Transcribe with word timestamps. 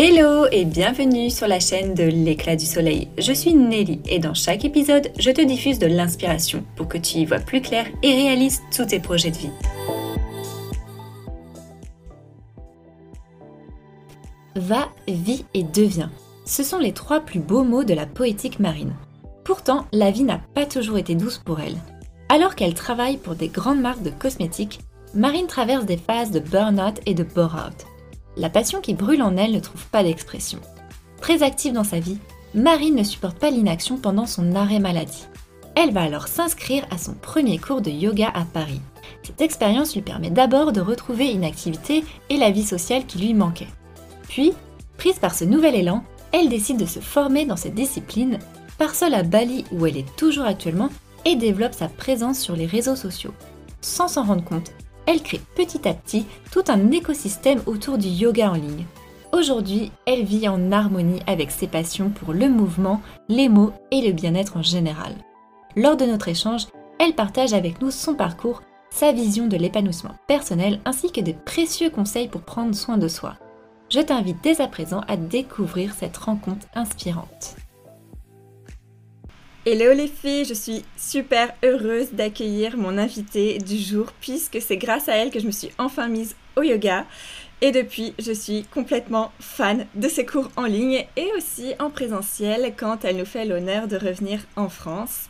Hello 0.00 0.46
et 0.52 0.64
bienvenue 0.64 1.28
sur 1.28 1.48
la 1.48 1.58
chaîne 1.58 1.92
de 1.92 2.04
l'éclat 2.04 2.54
du 2.54 2.66
soleil. 2.66 3.08
Je 3.18 3.32
suis 3.32 3.52
Nelly 3.52 4.00
et 4.06 4.20
dans 4.20 4.32
chaque 4.32 4.64
épisode, 4.64 5.10
je 5.18 5.32
te 5.32 5.40
diffuse 5.40 5.80
de 5.80 5.88
l'inspiration 5.88 6.64
pour 6.76 6.86
que 6.86 6.98
tu 6.98 7.18
y 7.18 7.24
vois 7.24 7.40
plus 7.40 7.60
clair 7.60 7.84
et 8.04 8.14
réalises 8.14 8.62
tous 8.72 8.84
tes 8.84 9.00
projets 9.00 9.32
de 9.32 9.38
vie. 9.38 9.50
Va, 14.54 14.88
vis 15.08 15.44
et 15.54 15.64
deviens. 15.64 16.12
Ce 16.44 16.62
sont 16.62 16.78
les 16.78 16.92
trois 16.92 17.18
plus 17.18 17.40
beaux 17.40 17.64
mots 17.64 17.82
de 17.82 17.94
la 17.94 18.06
poétique 18.06 18.60
marine. 18.60 18.94
Pourtant, 19.42 19.86
la 19.92 20.12
vie 20.12 20.22
n'a 20.22 20.40
pas 20.54 20.66
toujours 20.66 20.98
été 20.98 21.16
douce 21.16 21.38
pour 21.38 21.58
elle. 21.58 21.76
Alors 22.28 22.54
qu'elle 22.54 22.74
travaille 22.74 23.16
pour 23.16 23.34
des 23.34 23.48
grandes 23.48 23.80
marques 23.80 24.04
de 24.04 24.10
cosmétiques, 24.10 24.78
Marine 25.12 25.48
traverse 25.48 25.86
des 25.86 25.96
phases 25.96 26.30
de 26.30 26.38
burn-out 26.38 27.00
et 27.04 27.14
de 27.14 27.24
bore-out. 27.24 27.84
La 28.38 28.48
passion 28.48 28.80
qui 28.80 28.94
brûle 28.94 29.22
en 29.22 29.36
elle 29.36 29.52
ne 29.52 29.58
trouve 29.58 29.84
pas 29.86 30.04
d'expression. 30.04 30.60
Très 31.20 31.42
active 31.42 31.72
dans 31.72 31.84
sa 31.84 31.98
vie, 31.98 32.18
Marine 32.54 32.94
ne 32.94 33.02
supporte 33.02 33.38
pas 33.38 33.50
l'inaction 33.50 33.96
pendant 33.96 34.26
son 34.26 34.54
arrêt 34.54 34.78
maladie. 34.78 35.26
Elle 35.74 35.92
va 35.92 36.02
alors 36.02 36.28
s'inscrire 36.28 36.86
à 36.90 36.98
son 36.98 37.14
premier 37.14 37.58
cours 37.58 37.80
de 37.80 37.90
yoga 37.90 38.30
à 38.32 38.44
Paris. 38.44 38.80
Cette 39.24 39.40
expérience 39.40 39.94
lui 39.94 40.02
permet 40.02 40.30
d'abord 40.30 40.72
de 40.72 40.80
retrouver 40.80 41.32
une 41.32 41.44
activité 41.44 42.04
et 42.30 42.36
la 42.36 42.50
vie 42.50 42.64
sociale 42.64 43.06
qui 43.06 43.18
lui 43.18 43.34
manquait. 43.34 43.66
Puis, 44.28 44.52
prise 44.96 45.18
par 45.18 45.34
ce 45.34 45.44
nouvel 45.44 45.74
élan, 45.74 46.04
elle 46.32 46.48
décide 46.48 46.78
de 46.78 46.86
se 46.86 47.00
former 47.00 47.44
dans 47.44 47.56
cette 47.56 47.74
discipline, 47.74 48.38
part 48.78 48.94
seule 48.94 49.14
à 49.14 49.24
Bali 49.24 49.64
où 49.72 49.84
elle 49.84 49.96
est 49.96 50.16
toujours 50.16 50.44
actuellement 50.44 50.90
et 51.24 51.34
développe 51.34 51.74
sa 51.74 51.88
présence 51.88 52.38
sur 52.38 52.54
les 52.54 52.66
réseaux 52.66 52.96
sociaux. 52.96 53.34
Sans 53.80 54.08
s'en 54.08 54.24
rendre 54.24 54.44
compte, 54.44 54.72
elle 55.08 55.22
crée 55.22 55.40
petit 55.56 55.88
à 55.88 55.94
petit 55.94 56.26
tout 56.52 56.64
un 56.68 56.90
écosystème 56.90 57.62
autour 57.64 57.96
du 57.96 58.08
yoga 58.08 58.50
en 58.50 58.54
ligne. 58.54 58.84
Aujourd'hui, 59.32 59.90
elle 60.06 60.24
vit 60.24 60.46
en 60.48 60.70
harmonie 60.70 61.22
avec 61.26 61.50
ses 61.50 61.66
passions 61.66 62.10
pour 62.10 62.34
le 62.34 62.50
mouvement, 62.50 63.00
les 63.30 63.48
mots 63.48 63.72
et 63.90 64.02
le 64.02 64.12
bien-être 64.12 64.58
en 64.58 64.62
général. 64.62 65.14
Lors 65.76 65.96
de 65.96 66.04
notre 66.04 66.28
échange, 66.28 66.66
elle 66.98 67.14
partage 67.14 67.54
avec 67.54 67.80
nous 67.80 67.90
son 67.90 68.14
parcours, 68.14 68.60
sa 68.90 69.12
vision 69.12 69.46
de 69.46 69.56
l'épanouissement 69.56 70.14
personnel 70.26 70.78
ainsi 70.84 71.10
que 71.10 71.22
des 71.22 71.34
précieux 71.34 71.88
conseils 71.88 72.28
pour 72.28 72.42
prendre 72.42 72.74
soin 72.74 72.98
de 72.98 73.08
soi. 73.08 73.36
Je 73.88 74.00
t'invite 74.00 74.42
dès 74.42 74.60
à 74.60 74.68
présent 74.68 75.00
à 75.08 75.16
découvrir 75.16 75.94
cette 75.94 76.18
rencontre 76.18 76.66
inspirante. 76.74 77.56
Hello 79.70 79.92
les 79.92 80.08
filles, 80.08 80.46
je 80.46 80.54
suis 80.54 80.82
super 80.96 81.52
heureuse 81.62 82.12
d'accueillir 82.12 82.78
mon 82.78 82.96
invitée 82.96 83.58
du 83.58 83.76
jour 83.76 84.06
puisque 84.18 84.62
c'est 84.62 84.78
grâce 84.78 85.10
à 85.10 85.16
elle 85.16 85.30
que 85.30 85.40
je 85.40 85.46
me 85.46 85.50
suis 85.50 85.68
enfin 85.76 86.08
mise 86.08 86.34
au 86.56 86.62
yoga. 86.62 87.04
Et 87.60 87.70
depuis, 87.70 88.14
je 88.18 88.32
suis 88.32 88.64
complètement 88.72 89.30
fan 89.40 89.84
de 89.94 90.08
ses 90.08 90.24
cours 90.24 90.48
en 90.56 90.64
ligne 90.64 91.04
et 91.18 91.28
aussi 91.36 91.74
en 91.80 91.90
présentiel 91.90 92.72
quand 92.78 93.04
elle 93.04 93.18
nous 93.18 93.26
fait 93.26 93.44
l'honneur 93.44 93.88
de 93.88 93.98
revenir 93.98 94.40
en 94.56 94.70
France. 94.70 95.28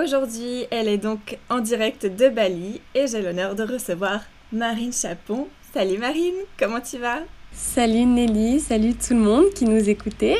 Aujourd'hui, 0.00 0.66
elle 0.70 0.86
est 0.86 0.96
donc 0.96 1.36
en 1.50 1.58
direct 1.58 2.06
de 2.06 2.28
Bali 2.28 2.80
et 2.94 3.08
j'ai 3.08 3.22
l'honneur 3.22 3.56
de 3.56 3.64
recevoir 3.64 4.20
Marine 4.52 4.92
Chapon. 4.92 5.48
Salut 5.72 5.98
Marine, 5.98 6.44
comment 6.60 6.80
tu 6.80 6.98
vas? 6.98 7.22
Salut 7.50 8.04
Nelly, 8.04 8.60
salut 8.60 8.94
tout 8.94 9.14
le 9.14 9.20
monde 9.20 9.52
qui 9.52 9.64
nous 9.64 9.88
écoutait. 9.90 10.38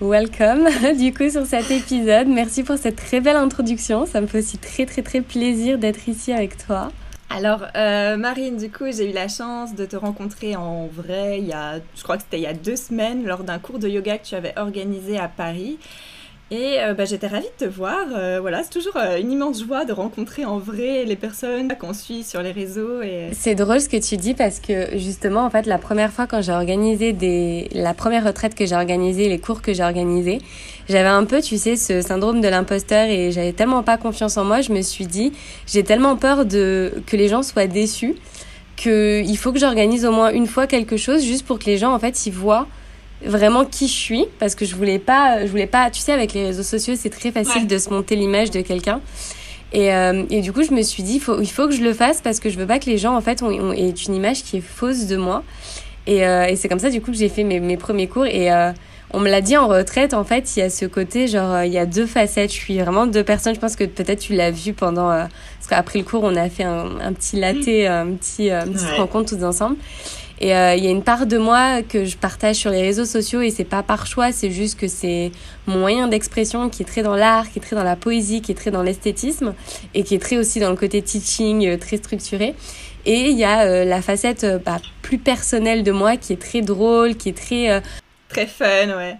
Welcome 0.00 0.68
du 0.96 1.12
coup 1.12 1.28
sur 1.28 1.44
cet 1.44 1.72
épisode. 1.72 2.28
Merci 2.28 2.62
pour 2.62 2.78
cette 2.78 2.94
très 2.94 3.20
belle 3.20 3.34
introduction. 3.34 4.06
Ça 4.06 4.20
me 4.20 4.28
fait 4.28 4.38
aussi 4.38 4.56
très 4.56 4.86
très 4.86 5.02
très 5.02 5.20
plaisir 5.20 5.76
d'être 5.76 6.08
ici 6.08 6.32
avec 6.32 6.56
toi. 6.56 6.92
Alors 7.30 7.64
euh, 7.74 8.16
Marine, 8.16 8.56
du 8.56 8.70
coup 8.70 8.84
j'ai 8.92 9.10
eu 9.10 9.12
la 9.12 9.26
chance 9.26 9.74
de 9.74 9.84
te 9.86 9.96
rencontrer 9.96 10.54
en 10.54 10.86
vrai 10.86 11.40
il 11.40 11.48
y 11.48 11.52
a, 11.52 11.80
je 11.96 12.02
crois 12.04 12.16
que 12.16 12.22
c'était 12.22 12.38
il 12.38 12.44
y 12.44 12.46
a 12.46 12.54
deux 12.54 12.76
semaines 12.76 13.26
lors 13.26 13.42
d'un 13.42 13.58
cours 13.58 13.80
de 13.80 13.88
yoga 13.88 14.18
que 14.18 14.24
tu 14.24 14.36
avais 14.36 14.56
organisé 14.56 15.18
à 15.18 15.26
Paris. 15.26 15.78
Et 16.50 16.76
euh, 16.78 16.94
bah, 16.94 17.04
j'étais 17.04 17.26
ravie 17.26 17.46
de 17.58 17.66
te 17.66 17.70
voir. 17.70 18.06
Euh, 18.16 18.38
voilà, 18.40 18.62
c'est 18.62 18.70
toujours 18.70 18.96
euh, 18.96 19.18
une 19.18 19.30
immense 19.30 19.62
joie 19.62 19.84
de 19.84 19.92
rencontrer 19.92 20.46
en 20.46 20.58
vrai 20.58 21.04
les 21.04 21.16
personnes 21.16 21.74
qu'on 21.78 21.92
suit 21.92 22.22
sur 22.22 22.40
les 22.40 22.52
réseaux. 22.52 23.02
Et... 23.02 23.28
C'est 23.32 23.54
drôle 23.54 23.82
ce 23.82 23.88
que 23.88 23.98
tu 23.98 24.16
dis 24.16 24.32
parce 24.32 24.58
que 24.58 24.96
justement, 24.96 25.44
en 25.44 25.50
fait, 25.50 25.66
la 25.66 25.76
première 25.76 26.10
fois 26.10 26.26
quand 26.26 26.40
j'ai 26.40 26.52
organisé 26.52 27.12
des, 27.12 27.68
la 27.72 27.92
première 27.92 28.24
retraite 28.24 28.54
que 28.54 28.64
j'ai 28.64 28.74
organisée, 28.74 29.28
les 29.28 29.38
cours 29.38 29.60
que 29.60 29.74
j'ai 29.74 29.82
organisés, 29.82 30.40
j'avais 30.88 31.08
un 31.08 31.24
peu, 31.26 31.42
tu 31.42 31.58
sais, 31.58 31.76
ce 31.76 32.00
syndrome 32.00 32.40
de 32.40 32.48
l'imposteur 32.48 33.08
et 33.08 33.30
j'avais 33.30 33.52
tellement 33.52 33.82
pas 33.82 33.98
confiance 33.98 34.38
en 34.38 34.44
moi. 34.44 34.62
Je 34.62 34.72
me 34.72 34.80
suis 34.80 35.06
dit, 35.06 35.34
j'ai 35.66 35.84
tellement 35.84 36.16
peur 36.16 36.46
de 36.46 36.94
que 37.06 37.16
les 37.16 37.28
gens 37.28 37.42
soient 37.42 37.66
déçus 37.66 38.14
qu'il 38.76 39.36
faut 39.36 39.52
que 39.52 39.58
j'organise 39.58 40.06
au 40.06 40.12
moins 40.12 40.30
une 40.30 40.46
fois 40.46 40.66
quelque 40.66 40.96
chose 40.96 41.22
juste 41.22 41.44
pour 41.44 41.58
que 41.58 41.66
les 41.66 41.76
gens, 41.76 41.92
en 41.92 41.98
fait, 41.98 42.24
ils 42.24 42.32
voient 42.32 42.66
vraiment 43.24 43.64
qui 43.64 43.88
je 43.88 43.92
suis 43.92 44.24
parce 44.38 44.54
que 44.54 44.64
je 44.64 44.76
voulais 44.76 44.98
pas 44.98 45.44
je 45.44 45.50
voulais 45.50 45.66
pas 45.66 45.90
tu 45.90 46.00
sais 46.00 46.12
avec 46.12 46.32
les 46.34 46.46
réseaux 46.46 46.62
sociaux 46.62 46.94
c'est 46.96 47.10
très 47.10 47.32
facile 47.32 47.66
de 47.66 47.78
se 47.78 47.90
monter 47.90 48.16
l'image 48.16 48.50
de 48.50 48.60
quelqu'un 48.60 49.00
et, 49.72 49.92
euh, 49.92 50.24
et 50.30 50.40
du 50.40 50.52
coup 50.52 50.62
je 50.62 50.72
me 50.72 50.82
suis 50.82 51.02
dit 51.02 51.14
il 51.14 51.20
faut, 51.20 51.40
il 51.40 51.50
faut 51.50 51.66
que 51.66 51.74
je 51.74 51.82
le 51.82 51.92
fasse 51.92 52.20
parce 52.20 52.40
que 52.40 52.48
je 52.48 52.56
veux 52.56 52.66
pas 52.66 52.78
que 52.78 52.86
les 52.86 52.98
gens 52.98 53.16
en 53.16 53.20
fait 53.20 53.42
ont, 53.42 53.72
aient 53.72 53.90
une 53.90 54.14
image 54.14 54.44
qui 54.44 54.58
est 54.58 54.62
fausse 54.62 55.06
de 55.06 55.16
moi 55.16 55.42
et, 56.06 56.26
euh, 56.26 56.46
et 56.46 56.56
c'est 56.56 56.68
comme 56.68 56.78
ça 56.78 56.90
du 56.90 57.00
coup 57.00 57.10
que 57.10 57.16
j'ai 57.16 57.28
fait 57.28 57.44
mes, 57.44 57.60
mes 57.60 57.76
premiers 57.76 58.06
cours 58.06 58.26
et 58.26 58.52
euh, 58.52 58.72
on 59.10 59.20
me 59.20 59.30
l'a 59.30 59.40
dit 59.40 59.56
en 59.56 59.68
retraite, 59.68 60.12
en 60.12 60.22
fait, 60.22 60.54
il 60.54 60.60
y 60.60 60.62
a 60.62 60.68
ce 60.68 60.84
côté, 60.84 61.28
genre, 61.28 61.62
il 61.62 61.72
y 61.72 61.78
a 61.78 61.86
deux 61.86 62.04
facettes. 62.04 62.52
Je 62.52 62.58
suis 62.58 62.78
vraiment 62.78 63.06
deux 63.06 63.24
personnes. 63.24 63.54
Je 63.54 63.58
pense 63.58 63.74
que 63.74 63.84
peut-être 63.84 64.20
tu 64.20 64.34
l'as 64.34 64.50
vu 64.50 64.74
pendant, 64.74 65.08
parce 65.08 65.66
qu'après 65.66 65.98
le 65.98 66.04
cours, 66.04 66.24
on 66.24 66.36
a 66.36 66.50
fait 66.50 66.64
un, 66.64 67.00
un 67.00 67.14
petit 67.14 67.40
latte, 67.40 67.56
un 67.56 68.12
petit, 68.12 68.50
une 68.50 68.74
petite 68.74 68.98
rencontre 68.98 69.34
tous 69.34 69.42
ensemble. 69.42 69.76
Et 70.40 70.54
euh, 70.54 70.74
il 70.74 70.84
y 70.84 70.86
a 70.86 70.90
une 70.90 71.02
part 71.02 71.26
de 71.26 71.36
moi 71.36 71.82
que 71.82 72.04
je 72.04 72.16
partage 72.16 72.56
sur 72.56 72.70
les 72.70 72.82
réseaux 72.82 73.04
sociaux 73.04 73.40
et 73.40 73.50
c'est 73.50 73.64
pas 73.64 73.82
par 73.82 74.06
choix, 74.06 74.30
c'est 74.30 74.50
juste 74.50 74.78
que 74.78 74.86
c'est 74.86 75.32
mon 75.66 75.78
moyen 75.78 76.06
d'expression 76.06 76.68
qui 76.68 76.82
est 76.82 76.86
très 76.86 77.02
dans 77.02 77.16
l'art, 77.16 77.50
qui 77.50 77.58
est 77.58 77.62
très 77.62 77.74
dans 77.74 77.82
la 77.82 77.96
poésie, 77.96 78.40
qui 78.40 78.52
est 78.52 78.54
très 78.54 78.70
dans 78.70 78.82
l'esthétisme 78.82 79.54
et 79.94 80.04
qui 80.04 80.14
est 80.14 80.20
très 80.20 80.36
aussi 80.36 80.60
dans 80.60 80.70
le 80.70 80.76
côté 80.76 81.02
teaching, 81.02 81.66
euh, 81.66 81.76
très 81.76 81.96
structuré. 81.96 82.54
Et 83.04 83.30
il 83.30 83.38
y 83.38 83.44
a 83.44 83.62
euh, 83.62 83.84
la 83.84 84.00
facette 84.00 84.46
bah, 84.64 84.78
plus 85.02 85.18
personnelle 85.18 85.82
de 85.82 85.92
moi 85.92 86.16
qui 86.16 86.32
est 86.32 86.40
très 86.40 86.60
drôle, 86.60 87.16
qui 87.16 87.30
est 87.30 87.36
très... 87.36 87.82
Très 88.28 88.46
fun, 88.46 88.96
ouais. 88.96 89.16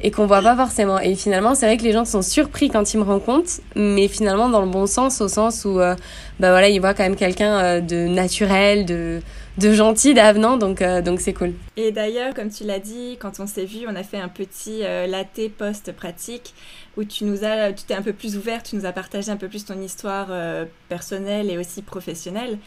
et 0.00 0.10
qu'on 0.10 0.26
voit 0.26 0.42
pas 0.42 0.56
forcément. 0.56 0.98
Et 0.98 1.14
finalement, 1.14 1.54
c'est 1.54 1.66
vrai 1.66 1.76
que 1.76 1.82
les 1.82 1.92
gens 1.92 2.04
sont 2.04 2.22
surpris 2.22 2.68
quand 2.68 2.92
ils 2.92 2.98
me 2.98 3.04
rencontrent, 3.04 3.60
mais 3.74 4.08
finalement 4.08 4.48
dans 4.48 4.62
le 4.62 4.70
bon 4.70 4.86
sens, 4.86 5.20
au 5.20 5.28
sens 5.28 5.64
où, 5.64 5.74
bah 5.76 5.96
voilà, 6.40 6.68
ils 6.68 6.80
voient 6.80 6.94
quand 6.94 7.04
même 7.04 7.16
quelqu'un 7.16 7.80
de 7.80 8.08
naturel, 8.08 8.86
de 8.86 9.20
de 9.58 9.72
gentil, 9.72 10.12
d'avenant, 10.12 10.56
donc 10.56 10.82
euh, 10.82 11.00
donc 11.00 11.20
c'est 11.20 11.32
cool. 11.32 11.54
Et 11.76 11.90
d'ailleurs, 11.90 12.34
comme 12.34 12.50
tu 12.50 12.64
l'as 12.64 12.78
dit, 12.78 13.16
quand 13.18 13.40
on 13.40 13.46
s'est 13.46 13.64
vu, 13.64 13.86
on 13.88 13.94
a 13.96 14.02
fait 14.02 14.18
un 14.18 14.28
petit 14.28 14.84
euh, 14.84 15.06
latte 15.06 15.48
post 15.56 15.92
pratique 15.92 16.54
où 16.96 17.04
tu 17.04 17.24
nous 17.24 17.44
as, 17.44 17.72
tu 17.72 17.84
t'es 17.84 17.94
un 17.94 18.02
peu 18.02 18.12
plus 18.12 18.36
ouvert, 18.36 18.62
tu 18.62 18.76
nous 18.76 18.84
as 18.84 18.92
partagé 18.92 19.30
un 19.30 19.36
peu 19.36 19.48
plus 19.48 19.64
ton 19.64 19.80
histoire 19.80 20.28
euh, 20.30 20.66
personnelle 20.88 21.50
et 21.50 21.58
aussi 21.58 21.82
professionnelle. 21.82 22.58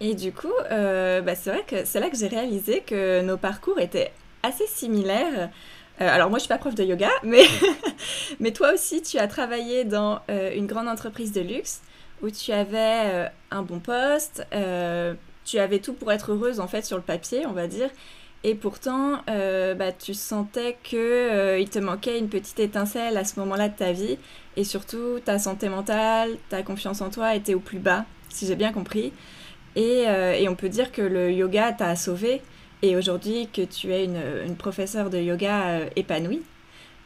Et 0.00 0.14
du 0.14 0.32
coup, 0.32 0.52
bah, 0.70 1.34
c'est 1.36 1.50
vrai 1.50 1.62
que 1.66 1.84
c'est 1.84 2.00
là 2.00 2.10
que 2.10 2.16
j'ai 2.16 2.26
réalisé 2.26 2.82
que 2.84 3.22
nos 3.22 3.36
parcours 3.36 3.78
étaient 3.78 4.10
assez 4.42 4.66
similaires. 4.66 5.50
alors 6.00 6.30
moi 6.30 6.38
je 6.38 6.42
suis 6.42 6.48
pas 6.48 6.58
prof 6.58 6.74
de 6.74 6.82
yoga, 6.82 7.10
mais, 7.22 7.44
mais 8.40 8.50
toi 8.50 8.74
aussi 8.74 9.02
tu 9.02 9.18
as 9.18 9.28
travaillé 9.28 9.84
dans 9.84 10.20
une 10.28 10.66
grande 10.66 10.88
entreprise 10.88 11.32
de 11.32 11.40
luxe 11.40 11.80
où 12.22 12.30
tu 12.30 12.50
avais 12.50 13.30
un 13.52 13.62
bon 13.62 13.78
poste, 13.78 14.44
tu 15.44 15.58
avais 15.58 15.78
tout 15.78 15.92
pour 15.92 16.12
être 16.12 16.32
heureuse 16.32 16.60
en 16.60 16.68
fait 16.68 16.84
sur 16.84 16.96
le 16.96 17.02
papier, 17.02 17.46
on 17.46 17.52
va 17.52 17.66
dire. 17.66 17.90
Et 18.46 18.54
pourtant, 18.54 19.22
euh, 19.30 19.74
bah, 19.74 19.90
tu 19.90 20.12
sentais 20.12 20.76
que 20.84 20.96
euh, 20.96 21.58
il 21.58 21.70
te 21.70 21.78
manquait 21.78 22.18
une 22.18 22.28
petite 22.28 22.60
étincelle 22.60 23.16
à 23.16 23.24
ce 23.24 23.40
moment-là 23.40 23.70
de 23.70 23.76
ta 23.76 23.92
vie. 23.92 24.18
Et 24.58 24.64
surtout, 24.64 25.18
ta 25.24 25.38
santé 25.38 25.70
mentale, 25.70 26.36
ta 26.50 26.62
confiance 26.62 27.00
en 27.00 27.08
toi 27.08 27.34
était 27.34 27.54
au 27.54 27.60
plus 27.60 27.78
bas, 27.78 28.04
si 28.28 28.46
j'ai 28.46 28.54
bien 28.54 28.70
compris. 28.70 29.14
Et, 29.76 30.04
euh, 30.06 30.34
et, 30.34 30.46
on 30.50 30.54
peut 30.56 30.68
dire 30.68 30.92
que 30.92 31.00
le 31.00 31.32
yoga 31.32 31.72
t'a 31.72 31.96
sauvé. 31.96 32.42
Et 32.82 32.96
aujourd'hui, 32.96 33.48
que 33.50 33.62
tu 33.62 33.92
es 33.94 34.04
une, 34.04 34.20
une 34.46 34.56
professeure 34.56 35.08
de 35.08 35.18
yoga 35.18 35.80
épanouie. 35.96 36.42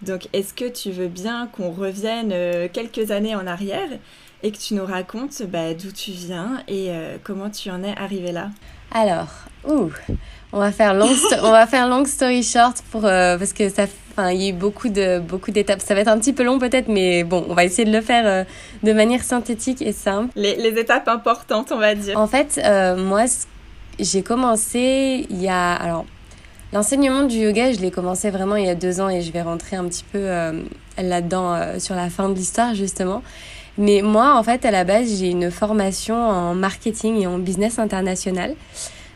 Donc, 0.02 0.28
est-ce 0.32 0.52
que 0.52 0.68
tu 0.68 0.90
veux 0.90 1.06
bien 1.06 1.46
qu'on 1.52 1.70
revienne 1.70 2.34
quelques 2.70 3.12
années 3.12 3.36
en 3.36 3.46
arrière 3.46 3.88
et 4.42 4.52
que 4.52 4.58
tu 4.58 4.74
nous 4.74 4.86
racontes 4.86 5.42
bah, 5.48 5.74
d'où 5.74 5.90
tu 5.90 6.12
viens 6.12 6.62
et 6.68 6.86
euh, 6.90 7.16
comment 7.22 7.50
tu 7.50 7.70
en 7.70 7.82
es 7.82 7.96
arrivé 7.96 8.32
là. 8.32 8.50
Alors, 8.92 9.28
ouh, 9.66 9.90
on 10.52 10.58
va 10.58 10.72
faire 10.72 10.94
long, 10.94 11.10
on 11.42 11.50
va 11.50 11.66
faire 11.66 11.88
long 11.88 12.04
story 12.04 12.42
short 12.42 12.82
pour 12.90 13.04
euh, 13.04 13.36
parce 13.36 13.52
que 13.52 13.68
ça, 13.68 13.84
enfin, 14.12 14.30
il 14.30 14.42
y 14.42 14.46
a 14.46 14.48
eu 14.50 14.52
beaucoup 14.52 14.88
de 14.88 15.18
beaucoup 15.18 15.50
d'étapes. 15.50 15.80
Ça 15.80 15.94
va 15.94 16.00
être 16.00 16.08
un 16.08 16.18
petit 16.18 16.32
peu 16.32 16.44
long 16.44 16.58
peut-être, 16.58 16.88
mais 16.88 17.24
bon, 17.24 17.44
on 17.48 17.54
va 17.54 17.64
essayer 17.64 17.84
de 17.84 17.94
le 17.94 18.00
faire 18.00 18.26
euh, 18.26 18.44
de 18.82 18.92
manière 18.92 19.24
synthétique 19.24 19.82
et 19.82 19.92
simple. 19.92 20.30
Les, 20.36 20.56
les, 20.56 20.80
étapes 20.80 21.08
importantes, 21.08 21.70
on 21.72 21.78
va 21.78 21.94
dire. 21.94 22.18
En 22.18 22.28
fait, 22.28 22.60
moi, 22.96 23.24
j'ai 23.98 24.22
commencé 24.22 25.26
il 25.28 25.42
y 25.42 25.48
a 25.48 25.74
alors. 25.74 26.06
L'enseignement 26.70 27.22
du 27.22 27.36
yoga, 27.36 27.72
je 27.72 27.80
l'ai 27.80 27.90
commencé 27.90 28.28
vraiment 28.28 28.56
il 28.56 28.66
y 28.66 28.68
a 28.68 28.74
deux 28.74 29.00
ans 29.00 29.08
et 29.08 29.22
je 29.22 29.32
vais 29.32 29.40
rentrer 29.40 29.76
un 29.76 29.88
petit 29.88 30.04
peu 30.04 30.28
là-dedans 30.98 31.78
sur 31.78 31.94
la 31.94 32.10
fin 32.10 32.28
de 32.28 32.34
l'histoire 32.34 32.74
justement. 32.74 33.22
Mais 33.78 34.02
moi, 34.02 34.36
en 34.36 34.42
fait, 34.42 34.64
à 34.64 34.72
la 34.72 34.84
base, 34.84 35.20
j'ai 35.20 35.30
une 35.30 35.50
formation 35.52 36.16
en 36.16 36.54
marketing 36.54 37.22
et 37.22 37.26
en 37.26 37.38
business 37.38 37.78
international. 37.78 38.56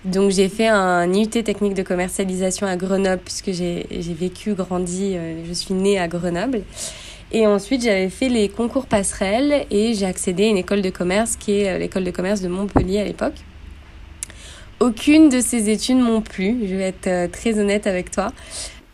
Donc 0.05 0.31
j'ai 0.32 0.49
fait 0.49 0.67
un 0.67 1.12
IUT 1.12 1.29
technique 1.29 1.75
de 1.75 1.82
commercialisation 1.82 2.67
à 2.67 2.76
Grenoble 2.76 3.23
puisque 3.25 3.53
j'ai 3.53 3.87
vécu, 4.19 4.55
grandi, 4.55 5.14
euh, 5.17 5.44
je 5.47 5.53
suis 5.53 5.75
née 5.75 5.99
à 5.99 6.09
Grenoble. 6.09 6.62
Et 7.31 7.47
ensuite 7.47 7.82
j'avais 7.82 8.11
fait 8.11 8.29
les 8.29 8.49
concours 8.49 8.87
passerelles 8.87 9.64
et 9.70 9.94
j'ai 9.94 10.06
accédé 10.06 10.44
à 10.44 10.49
une 10.49 10.59
école 10.59 10.82
de 10.82 10.91
commerce 10.91 11.37
qui 11.37 11.61
est 11.61 11.69
euh, 11.69 11.79
l'école 11.79 12.03
de 12.03 12.11
commerce 12.11 12.41
de 12.41 12.49
Montpellier 12.49 12.99
à 12.99 13.05
l'époque. 13.05 13.37
Aucune 14.81 15.29
de 15.29 15.41
ces 15.41 15.70
études 15.70 15.99
m'ont 15.99 16.20
plu, 16.20 16.58
je 16.67 16.75
vais 16.75 16.88
être 16.88 17.06
euh, 17.06 17.29
très 17.29 17.61
honnête 17.61 17.87
avec 17.87 18.11
toi. 18.11 18.32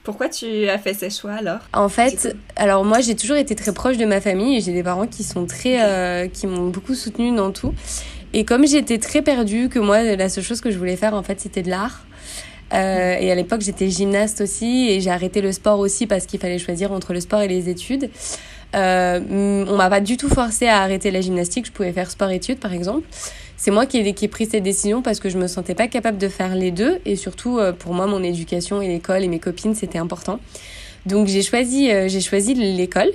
Pourquoi 0.09 0.31
tu 0.31 0.71
as 0.71 0.79
fait 0.79 0.95
ces 0.95 1.11
choix 1.11 1.33
alors? 1.33 1.59
En 1.75 1.91
fait, 1.91 2.35
alors 2.57 2.83
moi 2.83 3.01
j'ai 3.01 3.15
toujours 3.15 3.37
été 3.37 3.55
très 3.55 3.75
proche 3.75 3.99
de 3.99 4.07
ma 4.07 4.23
famille 4.23 4.57
et 4.57 4.63
j'ai 4.63 4.73
des 4.73 4.83
parents 4.83 5.07
qui 5.07 5.23
sont 5.23 5.45
très, 5.45 6.31
qui 6.33 6.47
m'ont 6.47 6.69
beaucoup 6.69 6.95
soutenue 6.95 7.37
dans 7.37 7.51
tout. 7.53 7.75
Et 8.33 8.47
comme 8.47 8.67
j'étais 8.67 8.97
très 8.97 9.23
perdue, 9.23 9.69
que 9.69 9.79
moi, 9.79 10.03
la 10.03 10.29
seule 10.29 10.45
chose 10.45 10.63
que 10.63 10.71
je 10.71 10.79
voulais 10.79 10.97
faire, 10.97 11.15
en 11.15 11.23
fait, 11.23 11.41
c'était 11.41 11.63
de 11.63 11.71
l'art. 11.71 12.07
Euh, 12.75 13.17
et 13.19 13.31
à 13.31 13.35
l'époque, 13.35 13.63
j'étais 13.63 13.89
gymnaste 13.89 14.43
aussi 14.43 14.89
et 14.91 15.01
j'ai 15.01 15.11
arrêté 15.11 15.41
le 15.41 15.53
sport 15.53 15.79
aussi 15.79 16.07
parce 16.07 16.27
qu'il 16.27 16.39
fallait 16.39 16.59
choisir 16.59 16.93
entre 16.93 17.15
le 17.15 17.21
sport 17.21 17.41
et 17.41 17.49
les 17.49 17.69
études. 17.69 18.11
Euh, 18.75 19.65
on 19.67 19.77
m'a 19.77 19.89
pas 19.89 20.01
du 20.01 20.19
tout 20.19 20.29
forcé 20.29 20.69
à 20.69 20.83
arrêter 20.83 21.11
la 21.11 21.23
gymnastique. 21.23 21.67
Je 21.67 21.73
pouvais 21.73 21.93
faire 21.93 22.11
sport-études, 22.11 22.61
par 22.61 22.75
exemple. 22.75 23.07
C'est 23.59 23.73
moi 23.73 23.87
qui 23.87 23.99
ai, 23.99 24.15
qui 24.15 24.25
ai 24.25 24.29
pris 24.29 24.47
cette 24.47 24.63
décision 24.63 25.03
parce 25.03 25.19
que 25.19 25.29
je 25.29 25.37
me 25.37 25.49
sentais 25.49 25.75
pas 25.75 25.89
capable 25.89 26.17
de 26.17 26.29
faire 26.29 26.55
les 26.55 26.71
deux. 26.71 27.01
Et 27.05 27.17
surtout, 27.17 27.59
euh, 27.59 27.73
pour 27.73 27.93
moi, 27.93 28.07
mon 28.07 28.23
éducation 28.23 28.81
et 28.81 28.87
l'école 28.87 29.25
et 29.25 29.29
mes 29.29 29.41
copines, 29.41 29.75
c'était 29.75 29.99
important. 29.99 30.39
Donc 31.07 31.27
j'ai 31.27 31.43
choisi, 31.43 31.91
euh, 31.91 32.09
j'ai 32.09 32.21
choisi 32.21 32.55
l'école. 32.55 33.11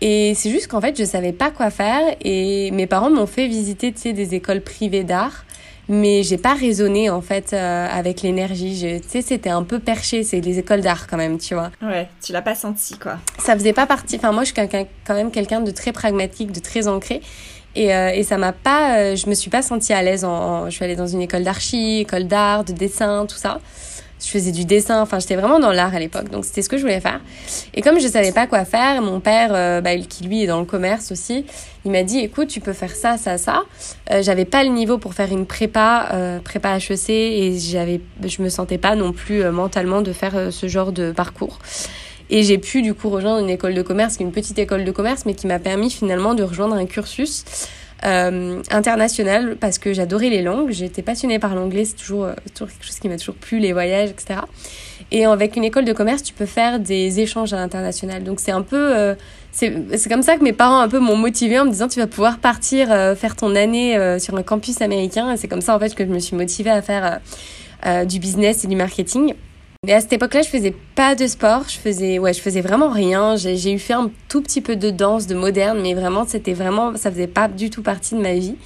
Et 0.00 0.32
c'est 0.34 0.50
juste 0.50 0.66
qu'en 0.66 0.80
fait, 0.80 0.98
je 0.98 1.04
savais 1.04 1.32
pas 1.32 1.50
quoi 1.50 1.70
faire 1.70 2.00
et 2.22 2.70
mes 2.72 2.86
parents 2.86 3.10
m'ont 3.10 3.26
fait 3.26 3.46
visiter, 3.46 3.92
tu 3.92 4.00
sais, 4.00 4.12
des 4.12 4.34
écoles 4.34 4.62
privées 4.62 5.04
d'art. 5.04 5.44
Mais 5.90 6.22
j'ai 6.22 6.36
pas 6.36 6.52
raisonné 6.52 7.08
en 7.08 7.22
fait 7.22 7.54
euh, 7.54 7.86
avec 7.90 8.20
l'énergie. 8.20 9.00
Tu 9.00 9.08
sais, 9.08 9.22
c'était 9.22 9.48
un 9.48 9.62
peu 9.62 9.78
perché. 9.78 10.22
C'est 10.22 10.40
des 10.40 10.58
écoles 10.58 10.82
d'art 10.82 11.06
quand 11.06 11.16
même, 11.16 11.38
tu 11.38 11.54
vois. 11.54 11.70
Ouais, 11.80 12.08
tu 12.22 12.32
l'as 12.32 12.42
pas 12.42 12.54
senti 12.54 12.98
quoi. 12.98 13.16
Ça 13.38 13.54
faisait 13.54 13.72
pas 13.72 13.86
partie. 13.86 14.16
Enfin, 14.16 14.32
moi, 14.32 14.42
je 14.42 14.52
suis 14.52 14.54
quand 14.54 15.14
même 15.14 15.30
quelqu'un 15.30 15.60
de 15.60 15.70
très 15.70 15.92
pragmatique, 15.92 16.52
de 16.52 16.60
très 16.60 16.88
ancré. 16.88 17.22
Et, 17.74 17.94
euh, 17.94 18.10
et 18.10 18.22
ça 18.22 18.38
m'a 18.38 18.52
pas. 18.52 18.98
Euh, 18.98 19.16
je 19.16 19.28
me 19.28 19.34
suis 19.34 19.50
pas 19.50 19.62
sentie 19.62 19.92
à 19.92 20.02
l'aise. 20.02 20.24
En, 20.24 20.66
je 20.66 20.70
suis 20.70 20.84
allée 20.84 20.96
dans 20.96 21.06
une 21.06 21.20
école 21.20 21.44
d'archi, 21.44 22.00
école 22.00 22.26
d'art, 22.26 22.64
de 22.64 22.72
dessin, 22.72 23.26
tout 23.26 23.36
ça 23.36 23.60
je 24.20 24.28
faisais 24.28 24.52
du 24.52 24.64
dessin, 24.64 25.00
enfin 25.00 25.18
j'étais 25.18 25.36
vraiment 25.36 25.60
dans 25.60 25.72
l'art 25.72 25.94
à 25.94 25.98
l'époque, 25.98 26.30
donc 26.30 26.44
c'était 26.44 26.62
ce 26.62 26.68
que 26.68 26.76
je 26.76 26.82
voulais 26.82 27.00
faire. 27.00 27.20
Et 27.74 27.82
comme 27.82 28.00
je 28.00 28.08
savais 28.08 28.32
pas 28.32 28.46
quoi 28.46 28.64
faire, 28.64 29.00
mon 29.02 29.20
père, 29.20 29.50
euh, 29.52 29.80
bah, 29.80 29.96
qui 29.96 30.24
lui 30.24 30.42
est 30.42 30.46
dans 30.46 30.58
le 30.58 30.66
commerce 30.66 31.12
aussi, 31.12 31.44
il 31.84 31.92
m'a 31.92 32.02
dit 32.02 32.18
écoute 32.18 32.48
tu 32.48 32.60
peux 32.60 32.72
faire 32.72 32.94
ça, 32.94 33.16
ça, 33.16 33.38
ça. 33.38 33.62
Euh, 34.10 34.22
j'avais 34.22 34.44
pas 34.44 34.64
le 34.64 34.70
niveau 34.70 34.98
pour 34.98 35.14
faire 35.14 35.30
une 35.30 35.46
prépa, 35.46 36.08
euh, 36.12 36.40
prépa 36.40 36.76
HEC, 36.76 37.10
et 37.10 37.58
j'avais, 37.58 38.00
je 38.24 38.42
me 38.42 38.48
sentais 38.48 38.78
pas 38.78 38.96
non 38.96 39.12
plus 39.12 39.42
euh, 39.42 39.52
mentalement 39.52 40.02
de 40.02 40.12
faire 40.12 40.52
ce 40.52 40.68
genre 40.68 40.92
de 40.92 41.12
parcours. 41.12 41.58
Et 42.30 42.42
j'ai 42.42 42.58
pu 42.58 42.82
du 42.82 42.94
coup 42.94 43.08
rejoindre 43.08 43.38
une 43.40 43.50
école 43.50 43.74
de 43.74 43.82
commerce, 43.82 44.16
une 44.20 44.32
petite 44.32 44.58
école 44.58 44.84
de 44.84 44.90
commerce, 44.90 45.24
mais 45.26 45.34
qui 45.34 45.46
m'a 45.46 45.58
permis 45.58 45.90
finalement 45.90 46.34
de 46.34 46.42
rejoindre 46.42 46.74
un 46.74 46.86
cursus 46.86 47.44
euh, 48.04 48.62
international 48.70 49.56
parce 49.58 49.78
que 49.78 49.92
j'adorais 49.92 50.30
les 50.30 50.42
langues. 50.42 50.70
J'étais 50.70 51.02
passionnée 51.02 51.38
par 51.38 51.54
l'anglais, 51.54 51.84
c'est 51.84 51.96
toujours, 51.96 52.24
euh, 52.24 52.34
toujours 52.54 52.68
quelque 52.68 52.84
chose 52.84 52.98
qui 52.98 53.08
m'a 53.08 53.16
toujours 53.16 53.34
plu, 53.34 53.58
les 53.58 53.72
voyages, 53.72 54.10
etc. 54.10 54.40
Et 55.10 55.24
avec 55.24 55.56
une 55.56 55.64
école 55.64 55.84
de 55.84 55.92
commerce, 55.92 56.22
tu 56.22 56.34
peux 56.34 56.46
faire 56.46 56.78
des 56.78 57.20
échanges 57.20 57.52
à 57.52 57.56
l'international. 57.56 58.22
Donc 58.22 58.40
c'est 58.40 58.52
un 58.52 58.62
peu, 58.62 58.96
euh, 58.96 59.14
c'est 59.52 60.08
comme 60.08 60.22
ça 60.22 60.36
que 60.36 60.44
mes 60.44 60.52
parents 60.52 60.80
un 60.80 60.88
peu 60.88 61.00
m'ont 61.00 61.16
motivée 61.16 61.58
en 61.58 61.64
me 61.64 61.70
disant 61.70 61.88
tu 61.88 61.98
vas 61.98 62.06
pouvoir 62.06 62.38
partir 62.38 62.92
euh, 62.92 63.14
faire 63.16 63.34
ton 63.34 63.56
année 63.56 63.98
sur 64.20 64.36
un 64.36 64.42
campus 64.42 64.80
américain. 64.82 65.32
Et 65.32 65.36
c'est 65.36 65.48
comme 65.48 65.62
ça 65.62 65.74
en 65.74 65.78
fait 65.78 65.94
que 65.94 66.04
je 66.04 66.10
me 66.10 66.18
suis 66.18 66.36
motivée 66.36 66.70
à 66.70 66.82
faire 66.82 67.20
du 68.06 68.18
business 68.18 68.64
et 68.64 68.68
du 68.68 68.76
marketing. 68.76 69.34
Mais 69.86 69.92
à 69.92 70.00
cette 70.00 70.12
époque-là, 70.12 70.42
je 70.42 70.48
faisais 70.48 70.74
pas 70.96 71.14
de 71.14 71.24
sport, 71.28 71.62
je 71.68 71.78
faisais, 71.78 72.18
ouais, 72.18 72.32
je 72.32 72.40
faisais 72.40 72.62
vraiment 72.62 72.90
rien. 72.90 73.36
J'ai 73.36 73.72
eu 73.72 73.78
fait 73.78 73.92
un 73.92 74.10
tout 74.28 74.42
petit 74.42 74.60
peu 74.60 74.74
de 74.74 74.90
danse, 74.90 75.28
de 75.28 75.36
moderne, 75.36 75.78
mais 75.80 75.94
vraiment, 75.94 76.26
c'était 76.26 76.52
vraiment, 76.52 76.96
ça 76.96 77.12
faisait 77.12 77.28
pas 77.28 77.46
du 77.46 77.70
tout 77.70 77.84
partie 77.84 78.16
de 78.16 78.20
ma 78.20 78.34
vie. 78.34 78.56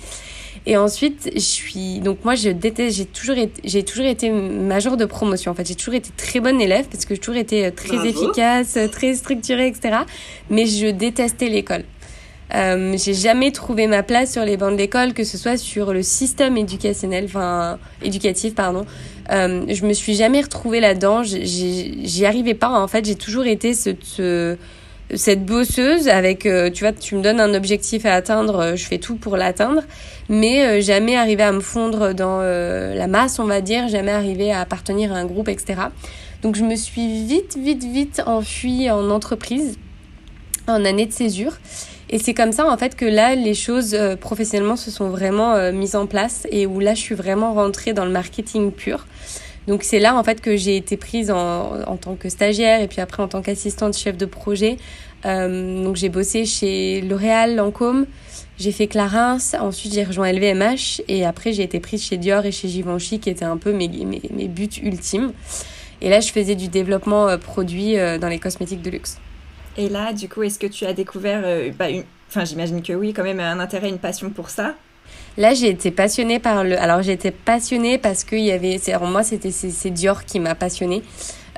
Et 0.64 0.79
ensuite, 0.79 1.31
je 1.35 1.38
suis, 1.38 2.00
donc 2.00 2.25
moi, 2.25 2.35
je 2.35 2.49
déteste, 2.49 2.97
j'ai 2.97 3.05
toujours 3.05 3.37
été, 3.37 3.61
j'ai 3.62 3.82
toujours 3.82 4.06
été 4.06 4.31
major 4.31 4.97
de 4.97 5.05
promotion. 5.05 5.53
En 5.53 5.55
fait, 5.55 5.69
j'ai 5.69 5.75
toujours 5.75 5.93
été 5.93 6.09
très 6.17 6.41
bonne 6.41 6.62
élève 6.62 6.87
parce 6.91 7.05
que 7.05 7.15
j'ai 7.15 7.20
toujours 7.20 7.38
été 7.38 7.70
très 7.73 8.08
efficace, 8.08 8.79
très 8.91 9.12
structurée, 9.15 9.67
etc. 9.67 9.99
Mais 10.49 10.65
je 10.65 10.87
détestais 10.87 11.50
l'école. 11.50 11.85
Euh, 12.55 12.97
j'ai 12.99 13.15
jamais 13.15 13.50
trouvé 13.50 13.87
ma 13.87 14.03
place 14.03 14.32
sur 14.32 14.44
les 14.44 14.56
bancs 14.56 14.73
de 14.73 14.76
l'école, 14.79 15.15
que 15.15 15.25
ce 15.25 15.38
soit 15.38 15.56
sur 15.56 15.93
le 15.93 16.03
système 16.03 16.56
éducationnel, 16.56 17.25
enfin 17.25 17.79
éducatif, 18.03 18.55
pardon. 18.55 18.85
Euh, 19.31 19.65
je 19.69 19.87
me 19.87 19.93
suis 19.93 20.15
jamais 20.15 20.41
retrouvée 20.41 20.81
là-dedans. 20.81 21.23
J'y 21.23 22.27
arrivais 22.27 22.55
pas. 22.55 22.69
En 22.69 22.89
fait, 22.89 23.05
j'ai 23.05 23.15
toujours 23.15 23.47
été 23.47 23.75
ce, 23.75 23.91
ce, 24.03 24.57
cette 25.15 25.45
bosseuse 25.45 26.09
avec, 26.09 26.47
euh, 26.47 26.71
tu 26.71 26.85
vois, 26.85 26.93
tu 26.93 27.15
me 27.15 27.23
donnes 27.23 27.41
un 27.41 27.55
objectif 27.55 28.07
à 28.07 28.15
atteindre, 28.15 28.59
euh, 28.59 28.77
je 28.77 28.85
fais 28.87 28.99
tout 28.99 29.17
pour 29.17 29.37
l'atteindre, 29.37 29.83
mais 30.29 30.81
jamais 30.81 31.17
arrivé 31.17 31.43
à 31.43 31.53
me 31.53 31.61
fondre 31.61 32.15
dans 32.15 32.41
la 32.41 33.07
masse, 33.07 33.39
on 33.39 33.45
va 33.45 33.61
dire, 33.61 33.89
jamais 33.89 34.13
arrivé 34.13 34.53
à 34.53 34.61
appartenir 34.61 35.13
à 35.13 35.17
un 35.17 35.27
groupe, 35.27 35.49
etc. 35.49 35.75
Donc 36.43 36.57
je 36.57 36.65
me 36.65 36.75
suis 36.75 37.25
vite, 37.25 37.57
vite, 37.57 37.85
vite 37.85 38.23
enfuie 38.27 38.91
en 38.91 39.11
entreprise, 39.11 39.79
en 40.67 40.85
année 40.85 41.07
de 41.07 41.13
césure. 41.13 41.59
Et 42.12 42.19
c'est 42.19 42.35
comme 42.35 42.53
ça 42.53 42.70
en 42.70 42.76
fait 42.76 42.94
que 42.94 43.06
là 43.06 43.35
les 43.35 43.55
choses 43.55 43.94
euh, 43.94 44.17
professionnellement 44.17 44.76
se 44.76 44.91
sont 44.91 45.09
vraiment 45.09 45.55
euh, 45.55 45.73
mises 45.73 45.97
en 45.97 46.06
place 46.06 46.47
et 46.50 46.67
où 46.67 46.79
là 46.79 46.93
je 46.93 47.00
suis 47.00 47.14
vraiment 47.14 47.55
rentrée 47.55 47.94
dans 47.94 48.05
le 48.05 48.11
marketing 48.11 48.70
pur. 48.70 49.06
Donc 49.67 49.82
c'est 49.82 49.99
là 49.99 50.14
en 50.14 50.23
fait 50.23 50.43
que 50.43 50.55
j'ai 50.55 50.76
été 50.76 50.99
prise 50.99 51.31
en, 51.31 51.81
en, 51.87 51.97
tant 51.97 52.14
que 52.14 52.29
stagiaire 52.29 52.82
et 52.82 52.87
puis 52.87 53.00
après 53.00 53.23
en 53.23 53.29
tant 53.29 53.41
qu'assistante 53.41 53.97
chef 53.97 54.19
de 54.19 54.26
projet. 54.26 54.76
Euh, 55.25 55.85
donc 55.85 55.97
j'ai 55.97 56.11
bossé 56.11 56.44
chez 56.44 57.00
L'Oréal, 57.00 57.56
Lancôme, 57.56 58.05
j'ai 58.58 58.73
fait 58.73 58.88
Clarins, 58.88 59.38
ensuite 59.58 59.94
j'ai 59.94 60.05
rejoint 60.05 60.31
LVMH 60.32 61.00
et 61.08 61.25
après 61.25 61.55
j'ai 61.55 61.62
été 61.62 61.81
prise 61.81 62.03
chez 62.03 62.19
Dior 62.19 62.44
et 62.44 62.53
chez 62.53 62.69
Givenchy 62.69 63.20
qui 63.20 63.31
étaient 63.31 63.47
un 63.47 63.56
peu 63.56 63.73
mes, 63.73 63.88
mes, 63.88 64.49
buts 64.49 64.69
ultimes. 64.82 65.32
Et 66.03 66.11
là 66.11 66.20
je 66.20 66.31
faisais 66.31 66.56
du 66.56 66.69
développement 66.69 67.38
produit 67.38 67.94
dans 68.20 68.29
les 68.29 68.38
cosmétiques 68.38 68.82
de 68.82 68.91
luxe. 68.91 69.19
Et 69.77 69.89
là, 69.89 70.13
du 70.13 70.29
coup, 70.29 70.43
est-ce 70.43 70.59
que 70.59 70.67
tu 70.67 70.85
as 70.85 70.93
découvert, 70.93 71.43
euh, 71.45 71.71
bah, 71.79 71.89
une... 71.89 72.05
enfin 72.29 72.45
j'imagine 72.45 72.83
que 72.83 72.93
oui, 72.93 73.13
quand 73.13 73.23
même 73.23 73.41
un 73.41 73.59
intérêt, 73.59 73.89
une 73.89 73.99
passion 73.99 74.31
pour 74.31 74.51
ça? 74.51 74.75
Là, 75.39 75.55
j'ai 75.55 75.70
été 75.70 75.91
passionnée 75.91 76.39
par 76.39 76.63
le. 76.63 76.79
Alors, 76.79 77.03
j'ai 77.03 77.13
été 77.13 77.31
passionnée 77.31 77.99
parce 77.99 78.25
qu'il 78.25 78.41
y 78.41 78.53
avait. 78.53 78.79
Alors, 78.89 79.08
moi, 79.08 79.23
c'était 79.23 79.51
c'est 79.51 79.91
Dior 79.91 80.25
qui 80.25 80.41
m'a 80.41 80.55
passionnée. 80.55 81.03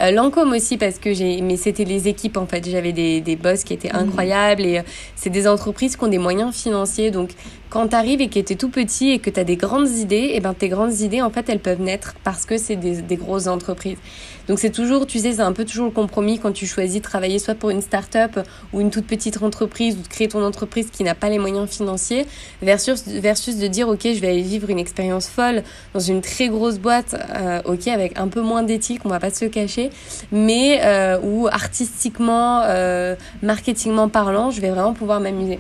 Euh, 0.00 0.11
Lancôme 0.11 0.53
aussi 0.53 0.77
parce 0.77 0.99
que 0.99 1.12
j'ai. 1.12 1.41
Mais 1.41 1.57
c'était 1.57 1.85
les 1.85 2.07
équipes 2.07 2.37
en 2.37 2.47
fait. 2.47 2.69
J'avais 2.69 2.93
des, 2.93 3.21
des 3.21 3.37
boss 3.37 3.65
qui 3.65 3.75
étaient 3.75 3.93
mhm. 3.93 4.09
incroyables 4.09 4.62
et 4.62 4.79
euh, 4.79 4.83
c'est 5.17 5.31
des 5.31 5.49
entreprises 5.49 5.97
qui 5.97 6.05
ont 6.05 6.09
des 6.09 6.19
moyens 6.19 6.55
financiers. 6.55 7.11
Donc, 7.11 7.31
quand 7.75 7.88
tu 7.88 7.97
arrives 7.97 8.21
et 8.21 8.28
que 8.28 8.38
tu 8.38 8.57
tout 8.57 8.69
petit 8.69 9.11
et 9.11 9.19
que 9.19 9.31
tu 9.31 9.40
as 9.40 9.43
des 9.43 9.57
grandes 9.57 9.90
idées, 9.90 10.14
et 10.14 10.37
eh 10.37 10.40
ben 10.40 10.54
tes 10.54 10.69
grandes 10.69 11.00
idées, 11.00 11.23
en 11.23 11.31
fait, 11.31 11.49
elles 11.49 11.59
peuvent 11.59 11.81
naître 11.81 12.14
parce 12.23 12.47
que 12.47 12.57
c'est 12.57 12.76
des, 12.76 13.16
grosses 13.16 13.49
entreprises. 13.49 13.99
Donc 14.47 14.61
c'est 14.61 14.71
toujours, 14.71 15.09
tu 15.09 15.19
sais, 15.19 15.33
c'est 15.33 15.40
un 15.40 15.52
peu 15.52 15.64
toujours 15.64 15.87
le 15.87 15.90
compromis 15.90 16.38
quand 16.38 16.52
tu 16.52 16.69
choisis 16.69 16.99
de 16.99 17.02
travailler 17.02 17.40
soit 17.40 17.57
pour 17.57 17.71
une 17.71 17.81
start-up 17.81 18.38
ou 18.73 18.81
une 18.81 18.93
toute 18.93 19.09
petite 19.09 19.43
entreprise 19.43 19.97
ou 19.97 20.02
de 20.02 20.07
créer 20.07 20.28
ton 20.28 20.45
entreprise 20.45 20.88
qui 20.93 21.02
n'a 21.02 21.16
pas 21.16 21.28
les 21.28 21.40
moyens 21.40 21.69
financiers 21.69 22.26
versus, 22.62 23.09
versus 23.09 23.57
de 23.57 23.66
dire, 23.66 23.88
OK, 23.88 24.02
je 24.04 24.21
vais 24.21 24.28
aller 24.28 24.43
vivre 24.43 24.71
une 24.71 24.78
expérience 24.78 25.26
folle 25.26 25.64
dans 25.95 26.00
une 26.00 26.21
très 26.21 26.47
grosse 26.47 26.78
boîte, 26.78 27.16
euh, 27.35 27.61
OK, 27.64 27.88
avec 27.88 28.16
un 28.21 28.28
peu 28.28 28.40
moins 28.40 28.62
d'éthique, 28.62 29.00
on 29.04 29.09
va 29.09 29.19
pas 29.19 29.31
se 29.31 29.45
le 29.45 29.50
cacher, 29.50 29.90
mais 30.31 30.81
euh, 30.85 31.19
où 31.25 31.49
artistiquement, 31.49 32.61
euh, 32.66 33.16
marketingment 33.43 34.09
parlant, 34.09 34.52
je 34.52 34.61
vais 34.61 34.71
vraiment 34.71 34.95
pouvoir 34.95 35.19
m'amuser. 35.19 35.59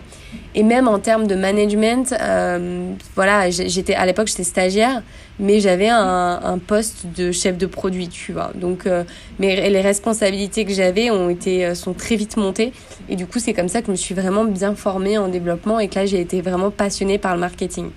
Et 0.56 0.62
même 0.62 0.86
en 0.86 1.00
termes 1.00 1.26
de 1.26 1.34
management, 1.34 2.14
euh, 2.20 2.92
voilà, 3.16 3.50
j'étais 3.50 3.94
à 3.94 4.06
l'époque 4.06 4.28
j'étais 4.28 4.44
stagiaire, 4.44 5.02
mais 5.40 5.58
j'avais 5.58 5.88
un, 5.88 6.40
un, 6.42 6.58
poste 6.58 7.06
de 7.16 7.32
chef 7.32 7.58
de 7.58 7.66
produit, 7.66 8.08
tu 8.08 8.32
vois. 8.32 8.52
Donc, 8.54 8.86
euh, 8.86 9.02
mais 9.40 9.68
les 9.68 9.80
responsabilités 9.80 10.64
que 10.64 10.72
j'avais 10.72 11.10
ont 11.10 11.28
été 11.28 11.66
euh, 11.66 11.74
sont 11.74 11.92
très 11.92 12.14
vite 12.14 12.36
montées, 12.36 12.72
et 13.08 13.16
du 13.16 13.26
coup 13.26 13.40
c'est 13.40 13.52
comme 13.52 13.68
ça 13.68 13.80
que 13.80 13.86
je 13.86 13.92
me 13.92 13.96
suis 13.96 14.14
vraiment 14.14 14.44
bien 14.44 14.76
formée 14.76 15.18
en 15.18 15.26
développement 15.26 15.80
et 15.80 15.88
que 15.88 15.96
là 15.96 16.06
j'ai 16.06 16.20
été 16.20 16.40
vraiment 16.40 16.70
passionnée 16.70 17.18
par 17.18 17.34
le 17.34 17.40
marketing. 17.40 17.90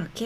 Ok. 0.00 0.24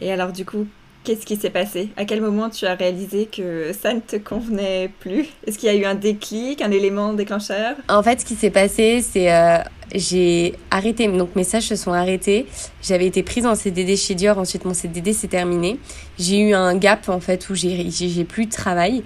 Et 0.00 0.12
alors 0.12 0.32
du 0.32 0.46
coup, 0.46 0.66
Qu'est-ce 1.04 1.24
qui 1.24 1.36
s'est 1.36 1.48
passé? 1.48 1.88
À 1.96 2.04
quel 2.04 2.20
moment 2.20 2.50
tu 2.50 2.66
as 2.66 2.74
réalisé 2.74 3.26
que 3.26 3.72
ça 3.72 3.94
ne 3.94 4.00
te 4.00 4.16
convenait 4.16 4.90
plus? 5.00 5.26
Est-ce 5.46 5.56
qu'il 5.56 5.72
y 5.72 5.72
a 5.72 5.74
eu 5.74 5.86
un 5.86 5.94
déclic, 5.94 6.60
un 6.60 6.70
élément 6.70 7.14
déclencheur? 7.14 7.76
En 7.88 8.02
fait, 8.02 8.20
ce 8.20 8.26
qui 8.26 8.34
s'est 8.34 8.50
passé, 8.50 9.00
c'est 9.00 9.32
euh, 9.32 9.56
j'ai 9.94 10.54
arrêté, 10.70 11.08
donc 11.08 11.34
mes 11.36 11.44
stages 11.44 11.68
se 11.68 11.76
sont 11.76 11.92
arrêtés. 11.92 12.46
J'avais 12.82 13.06
été 13.06 13.22
prise 13.22 13.46
en 13.46 13.54
CDD 13.54 13.96
chez 13.96 14.14
Dior, 14.14 14.38
ensuite 14.38 14.64
mon 14.64 14.74
CDD 14.74 15.12
s'est 15.12 15.28
terminé. 15.28 15.78
J'ai 16.18 16.40
eu 16.40 16.54
un 16.54 16.76
gap 16.76 17.08
en 17.08 17.20
fait 17.20 17.48
où 17.50 17.54
j'ai 17.54 18.24
plus 18.24 18.46
de 18.46 18.50
travail 18.50 19.02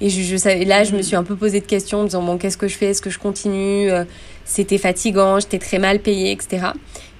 et 0.00 0.10
je, 0.10 0.20
je 0.20 0.36
savais 0.36 0.64
là 0.64 0.84
je 0.84 0.94
me 0.94 1.00
suis 1.00 1.16
un 1.16 1.24
peu 1.24 1.36
posé 1.36 1.60
de 1.60 1.64
questions 1.64 2.00
en 2.00 2.02
me 2.02 2.08
disant 2.08 2.22
bon 2.22 2.36
qu'est-ce 2.36 2.58
que 2.58 2.68
je 2.68 2.76
fais? 2.76 2.86
Est-ce 2.86 3.02
que 3.02 3.10
je 3.10 3.18
continue? 3.18 3.90
Euh, 3.90 4.04
C'était 4.44 4.78
fatigant, 4.78 5.40
j'étais 5.40 5.58
très 5.58 5.78
mal 5.78 6.00
payée, 6.00 6.32
etc. 6.32 6.68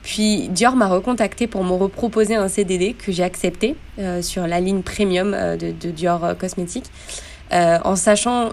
Puis 0.03 0.49
Dior 0.49 0.77
m'a 0.77 0.87
recontacté 0.87 1.47
pour 1.47 1.65
me 1.65 1.73
reproposer 1.73 2.37
un 2.37 2.49
CDD 2.49 2.93
que 2.93 3.11
j'ai 3.11 3.25
accepté 3.25 3.75
sur 4.21 4.47
la 4.47 4.61
ligne 4.61 4.83
premium 4.83 5.33
de, 5.33 5.73
de, 5.73 5.91
Dior 5.91 6.37
Cosmétiques. 6.39 6.87
en 7.51 7.97
sachant 7.97 8.51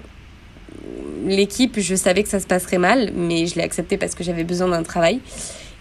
l'équipe, 1.25 1.79
je 1.79 1.95
savais 1.95 2.23
que 2.23 2.29
ça 2.29 2.39
se 2.39 2.47
passerait 2.47 2.77
mal, 2.77 3.11
mais 3.15 3.47
je 3.47 3.55
l'ai 3.55 3.63
accepté 3.63 3.97
parce 3.97 4.15
que 4.15 4.23
j'avais 4.23 4.43
besoin 4.43 4.67
d'un 4.67 4.83
travail. 4.83 5.19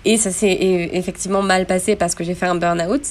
Et 0.04 0.16
ça 0.16 0.30
s'est 0.30 0.90
effectivement 0.92 1.42
mal 1.42 1.66
passé 1.66 1.94
parce 1.96 2.14
que 2.14 2.25
j'ai 2.25 2.34
fait 2.34 2.46
un 2.46 2.56
burn-out. 2.56 3.02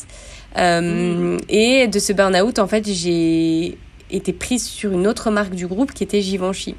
Euh, 0.58 1.38
Et 1.48 1.88
de 1.88 2.00
ce 2.00 2.12
burn-out, 2.14 2.60
en 2.60 2.68
fait, 2.68 2.88
j'ai 2.88 3.78
été 4.10 4.34
prise 4.34 4.66
sur 4.66 4.92
une 4.92 5.08
autre 5.08 5.32
marque 5.32 5.56
du 5.56 5.68
groupe 5.68 5.94
qui 5.94 6.04
était 6.04 6.22
Givenchy. 6.22 6.76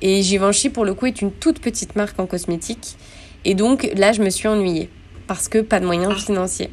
Et 0.00 0.22
Givenchy, 0.22 0.70
pour 0.70 0.84
le 0.84 0.94
coup, 0.94 1.06
est 1.06 1.20
une 1.20 1.32
toute 1.32 1.58
petite 1.58 1.96
marque 1.96 2.18
en 2.20 2.26
cosmétique. 2.26 2.96
Et 3.44 3.54
donc 3.54 3.90
là, 3.96 4.12
je 4.12 4.22
me 4.22 4.30
suis 4.30 4.46
ennuyée 4.46 4.88
parce 5.26 5.48
que 5.48 5.58
pas 5.58 5.80
de 5.80 5.86
moyens 5.86 6.14
ah. 6.16 6.20
financiers. 6.20 6.70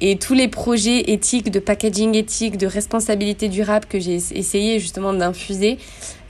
Et 0.00 0.16
tous 0.16 0.34
les 0.34 0.48
projets 0.48 1.12
éthiques, 1.12 1.50
de 1.50 1.60
packaging 1.60 2.14
éthique, 2.14 2.56
de 2.56 2.66
responsabilité 2.66 3.48
durable 3.48 3.86
que 3.88 4.00
j'ai 4.00 4.16
essayé 4.16 4.78
justement 4.80 5.12
d'infuser 5.12 5.78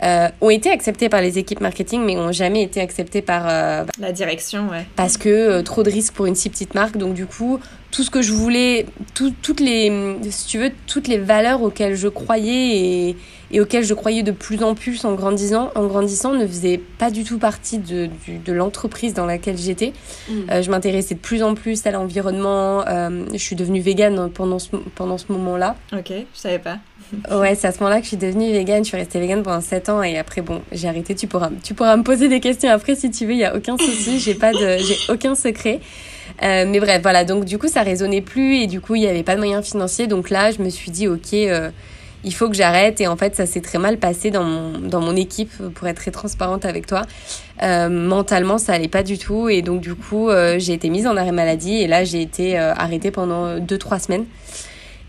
euh, 0.04 0.28
ont 0.40 0.50
été 0.50 0.70
acceptés 0.70 1.08
par 1.08 1.20
les 1.20 1.38
équipes 1.38 1.60
marketing, 1.60 2.02
mais 2.04 2.16
ont 2.16 2.32
jamais 2.32 2.62
été 2.62 2.80
acceptés 2.80 3.22
par 3.22 3.44
euh, 3.48 3.84
la 3.98 4.12
direction, 4.12 4.68
ouais. 4.68 4.86
Parce 4.96 5.16
que 5.16 5.28
euh, 5.28 5.62
trop 5.62 5.82
de 5.82 5.90
risques 5.90 6.14
pour 6.14 6.26
une 6.26 6.34
si 6.34 6.50
petite 6.50 6.74
marque. 6.74 6.96
Donc 6.96 7.14
du 7.14 7.26
coup, 7.26 7.58
tout 7.90 8.02
ce 8.02 8.10
que 8.10 8.22
je 8.22 8.32
voulais, 8.32 8.86
toutes 9.14 9.60
les, 9.60 10.16
si 10.30 10.46
tu 10.46 10.58
veux, 10.58 10.72
toutes 10.86 11.08
les 11.08 11.18
valeurs 11.18 11.62
auxquelles 11.62 11.94
je 11.94 12.08
croyais 12.08 12.76
et, 12.76 13.16
et 13.52 13.60
auxquelles 13.60 13.84
je 13.84 13.94
croyais 13.94 14.24
de 14.24 14.32
plus 14.32 14.62
en 14.64 14.74
plus 14.74 15.04
en 15.04 15.14
grandissant, 15.14 15.70
en 15.76 15.86
grandissant 15.86 16.34
ne 16.34 16.44
faisaient 16.44 16.80
pas 16.98 17.12
du 17.12 17.22
tout 17.22 17.38
partie 17.38 17.78
de, 17.78 18.10
de 18.44 18.52
l'entreprise 18.52 19.14
dans 19.14 19.26
laquelle 19.26 19.56
j'étais. 19.56 19.92
Mm. 20.28 20.32
Euh, 20.50 20.62
je 20.62 20.70
m'intéressais 20.70 21.14
de 21.14 21.20
plus 21.20 21.44
en 21.44 21.54
plus 21.54 21.86
à 21.86 21.92
l'environnement. 21.92 22.84
Euh, 22.88 23.26
je 23.32 23.38
suis 23.38 23.54
devenue 23.54 23.80
végane 23.80 24.28
pendant 24.30 24.58
ce, 24.58 24.70
pendant 24.96 25.16
ce 25.16 25.30
moment-là. 25.30 25.76
Ok, 25.92 26.10
je 26.10 26.38
savais 26.38 26.58
pas. 26.58 26.78
ouais, 27.30 27.54
c'est 27.54 27.66
à 27.66 27.72
ce 27.72 27.78
moment-là 27.80 27.98
que 27.98 28.04
je 28.04 28.08
suis 28.08 28.16
devenue 28.16 28.50
végane. 28.52 28.84
Je 28.84 28.88
suis 28.88 28.96
restée 28.96 29.20
végane 29.20 29.42
pendant 29.42 29.60
7 29.60 29.88
ans 29.88 30.02
et 30.02 30.18
après, 30.18 30.40
bon, 30.40 30.62
j'ai 30.72 30.88
arrêté. 30.88 31.14
Tu 31.14 31.26
pourras, 31.26 31.50
tu 31.62 31.74
pourras 31.74 31.96
me 31.96 32.02
poser 32.02 32.28
des 32.28 32.40
questions 32.40 32.70
après 32.70 32.94
si 32.94 33.10
tu 33.10 33.26
veux, 33.26 33.32
il 33.32 33.38
n'y 33.38 33.44
a 33.44 33.54
aucun 33.54 33.76
souci. 33.76 34.18
J'ai 34.24 34.34
pas 34.34 34.52
de, 34.52 34.78
j'ai 34.78 34.96
aucun 35.12 35.34
secret. 35.34 35.80
Euh, 36.42 36.64
mais 36.66 36.80
bref, 36.80 37.00
voilà, 37.02 37.24
donc 37.24 37.44
du 37.44 37.58
coup, 37.58 37.68
ça 37.68 37.82
résonnait 37.82 38.20
plus 38.20 38.56
et 38.56 38.66
du 38.66 38.80
coup, 38.80 38.94
il 38.94 39.00
n'y 39.00 39.06
avait 39.06 39.22
pas 39.22 39.34
de 39.34 39.40
moyens 39.40 39.64
financiers. 39.64 40.06
Donc 40.06 40.30
là, 40.30 40.50
je 40.50 40.62
me 40.62 40.68
suis 40.68 40.90
dit, 40.90 41.08
ok, 41.08 41.32
euh, 41.34 41.70
il 42.24 42.34
faut 42.34 42.48
que 42.48 42.54
j'arrête. 42.54 43.00
Et 43.00 43.06
en 43.06 43.16
fait, 43.16 43.36
ça 43.36 43.46
s'est 43.46 43.60
très 43.60 43.78
mal 43.78 43.98
passé 43.98 44.30
dans 44.30 44.44
mon, 44.44 44.78
dans 44.78 45.00
mon 45.00 45.16
équipe, 45.16 45.52
pour 45.74 45.86
être 45.86 45.96
très 45.96 46.10
transparente 46.10 46.64
avec 46.64 46.86
toi. 46.86 47.02
Euh, 47.62 47.88
mentalement, 47.88 48.58
ça 48.58 48.72
allait 48.72 48.88
pas 48.88 49.02
du 49.02 49.18
tout. 49.18 49.48
Et 49.48 49.62
donc, 49.62 49.80
du 49.80 49.94
coup, 49.94 50.30
j'ai 50.56 50.72
été 50.72 50.88
mise 50.90 51.06
en 51.06 51.16
arrêt 51.16 51.32
maladie 51.32 51.76
et 51.76 51.86
là, 51.86 52.04
j'ai 52.04 52.22
été 52.22 52.56
arrêtée 52.58 53.10
pendant 53.10 53.58
2-3 53.58 54.00
semaines. 54.00 54.24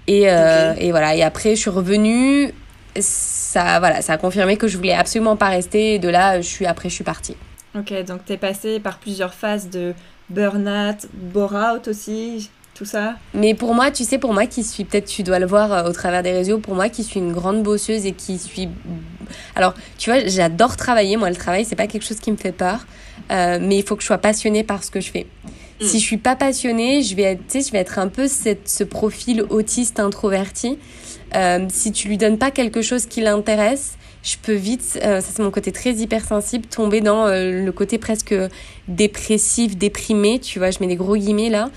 Et, 0.08 0.24
et 0.24 0.92
voilà, 0.92 1.16
et 1.16 1.24
après, 1.24 1.56
je 1.56 1.62
suis 1.62 1.70
revenue. 1.70 2.54
Ça, 3.00 3.80
voilà, 3.80 4.02
ça 4.02 4.14
a 4.14 4.18
confirmé 4.18 4.58
que 4.58 4.68
je 4.68 4.78
voulais 4.78 4.94
absolument 4.94 5.36
pas 5.36 5.50
rester. 5.50 5.96
Et 5.96 6.00
de 6.00 6.10
là, 6.10 6.42
je 6.42 6.48
suis, 6.48 6.66
après, 6.66 6.90
je 6.90 6.96
suis 6.96 7.04
partie. 7.04 7.36
Ok, 7.78 7.94
donc 8.06 8.24
tu 8.26 8.34
es 8.34 8.38
passée 8.38 8.80
par 8.80 9.00
plusieurs 9.00 9.34
phases 9.34 9.70
de 9.70 9.94
burn-out, 10.30 11.08
bore-out 11.14 11.88
aussi, 11.90 12.50
tout 12.74 12.86
ça 12.86 13.16
Mais 13.34 13.54
pour 13.54 13.74
moi, 13.74 13.92
tu 13.92 14.04
sais, 14.04 14.18
pour 14.18 14.34
moi 14.34 14.46
qui 14.46 14.64
suis, 14.64 14.86
peut-être 14.86 15.08
tu 15.08 15.24
dois 15.24 15.40
le 15.40 15.46
voir 15.46 15.74
euh, 15.74 15.90
au 15.90 15.92
travers 15.92 16.24
des 16.24 16.32
réseaux, 16.32 16.60
pour 16.60 16.76
moi 16.76 16.88
qui 16.90 17.04
suis 17.04 17.20
une 17.20 17.34
grande 17.34 17.64
bosseuse 17.64 18.06
et 18.06 18.14
qui 18.14 18.38
suis... 18.38 18.70
Alors, 19.56 19.74
tu 19.98 20.10
vois, 20.10 20.26
j'adore 20.26 20.78
travailler, 20.78 21.18
moi 21.18 21.30
le 21.30 21.36
travail, 21.36 21.66
c'est 21.66 21.76
pas 21.76 21.88
quelque 21.88 22.06
chose 22.06 22.20
qui 22.20 22.32
me 22.32 22.38
fait 22.38 22.54
peur, 22.54 22.86
euh, 23.32 23.60
mais 23.62 23.78
il 23.78 23.84
faut 23.84 23.96
que 23.96 24.02
je 24.02 24.08
sois 24.08 24.20
passionnée 24.20 24.64
par 24.64 24.84
ce 24.84 24.92
que 24.92 25.02
je 25.02 25.12
fais. 25.12 25.28
Mm. 25.82 25.86
Si 25.86 26.00
je 26.00 26.05
suis 26.05 26.17
pas 26.17 26.36
passionnée, 26.36 27.01
je 27.01 27.15
vais 27.15 27.24
être, 27.24 27.41
tu 27.48 27.60
sais, 27.60 27.67
je 27.67 27.72
vais 27.72 27.79
être 27.79 28.00
un 28.00 28.08
peu 28.08 28.27
cette, 28.27 28.70
ce 28.70 28.84
profil 28.84 29.44
autiste 29.50 30.00
introverti. 30.00 30.77
Euh, 31.36 31.65
si 31.70 31.91
tu 31.91 32.08
lui 32.08 32.17
donnes 32.17 32.38
pas 32.38 32.51
quelque 32.51 32.82
chose 32.82 33.08
qui 33.08 33.22
l'intéresse, 33.22 33.98
je 34.25 34.38
peux 34.41 34.53
vite, 34.53 35.00
euh, 35.03 35.22
ça 35.22 35.27
c'est 35.34 35.44
mon 35.44 35.51
côté 35.51 35.72
très 35.72 35.91
hypersensible, 35.91 36.65
tomber 36.65 37.00
dans 37.00 37.27
euh, 37.27 37.63
le 37.63 37.72
côté 37.72 38.00
presque 38.00 38.34
dépressif, 38.88 39.77
déprimé, 39.77 40.39
tu 40.39 40.58
vois, 40.58 40.72
je 40.72 40.79
mets 40.79 40.88
des 40.88 40.96
gros 40.96 41.15
guillemets 41.15 41.50
là, 41.50 41.70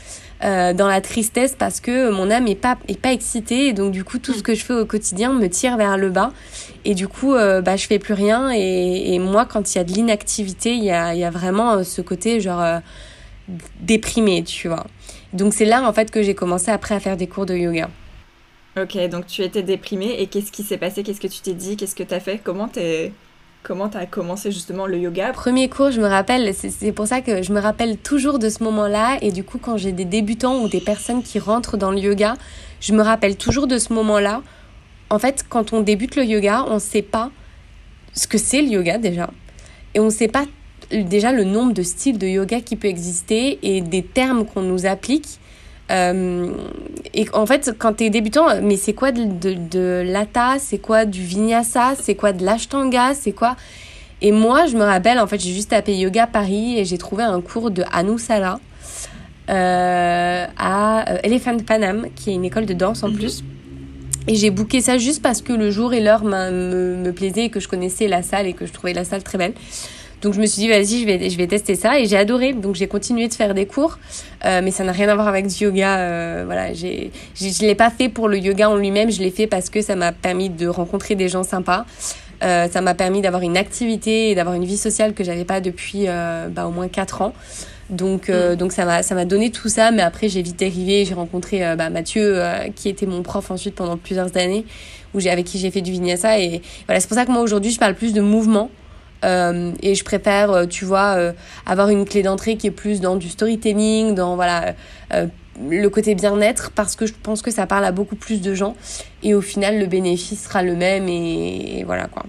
euh, 0.45 0.73
dans 0.73 0.89
la 0.89 1.03
tristesse 1.03 1.55
parce 1.59 1.81
que 1.81 2.11
mon 2.11 2.31
âme 2.31 2.49
est 2.49 2.55
pas, 2.55 2.79
est 2.89 2.99
pas 2.99 3.13
excitée 3.13 3.67
et 3.67 3.73
donc 3.75 3.93
du 3.93 4.03
coup 4.03 4.19
tout 4.19 4.33
ce 4.33 4.43
que 4.43 4.55
je 4.55 4.65
fais 4.65 4.73
au 4.73 4.87
quotidien 4.87 5.33
me 5.35 5.49
tire 5.49 5.77
vers 5.77 5.99
le 5.99 6.09
bas 6.09 6.33
et 6.87 6.95
du 6.95 7.07
coup 7.09 7.33
bah, 7.33 7.77
je 7.77 7.87
fais 7.87 7.99
plus 7.99 8.15
rien 8.15 8.51
et, 8.55 9.15
et 9.15 9.19
moi 9.19 9.45
quand 9.45 9.75
il 9.75 9.79
y 9.79 9.81
a 9.81 9.85
de 9.85 9.93
l'inactivité, 9.93 10.75
il 10.75 10.85
y 10.85 10.93
a, 10.93 11.15
y 11.15 11.25
a 11.25 11.31
vraiment 11.31 11.83
ce 11.83 12.01
côté 12.01 12.41
genre 12.41 12.63
déprimé, 13.81 14.45
tu 14.45 14.69
vois. 14.69 14.87
Donc 15.33 15.55
c'est 15.55 15.65
là 15.65 15.89
en 15.89 15.93
fait 15.93 16.11
que 16.11 16.23
j'ai 16.23 16.35
commencé 16.35 16.71
après 16.71 16.95
à 16.95 17.01
faire 17.01 17.17
des 17.17 17.27
cours 17.27 17.47
de 17.47 17.55
yoga. 17.55 17.89
Ok, 18.81 18.97
donc 19.09 19.27
tu 19.27 19.43
étais 19.43 19.63
déprimée 19.63 20.17
et 20.19 20.27
qu'est-ce 20.27 20.53
qui 20.53 20.63
s'est 20.63 20.79
passé? 20.79 21.03
Qu'est-ce 21.03 21.21
que 21.21 21.27
tu 21.27 21.41
t'es 21.41 21.55
dit? 21.55 21.77
Qu'est-ce 21.77 21.95
que 21.95 22.03
tu 22.03 22.15
as 22.15 22.21
fait? 22.21 22.41
Comment 22.43 22.69
t'es... 22.69 23.13
Comment 23.65 23.89
tu 23.89 23.97
as 23.97 24.07
commencé 24.07 24.53
justement 24.53 24.87
le 24.87 24.99
yoga? 24.99 25.33
Premier 25.33 25.69
cours, 25.69 25.91
je 25.91 26.01
me 26.01 26.07
rappelle, 26.07 26.55
c'est 26.55 26.93
pour 26.93 27.09
ça 27.09 27.21
que 27.21 27.43
je 27.43 27.53
me 27.53 27.61
rappelle 27.61 27.99
toujours 27.99 28.39
de 28.39 28.49
ce 28.49 28.63
moment-là. 28.63 29.19
Et 29.21 29.33
du 29.33 29.43
coup, 29.43 29.59
quand 29.59 29.77
j'ai 29.77 29.91
des 29.91 30.05
débutants 30.05 30.61
ou 30.61 30.69
des 30.69 30.81
personnes 30.81 31.25
qui 31.25 31.41
rentrent 31.41 31.77
dans 31.77 31.91
le 31.91 31.99
yoga, 31.99 32.37
je 32.81 32.95
me 32.95 33.03
rappelle 33.03 33.37
toujours 33.37 33.67
de 33.67 33.77
ce 33.79 33.93
moment-là. 33.95 34.43
En 35.11 35.19
fait, 35.19 35.45
quand 35.49 35.73
on 35.73 35.81
débute 35.81 36.15
le 36.15 36.25
yoga, 36.25 36.65
on 36.69 36.75
ne 36.75 36.79
sait 36.79 37.03
pas 37.03 37.31
ce 38.13 38.29
que 38.29 38.39
c'est 38.39 38.63
le 38.63 38.69
yoga 38.69 38.97
déjà. 38.97 39.29
Et 39.95 40.01
on 40.01 40.07
ne 40.07 40.11
sait 40.11 40.29
pas 40.29 40.45
déjà 40.91 41.33
le 41.33 41.45
nombre 41.45 41.73
de 41.73 41.83
styles 41.83 42.19
de 42.19 42.27
yoga 42.27 42.61
qui 42.61 42.77
peut 42.77 42.89
exister 42.89 43.59
et 43.63 43.81
des 43.81 44.03
termes 44.03 44.45
qu'on 44.45 44.63
nous 44.63 44.87
applique. 44.87 45.39
Euh, 45.91 46.51
et 47.15 47.27
en 47.33 47.47
fait, 47.47 47.75
quand 47.79 47.95
tu 47.95 48.05
es 48.05 48.11
débutant, 48.11 48.61
mais 48.63 48.77
c'est 48.77 48.93
quoi 48.93 49.11
de, 49.11 49.25
de, 49.25 49.55
de 49.55 50.03
l'ata 50.05 50.59
C'est 50.59 50.79
quoi 50.79 51.05
du 51.05 51.23
vinyasa? 51.23 51.95
C'est 52.01 52.15
quoi 52.15 52.33
de 52.33 52.45
l'ashtanga? 52.45 53.15
C'est 53.15 53.33
quoi? 53.33 53.57
Et 54.21 54.33
moi, 54.33 54.67
je 54.67 54.77
me 54.77 54.83
rappelle, 54.83 55.19
en 55.19 55.27
fait, 55.27 55.39
j'ai 55.39 55.53
juste 55.53 55.71
tapé 55.71 55.97
Yoga 55.97 56.27
Paris 56.27 56.79
et 56.79 56.85
j'ai 56.85 56.99
trouvé 56.99 57.23
un 57.23 57.41
cours 57.41 57.71
de 57.71 57.85
Anusala 57.93 58.59
euh, 59.49 60.47
à 60.59 61.13
euh, 61.13 61.19
Elephant 61.23 61.57
Panam, 61.59 62.07
qui 62.15 62.31
est 62.31 62.35
une 62.35 62.45
école 62.45 62.67
de 62.67 62.75
danse 62.75 63.03
en 63.03 63.09
mhm. 63.09 63.17
plus. 63.17 63.45
Et 64.27 64.35
j'ai 64.35 64.51
booké 64.51 64.83
ça 64.83 64.99
juste 64.99 65.23
parce 65.23 65.41
que 65.41 65.55
le 65.55 65.71
jour 65.71 65.95
et 65.95 66.01
l'heure 66.01 66.25
me, 66.25 66.97
me 66.97 67.13
plaisaient 67.13 67.45
et 67.45 67.51
que 67.51 67.61
je 67.61 67.69
connaissais 67.69 68.09
la 68.09 68.23
salle 68.23 68.47
et 68.47 68.53
que 68.53 68.67
je 68.67 68.73
trouvais 68.73 68.93
la 68.93 69.05
salle 69.05 69.23
très 69.23 69.39
belle. 69.39 69.55
Donc 70.23 70.35
je 70.35 70.41
me 70.41 70.47
suis 70.47 70.63
dit, 70.63 70.69
vas-y, 70.69 71.01
je 71.01 71.07
vais, 71.07 71.31
je 71.31 71.37
vais 71.37 71.47
tester 71.47 71.75
ça. 71.75 71.99
Et 71.99 72.07
j'ai 72.07 72.17
adoré. 72.17 72.53
Donc 72.53 72.75
j'ai 72.75 72.89
continué 72.89 73.29
de 73.29 73.35
faire 73.35 73.55
des 73.55 73.67
cours. 73.67 73.99
Euh, 74.45 74.61
mais 74.63 74.71
ça 74.71 74.85
n'a 74.85 74.93
rien 74.93 75.09
à 75.09 75.15
voir 75.15 75.29
avec 75.29 75.47
du 75.47 75.65
yoga. 75.65 75.99
Euh, 75.99 76.43
voilà, 76.47 76.73
j'ai, 76.73 77.11
je 77.35 77.47
ne 77.47 77.69
l'ai 77.69 77.75
pas 77.75 77.91
fait 77.91 78.09
pour 78.09 78.29
le 78.29 78.39
yoga 78.39 78.71
en 78.71 78.77
lui-même. 78.77 79.11
Je 79.11 79.21
l'ai 79.21 79.31
fait 79.31 79.47
parce 79.47 79.71
que 79.71 79.83
ça 79.83 79.97
m'a 79.97 80.13
permis 80.13 80.51
de 80.51 80.67
rencontrer 80.69 81.15
des 81.15 81.29
gens 81.29 81.45
sympas. 81.45 81.85
Euh, 82.43 82.69
ça 82.69 82.81
m'a 82.81 82.95
permis 82.95 83.21
d'avoir 83.21 83.43
une 83.43 83.57
activité 83.57 84.31
et 84.31 84.35
d'avoir 84.35 84.55
une 84.55 84.65
vie 84.65 84.77
sociale 84.77 85.13
que 85.13 85.25
j'avais 85.25 85.45
pas 85.45 85.61
depuis 85.61 86.05
euh, 86.07 86.49
bah, 86.49 86.67
au 86.67 86.71
moins 86.71 86.89
4 86.89 87.23
ans. 87.23 87.35
Donc, 87.91 88.29
euh, 88.29 88.53
mm. 88.53 88.57
donc 88.57 88.73
ça 88.73 88.85
m'a 88.85 89.03
ça 89.03 89.15
m'a 89.15 89.25
donné 89.25 89.51
tout 89.51 89.69
ça, 89.69 89.91
mais 89.91 90.03
après 90.03 90.29
j'ai 90.29 90.43
vite 90.43 90.59
dérivé. 90.59 91.05
J'ai 91.05 91.15
rencontré 91.15 91.67
euh, 91.67 91.77
bah, 91.77 91.91
Mathieu, 91.91 92.41
qui 92.77 92.89
était 92.89 93.07
mon 93.07 93.23
prof 93.23 93.51
ensuite 93.51 93.75
pendant 93.75 93.97
plusieurs 93.97 94.37
années, 94.37 94.65
où 95.15 95.21
j'ai 95.21 95.31
avec 95.31 95.47
qui 95.47 95.59
j'ai 95.59 95.71
fait 95.71 95.81
du 95.81 95.91
vinyasa. 95.91 96.39
Et 96.39 96.63
voilà, 96.87 97.01
c'est 97.01 97.09
pour 97.09 97.17
ça 97.17 97.27
que 97.27 97.33
moi 97.33 97.43
aujourd'hui 97.43 97.71
je 97.73 97.79
parle 97.79 97.95
plus 97.95 98.13
de 98.13 98.21
mouvement 98.21 98.71
euh, 99.25 99.73
et 99.83 99.95
je 99.95 100.05
préfère, 100.05 100.51
euh, 100.51 100.67
tu 100.67 100.85
vois, 100.85 101.17
euh, 101.17 101.33
avoir 101.67 101.89
une 101.89 102.05
clé 102.05 102.23
d'entrée 102.23 102.57
qui 102.57 102.69
est 102.69 102.73
plus 102.73 103.01
dans 103.01 103.17
du 103.17 103.29
storytelling, 103.29 104.15
dans 104.15 104.37
voilà 104.37 104.75
le 105.61 105.89
côté 105.89 106.15
bien-être, 106.15 106.71
parce 106.71 106.95
que 106.95 107.05
je 107.05 107.13
pense 107.21 107.43
que 107.43 107.51
ça 107.51 107.67
parle 107.67 107.85
à 107.85 107.91
beaucoup 107.91 108.17
plus 108.17 108.41
de 108.41 108.55
gens. 108.55 108.77
Et 109.23 109.35
au 109.35 109.41
final, 109.41 109.79
le 109.79 109.87
bénéfice 109.87 110.45
sera 110.45 110.63
le 110.63 110.77
même 110.77 111.09
et, 111.09 111.83
voilà 111.85 112.07
quoi. 112.07 112.25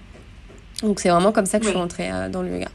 Donc 0.81 0.99
c'est 0.99 1.09
vraiment 1.09 1.31
comme 1.31 1.45
ça 1.45 1.59
que 1.59 1.65
je 1.65 1.69
suis 1.69 1.77
rentrée 1.77 2.09
dans 2.31 2.41
le 2.41 2.51
yoga. 2.53 2.69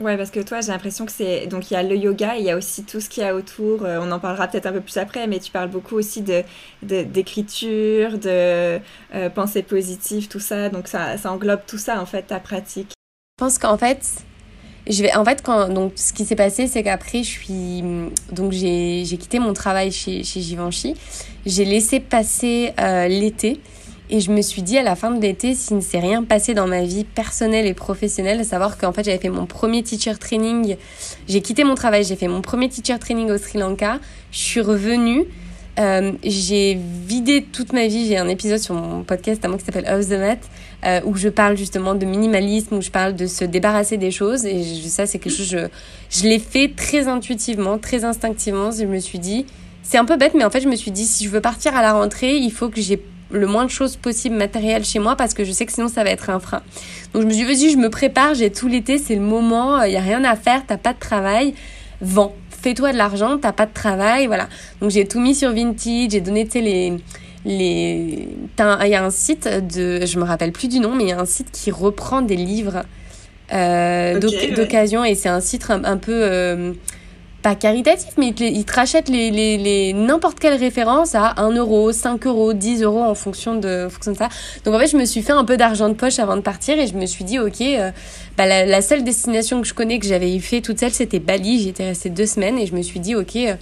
Ouais, 0.00 0.16
parce 0.16 0.32
que 0.32 0.40
toi, 0.40 0.60
j'ai 0.60 0.72
l'impression 0.72 1.06
que 1.06 1.12
c'est. 1.12 1.46
Donc, 1.46 1.70
il 1.70 1.74
y 1.74 1.76
a 1.76 1.82
le 1.84 1.94
yoga, 1.94 2.34
il 2.36 2.44
y 2.44 2.50
a 2.50 2.56
aussi 2.56 2.82
tout 2.82 3.00
ce 3.00 3.08
qu'il 3.08 3.22
y 3.22 3.26
a 3.26 3.36
autour. 3.36 3.82
on 3.82 4.10
en 4.10 4.18
parlera 4.18 4.48
peut-être 4.48 4.66
un 4.66 4.72
peu 4.72 4.80
plus 4.80 4.96
après, 4.96 5.28
mais 5.28 5.38
tu 5.38 5.52
parles 5.52 5.70
beaucoup 5.70 5.94
aussi 5.94 6.22
de, 6.22 6.42
d'écriture, 6.82 8.18
de, 8.18 8.80
pensée 9.36 9.62
positive, 9.62 10.26
tout 10.26 10.40
ça. 10.40 10.70
Donc, 10.70 10.88
ça, 10.88 11.16
ça 11.18 11.30
englobe 11.30 11.60
tout 11.68 11.78
ça, 11.78 12.00
en 12.00 12.06
fait, 12.06 12.22
ta 12.22 12.40
pratique. 12.40 12.92
Pense 13.42 13.58
qu'en 13.58 13.76
fait, 13.76 14.08
je 14.88 15.02
vais, 15.02 15.12
en 15.16 15.24
fait, 15.24 15.42
quand, 15.42 15.68
donc, 15.68 15.94
ce 15.96 16.12
qui 16.12 16.24
s'est 16.24 16.36
passé, 16.36 16.68
c'est 16.68 16.84
qu'après, 16.84 17.24
je 17.24 17.28
suis, 17.28 17.82
donc, 18.30 18.52
j'ai, 18.52 19.02
j'ai 19.04 19.16
quitté 19.16 19.40
mon 19.40 19.52
travail 19.52 19.90
chez, 19.90 20.22
chez 20.22 20.40
Givenchy. 20.40 20.94
J'ai 21.44 21.64
laissé 21.64 21.98
passer 21.98 22.72
euh, 22.78 23.08
l'été. 23.08 23.58
Et 24.10 24.20
je 24.20 24.30
me 24.30 24.42
suis 24.42 24.62
dit 24.62 24.78
à 24.78 24.84
la 24.84 24.94
fin 24.94 25.10
de 25.10 25.20
l'été, 25.20 25.56
s'il 25.56 25.78
ne 25.78 25.80
s'est 25.80 25.98
rien 25.98 26.22
passé 26.22 26.54
dans 26.54 26.68
ma 26.68 26.84
vie 26.84 27.02
personnelle 27.02 27.66
et 27.66 27.74
professionnelle, 27.74 28.38
à 28.38 28.44
savoir 28.44 28.78
qu'en 28.78 28.92
fait 28.92 29.02
j'avais 29.02 29.18
fait 29.18 29.28
mon 29.28 29.46
premier 29.46 29.82
teacher 29.82 30.14
training, 30.20 30.76
j'ai 31.26 31.40
quitté 31.40 31.64
mon 31.64 31.74
travail, 31.74 32.04
j'ai 32.04 32.14
fait 32.14 32.28
mon 32.28 32.42
premier 32.42 32.68
teacher 32.68 33.00
training 33.00 33.28
au 33.28 33.38
Sri 33.38 33.58
Lanka, 33.58 33.98
je 34.30 34.38
suis 34.38 34.60
revenue, 34.60 35.26
Euh, 35.78 36.12
j'ai 36.22 36.78
vidé 37.06 37.42
toute 37.50 37.72
ma 37.72 37.86
vie. 37.86 38.06
J'ai 38.06 38.18
un 38.18 38.28
épisode 38.28 38.58
sur 38.58 38.74
mon 38.74 39.04
podcast 39.04 39.42
à 39.44 39.48
moi 39.48 39.56
qui 39.56 39.64
s'appelle 39.64 39.88
Off 39.88 40.06
the 40.06 40.18
Mat 40.18 40.38
euh, 40.84 41.00
où 41.04 41.16
je 41.16 41.28
parle 41.28 41.56
justement 41.56 41.94
de 41.94 42.04
minimalisme, 42.04 42.76
où 42.76 42.82
je 42.82 42.90
parle 42.90 43.14
de 43.14 43.26
se 43.26 43.44
débarrasser 43.44 43.96
des 43.96 44.10
choses. 44.10 44.44
Et 44.44 44.62
ça, 44.88 45.06
c'est 45.06 45.18
quelque 45.18 45.36
chose, 45.36 45.48
je, 45.48 45.68
je 46.10 46.22
l'ai 46.24 46.38
fait 46.38 46.72
très 46.74 47.08
intuitivement, 47.08 47.78
très 47.78 48.04
instinctivement. 48.04 48.70
Je 48.70 48.84
me 48.84 48.98
suis 48.98 49.18
dit, 49.18 49.46
c'est 49.82 49.98
un 49.98 50.04
peu 50.04 50.16
bête, 50.16 50.34
mais 50.34 50.44
en 50.44 50.50
fait, 50.50 50.60
je 50.60 50.68
me 50.68 50.76
suis 50.76 50.90
dit, 50.90 51.04
si 51.04 51.24
je 51.24 51.30
veux 51.30 51.40
partir 51.40 51.76
à 51.76 51.82
la 51.82 51.92
rentrée, 51.92 52.36
il 52.36 52.50
faut 52.50 52.68
que 52.68 52.80
j'ai 52.80 53.02
le 53.30 53.46
moins 53.46 53.64
de 53.64 53.70
choses 53.70 53.96
possible 53.96 54.36
matérielles 54.36 54.84
chez 54.84 54.98
moi 54.98 55.16
parce 55.16 55.32
que 55.32 55.42
je 55.42 55.52
sais 55.52 55.64
que 55.64 55.72
sinon 55.72 55.88
ça 55.88 56.04
va 56.04 56.10
être 56.10 56.28
un 56.28 56.38
frein. 56.38 56.62
Donc 57.14 57.22
je 57.22 57.26
me 57.26 57.32
suis 57.32 57.46
dit, 57.46 57.52
vas-y, 57.52 57.70
je 57.72 57.78
me 57.78 57.88
prépare, 57.88 58.34
j'ai 58.34 58.52
tout 58.52 58.68
l'été, 58.68 58.98
c'est 58.98 59.14
le 59.14 59.22
moment, 59.22 59.82
il 59.82 59.90
n'y 59.90 59.96
a 59.96 60.02
rien 60.02 60.22
à 60.24 60.36
faire, 60.36 60.62
t'as 60.66 60.76
pas 60.76 60.92
de 60.92 60.98
travail, 60.98 61.54
vends 62.02 62.34
fais-toi 62.62 62.92
de 62.92 62.96
l'argent, 62.96 63.38
t'as 63.38 63.52
pas 63.52 63.66
de 63.66 63.72
travail, 63.72 64.26
voilà. 64.26 64.48
Donc 64.80 64.90
j'ai 64.90 65.06
tout 65.06 65.20
mis 65.20 65.34
sur 65.34 65.52
Vintage, 65.52 66.10
j'ai 66.10 66.20
donné, 66.20 66.44
tu 66.44 66.52
sais, 66.52 66.60
les 66.60 66.94
les 67.44 68.28
il 68.60 68.88
y 68.88 68.94
a 68.94 69.04
un 69.04 69.10
site 69.10 69.48
de 69.48 70.06
je 70.06 70.18
me 70.18 70.24
rappelle 70.24 70.52
plus 70.52 70.68
du 70.68 70.78
nom 70.78 70.94
mais 70.94 71.04
il 71.04 71.08
y 71.08 71.12
a 71.12 71.20
un 71.20 71.26
site 71.26 71.50
qui 71.50 71.70
reprend 71.70 72.22
des 72.22 72.36
livres 72.36 72.84
euh, 73.52 74.18
d'occasion 74.18 75.04
et 75.04 75.14
c'est 75.14 75.28
un 75.28 75.40
site 75.40 75.68
un, 75.70 75.96
peu 75.96 76.12
euh, 76.12 76.72
pas 77.42 77.56
caritatif, 77.56 78.10
mais 78.16 78.28
ils 78.28 78.64
te, 78.64 78.72
rachètent 78.72 79.08
les, 79.08 79.30
les, 79.30 79.58
les 79.58 79.92
n'importe 79.92 80.38
quelle 80.38 80.54
référence 80.54 81.14
à 81.14 81.34
1 81.38 81.50
euro, 81.56 81.92
5 81.92 82.26
euros, 82.26 82.52
10 82.52 82.82
euros 82.82 83.02
en 83.02 83.14
fonction 83.14 83.56
de, 83.56 83.88
fonction 83.90 84.14
ça. 84.14 84.28
Donc 84.64 84.74
en 84.74 84.78
fait, 84.78 84.86
je 84.86 84.96
me 84.96 85.04
suis 85.04 85.22
fait 85.22 85.32
un 85.32 85.44
peu 85.44 85.56
d'argent 85.56 85.88
de 85.88 85.94
poche 85.94 86.18
avant 86.20 86.36
de 86.36 86.40
partir 86.40 86.78
et 86.78 86.86
je 86.86 86.94
me 86.94 87.04
suis 87.04 87.24
dit, 87.24 87.38
ok, 87.38 87.60
euh, 87.60 87.90
bah, 88.36 88.46
la, 88.46 88.64
la, 88.64 88.80
seule 88.80 89.02
destination 89.02 89.60
que 89.60 89.66
je 89.66 89.74
connais 89.74 89.98
que 89.98 90.06
j'avais 90.06 90.38
fait 90.38 90.60
toute 90.60 90.78
seule, 90.78 90.92
c'était 90.92 91.18
Bali. 91.18 91.58
J'y 91.58 91.70
étais 91.70 91.86
restée 91.86 92.10
deux 92.10 92.26
semaines 92.26 92.58
et 92.58 92.66
je 92.66 92.74
me 92.74 92.82
suis 92.82 93.00
dit, 93.00 93.16
ok, 93.16 93.36
euh, 93.36 93.54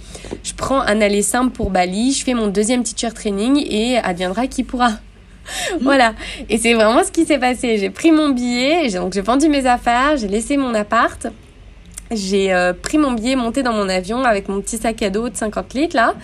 je 0.43 0.53
prends 0.53 0.81
un 0.81 1.01
aller 1.01 1.23
simple 1.23 1.51
pour 1.51 1.71
Bali, 1.71 2.13
je 2.13 2.23
fais 2.23 2.35
mon 2.35 2.47
deuxième 2.47 2.83
teacher 2.83 3.13
training 3.13 3.65
et 3.67 3.97
adviendra 3.97 4.45
qui 4.47 4.63
pourra. 4.63 4.91
voilà. 5.81 6.13
Et 6.49 6.57
c'est 6.59 6.75
vraiment 6.75 7.03
ce 7.03 7.11
qui 7.11 7.25
s'est 7.25 7.39
passé. 7.39 7.77
J'ai 7.77 7.89
pris 7.89 8.11
mon 8.11 8.29
billet, 8.29 8.89
donc 8.89 9.13
j'ai 9.13 9.21
vendu 9.21 9.49
mes 9.49 9.65
affaires, 9.65 10.17
j'ai 10.17 10.27
laissé 10.27 10.55
mon 10.55 10.73
appart 10.75 11.27
j'ai 12.11 12.53
euh, 12.53 12.73
pris 12.73 12.97
mon 12.97 13.13
billet, 13.13 13.35
monté 13.35 13.63
dans 13.63 13.73
mon 13.73 13.87
avion 13.87 14.23
avec 14.23 14.49
mon 14.49 14.61
petit 14.61 14.77
sac 14.77 15.01
à 15.01 15.09
dos 15.09 15.29
de 15.29 15.35
50 15.35 15.73
litres 15.73 15.95
là. 15.95 16.15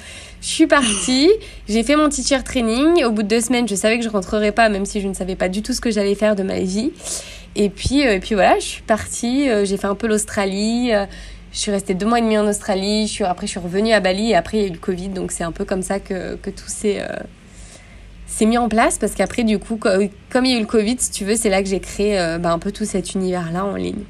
Je 0.41 0.47
suis 0.47 0.67
partie, 0.67 1.31
j'ai 1.67 1.81
fait 1.83 1.95
mon 1.95 2.09
teacher 2.09 2.43
training. 2.43 3.03
Au 3.05 3.11
bout 3.11 3.23
de 3.23 3.27
deux 3.27 3.41
semaines, 3.41 3.67
je 3.67 3.75
savais 3.75 3.97
que 3.97 4.03
je 4.03 4.09
rentrerais 4.09 4.51
pas, 4.51 4.69
même 4.69 4.85
si 4.85 5.01
je 5.01 5.07
ne 5.07 5.13
savais 5.13 5.35
pas 5.35 5.49
du 5.49 5.63
tout 5.63 5.73
ce 5.73 5.81
que 5.81 5.89
j'allais 5.89 6.13
faire 6.13 6.35
de 6.35 6.43
ma 6.43 6.59
vie. 6.59 6.91
Et 7.55 7.69
puis, 7.69 8.05
euh, 8.05 8.15
et 8.15 8.19
puis 8.19 8.35
voilà, 8.35 8.59
je 8.59 8.65
suis 8.65 8.81
partie. 8.83 9.49
Euh, 9.49 9.65
j'ai 9.65 9.77
fait 9.77 9.87
un 9.87 9.95
peu 9.95 10.07
l'Australie. 10.07 10.91
je 11.51 11.57
suis 11.57 11.71
restée 11.71 11.95
deux 11.95 12.05
mois 12.05 12.19
et 12.19 12.21
demi 12.21 12.37
en 12.37 12.47
Australie. 12.47 13.07
Je 13.07 13.13
suis, 13.13 13.23
après, 13.23 13.47
je 13.47 13.51
suis 13.51 13.59
revenue 13.59 13.93
à 13.93 13.99
Bali 13.99 14.31
et 14.31 14.35
après, 14.35 14.57
il 14.57 14.61
y 14.61 14.65
a 14.65 14.67
eu 14.67 14.73
le 14.73 14.77
Covid. 14.77 15.09
Donc, 15.09 15.31
c'est 15.31 15.43
un 15.43 15.51
peu 15.51 15.65
comme 15.65 15.81
ça 15.81 15.99
que, 15.99 16.35
que 16.35 16.49
tout 16.49 16.67
s'est 16.67 17.01
s'est 18.27 18.45
mis 18.45 18.57
en 18.57 18.67
place 18.67 18.97
parce 18.99 19.15
qu'après, 19.15 19.45
du 19.45 19.57
coup, 19.57 19.77
comme 19.77 20.45
il 20.45 20.51
y 20.51 20.53
a 20.53 20.57
eu 20.57 20.61
le 20.61 20.67
Covid, 20.67 20.97
si 20.99 21.11
tu 21.11 21.23
veux, 21.23 21.37
c'est 21.37 21.49
là 21.49 21.63
que 21.63 21.69
j'ai 21.69 21.79
créé 21.79 22.17
bah, 22.39 22.51
un 22.51 22.59
peu 22.59 22.71
tout 22.71 22.85
cet 22.85 23.13
univers-là 23.15 23.65
en 23.65 23.75
ligne. 23.75 24.03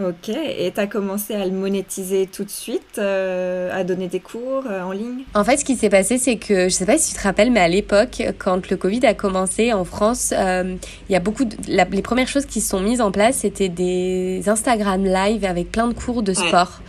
Ok, 0.00 0.28
et 0.28 0.72
tu 0.74 0.80
as 0.80 0.88
commencé 0.88 1.34
à 1.34 1.44
le 1.44 1.52
monétiser 1.52 2.26
tout 2.26 2.42
de 2.42 2.50
suite, 2.50 2.98
euh, 2.98 3.70
à 3.72 3.84
donner 3.84 4.08
des 4.08 4.18
cours 4.18 4.64
euh, 4.68 4.82
en 4.82 4.90
ligne? 4.90 5.22
En 5.34 5.44
fait, 5.44 5.56
ce 5.56 5.64
qui 5.64 5.76
s'est 5.76 5.88
passé, 5.88 6.18
c'est 6.18 6.34
que, 6.34 6.64
je 6.64 6.70
sais 6.70 6.84
pas 6.84 6.98
si 6.98 7.12
tu 7.12 7.18
te 7.18 7.22
rappelles, 7.22 7.52
mais 7.52 7.60
à 7.60 7.68
l'époque, 7.68 8.20
quand 8.38 8.68
le 8.68 8.76
Covid 8.76 9.06
a 9.06 9.14
commencé 9.14 9.72
en 9.72 9.84
France, 9.84 10.34
euh, 10.36 10.74
il 11.08 11.12
y 11.12 11.16
a 11.16 11.20
beaucoup 11.20 11.44
de... 11.44 11.56
les 11.68 12.02
premières 12.02 12.26
choses 12.26 12.44
qui 12.44 12.60
se 12.60 12.70
sont 12.70 12.80
mises 12.80 13.00
en 13.00 13.12
place, 13.12 13.36
c'était 13.36 13.68
des 13.68 14.48
Instagram 14.48 15.04
live 15.04 15.44
avec 15.44 15.70
plein 15.70 15.86
de 15.86 15.94
cours 15.94 16.24
de 16.24 16.32
sport. 16.32 16.80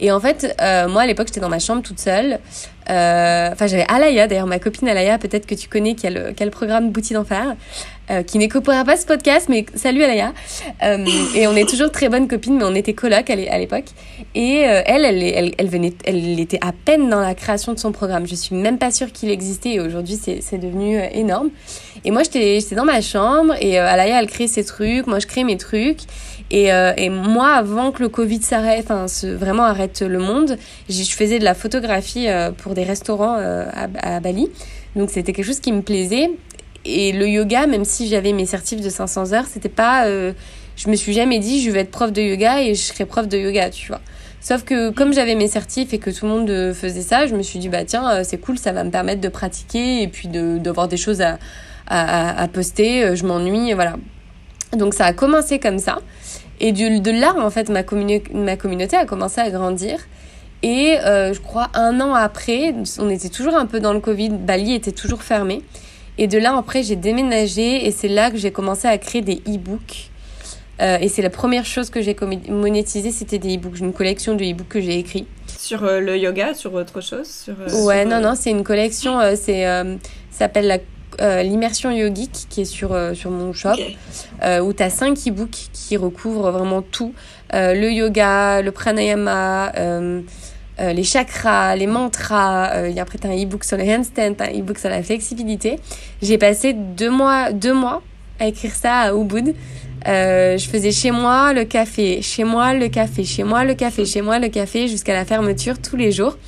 Et 0.00 0.10
en 0.10 0.18
fait, 0.18 0.56
moi, 0.88 1.02
à 1.02 1.06
l'époque, 1.06 1.28
j'étais 1.28 1.40
dans 1.40 1.50
ma 1.50 1.58
chambre 1.58 1.82
toute 1.82 2.00
seule. 2.00 2.40
Enfin, 2.86 3.66
j'avais 3.66 3.84
Alaya, 3.86 4.26
d'ailleurs, 4.26 4.46
ma 4.46 4.58
copine 4.58 4.88
Alaya, 4.88 5.18
peut-être 5.18 5.46
que 5.46 5.54
tu 5.54 5.68
connais, 5.68 5.94
qui 5.94 6.06
a 6.06 6.10
le, 6.10 6.32
qui 6.32 6.42
a 6.42 6.46
le 6.46 6.50
programme 6.50 6.90
Bouti 6.90 7.12
d'enfer. 7.12 7.54
Euh, 8.10 8.24
qui 8.24 8.38
n'écoutera 8.38 8.84
pas 8.84 8.96
ce 8.96 9.06
podcast, 9.06 9.46
mais 9.48 9.66
salut 9.76 10.02
Alaya. 10.02 10.32
Euh, 10.82 11.06
et 11.36 11.46
on 11.46 11.54
est 11.54 11.68
toujours 11.68 11.92
très 11.92 12.08
bonnes 12.08 12.26
copines, 12.26 12.56
mais 12.56 12.64
on 12.64 12.74
était 12.74 12.92
coloc 12.92 13.30
à 13.30 13.36
l'époque. 13.36 13.84
Et 14.34 14.64
euh, 14.66 14.82
elle, 14.84 15.04
elle, 15.04 15.54
elle, 15.56 15.68
venait, 15.68 15.92
elle 16.04 16.40
était 16.40 16.58
à 16.60 16.72
peine 16.72 17.08
dans 17.08 17.20
la 17.20 17.36
création 17.36 17.72
de 17.72 17.78
son 17.78 17.92
programme. 17.92 18.26
Je 18.26 18.34
suis 18.34 18.56
même 18.56 18.78
pas 18.78 18.90
sûre 18.90 19.12
qu'il 19.12 19.30
existait 19.30 19.74
et 19.74 19.80
aujourd'hui 19.80 20.16
c'est 20.16 20.58
devenu 20.58 21.00
énorme. 21.12 21.50
Et 22.04 22.10
moi 22.10 22.22
j'étais 22.24 22.74
dans 22.74 22.84
ma 22.84 23.00
chambre 23.00 23.54
et 23.60 23.78
Alaya 23.78 24.20
elle 24.20 24.28
crée 24.28 24.48
ses 24.48 24.64
trucs, 24.64 25.06
moi 25.06 25.20
je 25.20 25.28
crée 25.28 25.44
mes 25.44 25.56
trucs. 25.56 26.00
Et, 26.50 26.70
et 26.96 27.10
moi 27.10 27.52
avant 27.52 27.92
que 27.92 28.02
le 28.02 28.08
Covid 28.08 28.42
s'arrête, 28.42 28.90
enfin 28.90 29.06
vraiment 29.36 29.64
arrête 29.64 30.02
le 30.02 30.18
monde, 30.18 30.58
je 30.88 31.02
faisais 31.04 31.38
de 31.38 31.44
la 31.44 31.54
photographie 31.54 32.26
pour 32.58 32.74
des 32.74 32.82
restaurants 32.82 33.36
à 33.36 34.20
Bali. 34.20 34.48
Donc 34.96 35.10
c'était 35.10 35.32
quelque 35.32 35.46
chose 35.46 35.60
qui 35.60 35.72
me 35.72 35.82
plaisait 35.82 36.30
et 36.84 37.12
le 37.12 37.28
yoga, 37.28 37.66
même 37.66 37.84
si 37.84 38.08
j'avais 38.08 38.32
mes 38.32 38.46
certifs 38.46 38.80
de 38.80 38.88
500 38.88 39.32
heures, 39.32 39.46
c'était 39.46 39.68
pas. 39.68 40.06
Euh, 40.06 40.32
je 40.76 40.88
me 40.88 40.96
suis 40.96 41.12
jamais 41.12 41.38
dit 41.38 41.62
je 41.62 41.70
vais 41.70 41.80
être 41.80 41.90
prof 41.90 42.10
de 42.10 42.22
yoga 42.22 42.62
et 42.62 42.74
je 42.74 42.80
serai 42.80 43.04
prof 43.04 43.28
de 43.28 43.36
yoga, 43.36 43.70
tu 43.70 43.88
vois. 43.88 44.00
Sauf 44.40 44.64
que 44.64 44.88
comme 44.88 45.12
j'avais 45.12 45.34
mes 45.34 45.48
certifs 45.48 45.92
et 45.92 45.98
que 45.98 46.08
tout 46.08 46.24
le 46.24 46.32
monde 46.32 46.50
euh, 46.50 46.72
faisait 46.72 47.02
ça, 47.02 47.26
je 47.26 47.34
me 47.34 47.42
suis 47.42 47.58
dit 47.58 47.68
bah 47.68 47.84
tiens, 47.84 48.10
euh, 48.10 48.22
c'est 48.24 48.38
cool, 48.38 48.56
ça 48.56 48.72
va 48.72 48.82
me 48.84 48.90
permettre 48.90 49.20
de 49.20 49.28
pratiquer 49.28 50.02
et 50.02 50.08
puis 50.08 50.28
d'avoir 50.28 50.88
des 50.88 50.96
choses 50.96 51.20
à, 51.20 51.38
à, 51.86 52.48
poster. 52.48 53.14
Je 53.14 53.26
m'ennuie, 53.26 53.74
voilà. 53.74 53.96
Donc 54.74 54.94
ça 54.94 55.04
a 55.04 55.12
commencé 55.12 55.58
comme 55.58 55.78
ça. 55.78 55.98
Et 56.60 56.72
de, 56.72 56.98
de 56.98 57.10
là, 57.10 57.34
en 57.38 57.50
fait, 57.50 57.68
ma, 57.68 57.82
ma 58.32 58.56
communauté 58.56 58.96
a 58.96 59.04
commencé 59.04 59.40
à 59.40 59.50
grandir. 59.50 59.98
Et 60.62 60.96
je 61.02 61.40
crois 61.40 61.68
un 61.74 62.00
an 62.00 62.14
après, 62.14 62.74
on 62.98 63.10
était 63.10 63.28
toujours 63.28 63.56
un 63.56 63.66
peu 63.66 63.80
dans 63.80 63.92
le 63.92 64.00
Covid, 64.00 64.30
Bali 64.30 64.72
était 64.72 64.92
toujours 64.92 65.22
fermé. 65.22 65.62
Et 66.20 66.26
de 66.26 66.36
là, 66.36 66.54
après, 66.54 66.82
j'ai 66.82 66.96
déménagé 66.96 67.86
et 67.86 67.90
c'est 67.90 68.06
là 68.06 68.30
que 68.30 68.36
j'ai 68.36 68.50
commencé 68.52 68.86
à 68.86 68.98
créer 68.98 69.22
des 69.22 69.42
e-books. 69.48 70.10
Euh, 70.82 70.98
et 71.00 71.08
c'est 71.08 71.22
la 71.22 71.30
première 71.30 71.64
chose 71.64 71.88
que 71.88 72.02
j'ai 72.02 72.14
monétisé, 72.50 73.10
c'était 73.10 73.38
des 73.38 73.56
e-books, 73.56 73.78
une 73.78 73.94
collection 73.94 74.34
de 74.34 74.44
e-books 74.44 74.68
que 74.68 74.80
j'ai 74.82 74.98
écrit. 74.98 75.26
Sur 75.46 75.82
euh, 75.84 75.98
le 75.98 76.18
yoga, 76.18 76.52
sur 76.52 76.74
autre 76.74 77.00
chose 77.00 77.26
sur, 77.26 77.54
euh, 77.58 77.84
Ouais, 77.84 78.04
non, 78.04 78.20
non, 78.20 78.34
c'est 78.34 78.50
une 78.50 78.64
collection, 78.64 79.18
c'est 79.34 79.64
s'appelle 80.30 80.82
l'immersion 81.18 81.90
yogique 81.90 82.46
qui 82.50 82.62
est 82.62 82.66
sur, 82.66 82.94
sur 83.14 83.30
mon 83.30 83.54
shop, 83.54 83.76
où 84.62 84.72
tu 84.74 84.82
as 84.82 84.90
cinq 84.90 85.16
e-books 85.26 85.70
qui 85.72 85.96
recouvrent 85.96 86.50
vraiment 86.50 86.82
tout. 86.82 87.14
le 87.52 87.90
yoga, 87.90 88.60
le 88.60 88.72
pranayama, 88.72 89.72
euh, 90.80 90.92
les 90.92 91.04
chakras, 91.04 91.76
les 91.76 91.86
mantras. 91.86 92.74
Euh, 92.76 92.92
après, 92.98 93.18
tu 93.18 93.26
as 93.26 93.30
un 93.30 93.36
e-book 93.36 93.64
sur 93.64 93.76
le 93.76 93.84
handstand, 93.84 94.34
un 94.38 94.58
e-book 94.58 94.78
sur 94.78 94.88
la 94.88 95.02
flexibilité. 95.02 95.78
J'ai 96.22 96.38
passé 96.38 96.72
deux 96.72 97.10
mois, 97.10 97.52
deux 97.52 97.74
mois 97.74 98.02
à 98.38 98.46
écrire 98.46 98.74
ça 98.74 99.00
à 99.00 99.14
Ubud. 99.14 99.54
Euh, 100.08 100.56
je 100.56 100.68
faisais 100.68 100.92
chez 100.92 101.10
moi 101.10 101.52
le 101.52 101.64
café, 101.64 102.22
chez 102.22 102.44
moi 102.44 102.72
le 102.72 102.88
café, 102.88 103.24
chez 103.24 103.42
moi 103.42 103.64
le 103.64 103.74
café, 103.74 104.06
chez 104.06 104.22
moi 104.22 104.38
le 104.38 104.48
café, 104.48 104.88
jusqu'à 104.88 105.12
la 105.12 105.26
fermeture 105.26 105.78
tous 105.78 105.96
les 105.96 106.12
jours. 106.12 106.38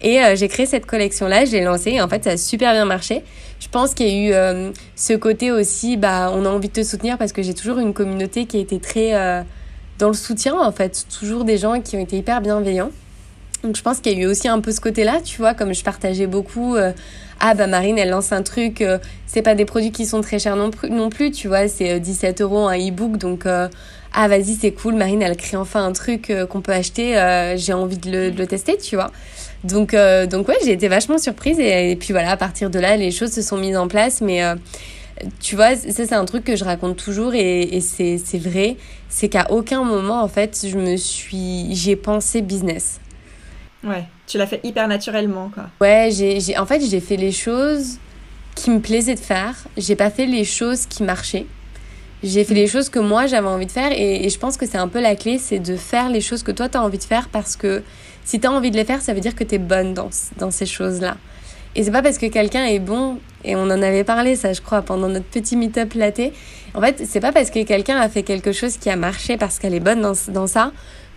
Et 0.00 0.22
euh, 0.22 0.36
j'ai 0.36 0.46
créé 0.46 0.66
cette 0.66 0.86
collection-là, 0.86 1.44
je 1.44 1.52
l'ai 1.52 1.62
lancée 1.62 1.92
et 1.92 2.00
en 2.00 2.08
fait 2.08 2.22
ça 2.22 2.30
a 2.30 2.36
super 2.36 2.72
bien 2.72 2.84
marché. 2.84 3.24
Je 3.58 3.68
pense 3.68 3.94
qu'il 3.94 4.06
y 4.06 4.34
a 4.34 4.52
eu 4.52 4.72
ce 4.94 5.14
côté 5.14 5.50
aussi, 5.50 5.96
bah, 5.96 6.30
on 6.34 6.44
a 6.44 6.48
envie 6.50 6.68
de 6.68 6.74
te 6.74 6.82
soutenir 6.84 7.16
parce 7.16 7.32
que 7.32 7.42
j'ai 7.42 7.54
toujours 7.54 7.78
une 7.78 7.94
communauté 7.94 8.44
qui 8.44 8.58
a 8.58 8.60
été 8.60 8.78
très 8.78 9.12
dans 9.98 10.08
le 10.08 10.14
soutien 10.14 10.54
en 10.58 10.70
fait, 10.70 11.06
toujours 11.18 11.44
des 11.44 11.56
gens 11.56 11.80
qui 11.80 11.96
ont 11.96 12.00
été 12.00 12.18
hyper 12.18 12.42
bienveillants. 12.42 12.90
Donc 13.64 13.76
je 13.76 13.82
pense 13.82 14.00
qu'il 14.00 14.12
y 14.12 14.20
a 14.20 14.24
eu 14.24 14.26
aussi 14.26 14.46
un 14.46 14.60
peu 14.60 14.72
ce 14.72 14.80
côté-là, 14.80 15.20
tu 15.24 15.38
vois, 15.38 15.54
comme 15.54 15.72
je 15.72 15.82
partageais 15.82 16.26
beaucoup. 16.26 16.76
Euh, 16.76 16.92
ah 17.40 17.54
bah 17.54 17.66
Marine, 17.66 17.98
elle 17.98 18.10
lance 18.10 18.30
un 18.30 18.42
truc, 18.42 18.82
euh, 18.82 18.98
c'est 19.26 19.40
pas 19.40 19.54
des 19.54 19.64
produits 19.64 19.90
qui 19.90 20.04
sont 20.04 20.20
très 20.20 20.38
chers 20.38 20.54
non, 20.54 20.70
non 20.90 21.08
plus 21.08 21.30
tu 21.30 21.48
vois, 21.48 21.66
c'est 21.66 21.98
17 21.98 22.40
euh, 22.40 22.44
euros 22.44 22.68
un 22.68 22.76
e-book, 22.76 23.16
donc 23.16 23.46
ah 23.46 24.28
vas-y 24.28 24.54
c'est 24.54 24.70
cool, 24.72 24.94
Marine 24.94 25.22
elle 25.22 25.36
crée 25.36 25.56
enfin 25.56 25.84
un 25.84 25.92
truc 25.92 26.30
qu'on 26.50 26.60
peut 26.60 26.72
acheter, 26.72 27.54
j'ai 27.56 27.72
envie 27.72 27.98
de 27.98 28.10
le, 28.10 28.30
de 28.30 28.38
le, 28.38 28.46
tester, 28.46 28.76
tu 28.76 28.96
vois. 28.96 29.10
Donc, 29.64 29.96
donc 30.30 30.46
ouais, 30.46 30.58
j'ai 30.64 30.72
été 30.72 30.88
vachement 30.88 31.18
surprise 31.18 31.58
et, 31.58 31.96
puis 31.98 32.12
voilà, 32.12 32.30
à 32.30 32.36
partir 32.36 32.70
de 32.70 32.78
là, 32.78 32.96
les 32.96 33.10
choses 33.10 33.32
se 33.32 33.42
sont 33.42 33.56
mises 33.56 33.76
en 33.76 33.88
place, 33.88 34.20
mais 34.20 34.42
tu 35.40 35.56
vois, 35.56 35.74
ça 35.74 36.06
c'est 36.06 36.12
un 36.12 36.24
truc 36.26 36.44
que 36.44 36.54
je 36.54 36.64
raconte 36.64 36.96
toujours 36.96 37.34
et, 37.34 37.62
et 37.62 37.80
c'est 37.80 38.38
vrai, 38.38 38.76
c'est 39.08 39.28
qu'à 39.28 39.50
aucun 39.50 39.82
moment 39.82 40.22
en 40.22 40.28
fait, 40.28 40.66
je 40.68 40.76
me 40.76 40.96
suis, 40.96 41.74
j'ai 41.74 41.96
pensé 41.96 42.42
business. 42.42 43.00
Ouais, 43.84 44.04
tu 44.26 44.38
l'as 44.38 44.46
fait 44.46 44.60
hyper 44.64 44.88
naturellement, 44.88 45.50
quoi. 45.52 45.64
Ouais, 45.80 46.08
j'ai, 46.10 46.58
en 46.58 46.66
fait, 46.66 46.80
j'ai 46.80 47.00
fait 47.00 47.16
les 47.16 47.32
choses 47.32 47.98
qui 48.54 48.70
me 48.70 48.80
plaisaient 48.80 49.14
de 49.14 49.20
faire. 49.20 49.54
J'ai 49.76 49.96
pas 49.96 50.10
fait 50.10 50.26
les 50.26 50.44
choses 50.44 50.86
qui 50.86 51.02
marchaient. 51.02 51.46
J'ai 52.22 52.44
fait 52.44 52.54
les 52.54 52.66
choses 52.66 52.88
que 52.88 52.98
moi 52.98 53.26
j'avais 53.26 53.48
envie 53.48 53.66
de 53.66 53.70
faire 53.70 53.92
et, 53.92 54.30
je 54.30 54.38
pense 54.38 54.56
que 54.56 54.64
c'est 54.64 54.78
un 54.78 54.88
peu 54.88 54.98
la 54.98 55.14
clé, 55.14 55.36
c'est 55.36 55.58
de 55.58 55.76
faire 55.76 56.08
les 56.08 56.22
choses 56.22 56.42
que 56.42 56.52
toi 56.52 56.70
tu 56.70 56.78
as 56.78 56.82
envie 56.82 56.96
de 56.96 57.04
faire 57.04 57.28
parce 57.28 57.54
que 57.54 57.82
si 58.24 58.40
tu 58.40 58.46
as 58.46 58.52
envie 58.52 58.70
de 58.70 58.76
les 58.76 58.86
faire, 58.86 59.02
ça 59.02 59.12
veut 59.12 59.20
dire 59.20 59.34
que 59.34 59.44
tu 59.44 59.56
es 59.56 59.58
bonne 59.58 59.92
dans, 59.92 60.08
dans 60.38 60.50
ces 60.50 60.64
choses-là. 60.64 61.18
Et 61.74 61.82
c'est 61.82 61.90
pas 61.90 62.00
parce 62.00 62.16
que 62.16 62.24
quelqu'un 62.24 62.64
est 62.64 62.78
bon, 62.78 63.18
et 63.44 63.56
on 63.56 63.64
en 63.64 63.82
avait 63.82 64.04
parlé 64.04 64.36
ça 64.36 64.54
je 64.54 64.62
crois 64.62 64.80
pendant 64.80 65.08
notre 65.08 65.26
petit 65.26 65.54
meet-up 65.54 65.92
laté, 65.92 66.32
en 66.72 66.80
fait 66.80 67.02
c'est 67.06 67.20
pas 67.20 67.32
parce 67.32 67.50
que 67.50 67.62
quelqu'un 67.62 67.98
a 67.98 68.08
fait 68.08 68.22
quelque 68.22 68.52
chose 68.52 68.78
qui 68.78 68.88
a 68.88 68.96
marché 68.96 69.36
parce 69.36 69.58
qu'elle 69.58 69.74
est 69.74 69.80
bonne 69.80 70.00
dans, 70.00 70.14
dans 70.28 70.46
ça, 70.46 70.72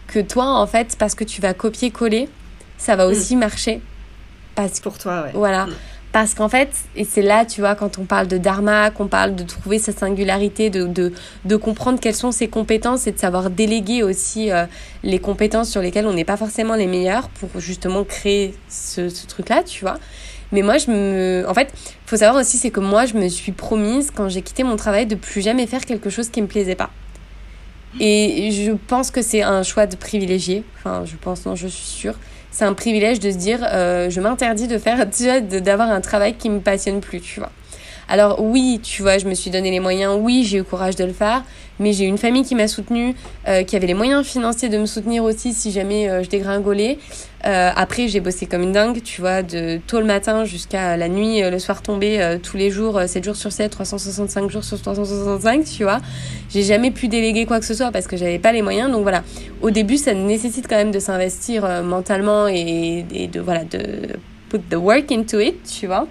que 0.07 0.19
toi 0.19 0.59
en 0.59 0.67
fait 0.67 0.97
parce 0.99 1.15
que 1.15 1.23
tu 1.23 1.39
vas 1.39 1.53
copier-coller, 1.53 2.27
ça 2.77 2.95
va 2.95 3.07
mm. 3.07 3.11
aussi 3.11 3.35
marcher. 3.35 3.81
Parce 4.55 4.79
pour 4.79 4.97
toi, 4.97 5.23
ouais. 5.23 5.31
Voilà. 5.33 5.67
Mm. 5.67 5.73
Parce 6.13 6.33
qu'en 6.33 6.49
fait, 6.49 6.69
et 6.95 7.03
c'est 7.03 7.21
là, 7.21 7.45
tu 7.45 7.61
vois, 7.61 7.75
quand 7.75 7.99
on 7.99 8.05
parle 8.05 8.27
de 8.27 8.37
dharma, 8.37 8.89
qu'on 8.91 9.07
parle 9.07 9.35
de 9.35 9.43
trouver 9.43 9.77
sa 9.77 9.91
singularité, 9.91 10.69
de, 10.69 10.87
de, 10.87 11.13
de, 11.45 11.55
comprendre 11.57 11.99
quelles 11.99 12.15
sont 12.15 12.31
ses 12.31 12.47
compétences 12.47 13.07
et 13.07 13.11
de 13.11 13.19
savoir 13.19 13.49
déléguer 13.49 14.03
aussi 14.03 14.49
euh, 14.49 14.65
les 15.03 15.19
compétences 15.19 15.69
sur 15.69 15.81
lesquelles 15.81 16.07
on 16.07 16.13
n'est 16.13 16.25
pas 16.25 16.37
forcément 16.37 16.75
les 16.75 16.87
meilleurs 16.87 17.29
pour 17.29 17.59
justement 17.59 18.03
créer 18.03 18.55
ce, 18.69 19.09
ce 19.09 19.27
truc-là, 19.27 19.63
tu 19.63 19.81
vois. 19.83 19.97
Mais 20.51 20.61
moi, 20.61 20.77
je 20.77 20.89
me. 20.89 21.45
En 21.47 21.53
fait, 21.53 21.73
il 21.75 22.09
faut 22.09 22.17
savoir 22.17 22.41
aussi, 22.41 22.57
c'est 22.57 22.71
que 22.71 22.79
moi, 22.79 23.05
je 23.05 23.15
me 23.15 23.27
suis 23.27 23.51
promise, 23.51 24.11
quand 24.11 24.29
j'ai 24.29 24.41
quitté 24.41 24.63
mon 24.63 24.77
travail, 24.77 25.05
de 25.05 25.15
plus 25.15 25.41
jamais 25.41 25.67
faire 25.67 25.85
quelque 25.85 26.09
chose 26.09 26.29
qui 26.29 26.41
me 26.41 26.47
plaisait 26.47 26.75
pas. 26.75 26.89
Et 27.99 28.51
je 28.51 28.71
pense 28.71 29.11
que 29.11 29.21
c'est 29.21 29.41
un 29.41 29.63
choix 29.63 29.87
de 29.87 29.95
privilégié. 29.95 30.63
Enfin, 30.77 31.03
je 31.05 31.15
pense, 31.15 31.45
non, 31.45 31.55
je 31.55 31.67
suis 31.67 31.85
sûre. 31.85 32.15
C'est 32.57 32.65
un 32.65 32.73
privilège 32.73 33.19
de 33.19 33.29
se 33.29 33.37
dire, 33.37 33.59
euh, 33.71 34.09
je 34.09 34.19
m'interdis 34.19 34.67
de 34.67 34.79
faire, 34.79 35.05
d'avoir 35.05 35.91
un 35.91 36.01
travail 36.01 36.33
qui 36.33 36.49
me 36.49 36.59
passionne 36.59 37.01
plus, 37.01 37.21
tu 37.21 37.39
vois. 37.39 37.51
Alors 38.09 38.41
oui, 38.41 38.79
tu 38.81 39.01
vois, 39.01 39.17
je 39.17 39.27
me 39.27 39.33
suis 39.33 39.51
donné 39.51 39.69
les 39.69 39.81
moyens, 39.81 40.17
oui, 40.17 40.45
j'ai 40.45 40.59
eu 40.59 40.63
courage 40.63 40.95
de 40.95 41.03
le 41.03 41.11
faire, 41.11 41.43
mais 41.77 41.91
j'ai 41.91 42.05
une 42.05 42.17
famille 42.17 42.43
qui 42.43 42.55
m'a 42.55 42.69
soutenue, 42.69 43.15
euh, 43.49 43.63
qui 43.63 43.75
avait 43.75 43.87
les 43.87 43.93
moyens 43.93 44.25
financiers 44.25 44.69
de 44.69 44.77
me 44.77 44.85
soutenir 44.85 45.25
aussi 45.25 45.51
si 45.53 45.71
jamais 45.71 46.09
euh, 46.09 46.23
je 46.23 46.29
dégringolais. 46.29 46.99
Euh, 47.45 47.69
après, 47.75 48.07
j'ai 48.07 48.21
bossé 48.21 48.45
comme 48.45 48.61
une 48.61 48.71
dingue, 48.71 49.03
tu 49.03 49.19
vois, 49.19 49.43
de 49.43 49.79
tôt 49.87 49.99
le 49.99 50.05
matin 50.05 50.45
jusqu'à 50.45 50.95
la 50.95 51.09
nuit, 51.09 51.41
le 51.41 51.59
soir 51.59 51.81
tombé, 51.81 52.37
tous 52.41 52.55
les 52.55 52.71
jours, 52.71 52.99
7 53.05 53.23
jours 53.23 53.35
sur 53.35 53.51
7, 53.51 53.71
365 53.71 54.49
jours 54.49 54.63
sur 54.63 54.81
365, 54.81 55.65
tu 55.65 55.83
vois. 55.83 55.99
J'ai 56.49 56.63
jamais 56.63 56.91
pu 56.91 57.09
déléguer 57.09 57.45
quoi 57.45 57.59
que 57.59 57.65
ce 57.65 57.73
soit 57.73 57.91
parce 57.91 58.07
que 58.07 58.15
j'avais 58.15 58.39
pas 58.39 58.53
les 58.53 58.61
moyens. 58.61 58.89
Donc 58.89 59.03
voilà, 59.03 59.23
au 59.61 59.69
début, 59.69 59.97
ça 59.97 60.13
nécessite 60.13 60.67
quand 60.67 60.77
même 60.77 60.91
de 60.91 60.99
s'investir 60.99 61.83
mentalement 61.83 62.47
et, 62.47 63.05
et 63.13 63.27
de, 63.27 63.39
voilà, 63.39 63.65
de 63.65 64.17
put 64.49 64.59
the 64.69 64.75
work 64.75 65.11
into 65.11 65.39
it, 65.39 65.57
tu 65.63 65.87
vois. 65.87 66.07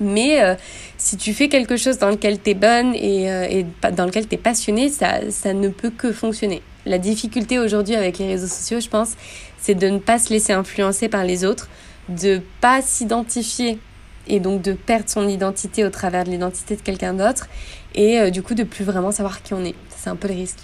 Mais 0.00 0.42
euh, 0.42 0.54
si 0.98 1.16
tu 1.16 1.32
fais 1.32 1.48
quelque 1.48 1.76
chose 1.76 1.98
dans 1.98 2.10
lequel 2.10 2.40
tu 2.40 2.50
es 2.50 2.54
bonne 2.54 2.94
et, 2.94 3.30
euh, 3.30 3.46
et, 3.48 3.66
dans 3.92 4.06
lequel 4.06 4.26
tu 4.26 4.34
es 4.34 4.38
passionnée, 4.38 4.88
ça, 4.88 5.30
ça 5.30 5.52
ne 5.52 5.68
peut 5.68 5.90
que 5.90 6.12
fonctionner. 6.12 6.62
La 6.86 6.98
difficulté 6.98 7.58
aujourd'hui 7.58 7.94
avec 7.94 8.18
les 8.18 8.26
réseaux 8.26 8.46
sociaux, 8.46 8.80
je 8.80 8.88
pense, 8.88 9.12
c'est 9.58 9.74
de 9.74 9.88
ne 9.88 9.98
pas 9.98 10.18
se 10.18 10.30
laisser 10.30 10.52
influencer 10.52 11.08
par 11.08 11.24
les 11.24 11.44
autres, 11.44 11.68
de 12.08 12.42
pas 12.60 12.82
s'identifier 12.82 13.78
et 14.26 14.40
donc 14.40 14.62
de 14.62 14.72
perdre 14.72 15.08
son 15.08 15.28
identité 15.28 15.84
au 15.84 15.90
travers 15.90 16.24
de 16.24 16.30
l'identité 16.30 16.76
de 16.76 16.82
quelqu'un 16.82 17.14
d'autre 17.14 17.48
et 17.94 18.18
euh, 18.18 18.30
du 18.30 18.42
coup 18.42 18.54
de 18.54 18.62
plus 18.62 18.84
vraiment 18.84 19.12
savoir 19.12 19.42
qui 19.42 19.54
on 19.54 19.64
est. 19.64 19.74
C'est 19.96 20.10
un 20.10 20.16
peu 20.16 20.28
le 20.28 20.34
risque. 20.34 20.58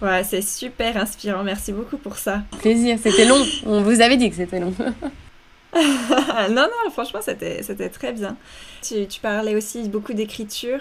Ouais, 0.00 0.24
c'est 0.24 0.42
super 0.42 0.96
inspirant. 0.96 1.44
Merci 1.44 1.72
beaucoup 1.72 1.96
pour 1.96 2.16
ça. 2.16 2.42
Plaisir, 2.60 2.98
c'était 3.00 3.24
long. 3.24 3.40
On 3.64 3.82
vous 3.82 4.00
avait 4.00 4.16
dit 4.16 4.28
que 4.28 4.36
c'était 4.36 4.58
long. 4.58 4.74
non, 6.50 6.68
non, 6.68 6.90
franchement, 6.90 7.20
c'était 7.22 7.62
très 7.88 8.12
bien. 8.12 8.36
Tu, 8.82 9.06
tu, 9.06 9.20
parlais 9.20 9.54
aussi 9.54 9.88
beaucoup 9.88 10.12
d'écriture. 10.12 10.80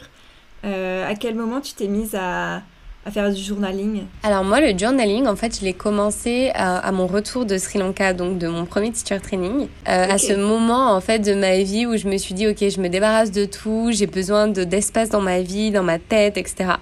Euh, 0.66 1.10
à 1.10 1.16
quel 1.16 1.36
moment 1.36 1.62
tu 1.62 1.74
t'es 1.74 1.88
mise 1.88 2.14
à, 2.14 2.58
à, 3.06 3.12
faire 3.12 3.32
du 3.32 3.42
journaling? 3.42 4.04
Alors 4.24 4.44
moi, 4.44 4.60
le 4.60 4.78
journaling, 4.78 5.28
en 5.28 5.36
fait, 5.36 5.60
je 5.60 5.66
l'ai 5.66 5.74
commencé 5.74 6.52
à, 6.54 6.92
mon 6.92 7.08
retour 7.08 7.46
de 7.46 7.58
Sri 7.58 7.80
Lanka, 7.80 8.14
donc 8.14 8.38
de 8.38 8.48
mon 8.48 8.66
premier 8.66 8.92
teacher 8.92 9.20
training. 9.22 9.68
Euh, 9.88 10.10
à 10.10 10.18
ce 10.18 10.34
moment, 10.34 10.92
en 10.92 11.02
fait, 11.02 11.20
de 11.20 11.34
ma 11.34 11.60
vie 11.60 11.86
où 11.86 11.96
je 11.96 12.08
me 12.08 12.18
suis 12.18 12.34
dit, 12.34 12.48
ok, 12.48 12.58
je 12.60 12.82
me 12.82 12.90
débarrasse 12.90 13.32
de 13.32 13.46
tout, 13.46 13.90
j'ai 13.92 14.08
besoin 14.08 14.48
d'espace 14.48 15.10
dans 15.10 15.22
ma 15.22 15.42
vie, 15.42 15.72
dans 15.72 15.84
ma 15.84 16.00
tête, 16.00 16.38
etc. 16.38 16.74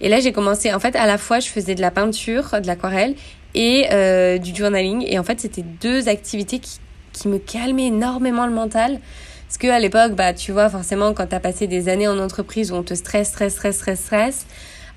Et 0.00 0.08
là, 0.08 0.20
j'ai 0.20 0.32
commencé, 0.32 0.72
en 0.74 0.80
fait, 0.80 0.96
à 0.96 1.06
la 1.06 1.18
fois, 1.18 1.38
je 1.38 1.48
faisais 1.48 1.74
de 1.74 1.80
la 1.80 1.92
peinture, 1.92 2.60
de 2.60 2.66
l'aquarelle 2.66 3.14
et 3.54 3.86
euh, 3.92 4.38
du 4.38 4.54
journaling. 4.54 5.04
Et 5.06 5.18
en 5.18 5.22
fait, 5.22 5.40
c'était 5.40 5.62
deux 5.62 6.08
activités 6.08 6.58
qui 6.58 6.78
qui 7.14 7.28
me 7.28 7.38
calmait 7.38 7.86
énormément 7.86 8.44
le 8.44 8.52
mental. 8.52 9.00
Parce 9.46 9.56
que 9.56 9.68
à 9.68 9.78
l'époque, 9.78 10.12
bah, 10.12 10.34
tu 10.34 10.52
vois, 10.52 10.68
forcément, 10.68 11.14
quand 11.14 11.28
tu 11.28 11.34
as 11.34 11.40
passé 11.40 11.66
des 11.66 11.88
années 11.88 12.08
en 12.08 12.18
entreprise 12.18 12.72
où 12.72 12.74
on 12.74 12.82
te 12.82 12.94
stresse, 12.94 13.28
stresse, 13.28 13.54
stresse, 13.54 13.76
stresse, 13.76 14.00
stresse, 14.00 14.46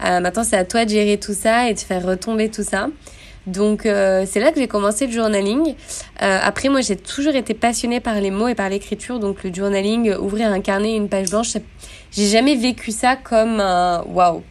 euh, 0.03 0.19
maintenant 0.19 0.43
c'est 0.43 0.57
à 0.57 0.65
toi 0.65 0.85
de 0.85 0.89
gérer 0.89 1.17
tout 1.17 1.33
ça 1.33 1.69
et 1.69 1.73
de 1.73 1.79
faire 1.79 2.05
retomber 2.05 2.49
tout 2.49 2.63
ça. 2.63 2.89
Donc 3.47 3.85
euh, 3.85 4.25
c'est 4.27 4.39
là 4.39 4.51
que 4.51 4.59
j'ai 4.59 4.67
commencé 4.67 5.07
le 5.07 5.13
journaling. 5.13 5.75
Euh, 6.21 6.39
après 6.41 6.69
moi 6.69 6.81
j'ai 6.81 6.97
toujours 6.97 7.35
été 7.35 7.53
passionnée 7.53 7.99
par 7.99 8.19
les 8.19 8.29
mots 8.29 8.47
et 8.47 8.55
par 8.55 8.69
l'écriture, 8.69 9.19
donc 9.19 9.43
le 9.43 9.53
journaling, 9.53 10.15
ouvrir 10.15 10.51
un 10.51 10.59
carnet, 10.59 10.95
une 10.95 11.09
page 11.09 11.29
blanche, 11.29 11.53
j'ai 12.11 12.27
jamais 12.27 12.55
vécu 12.55 12.91
ça 12.91 13.15
comme 13.15 13.59
un 13.59 14.03
waouh, 14.03 14.43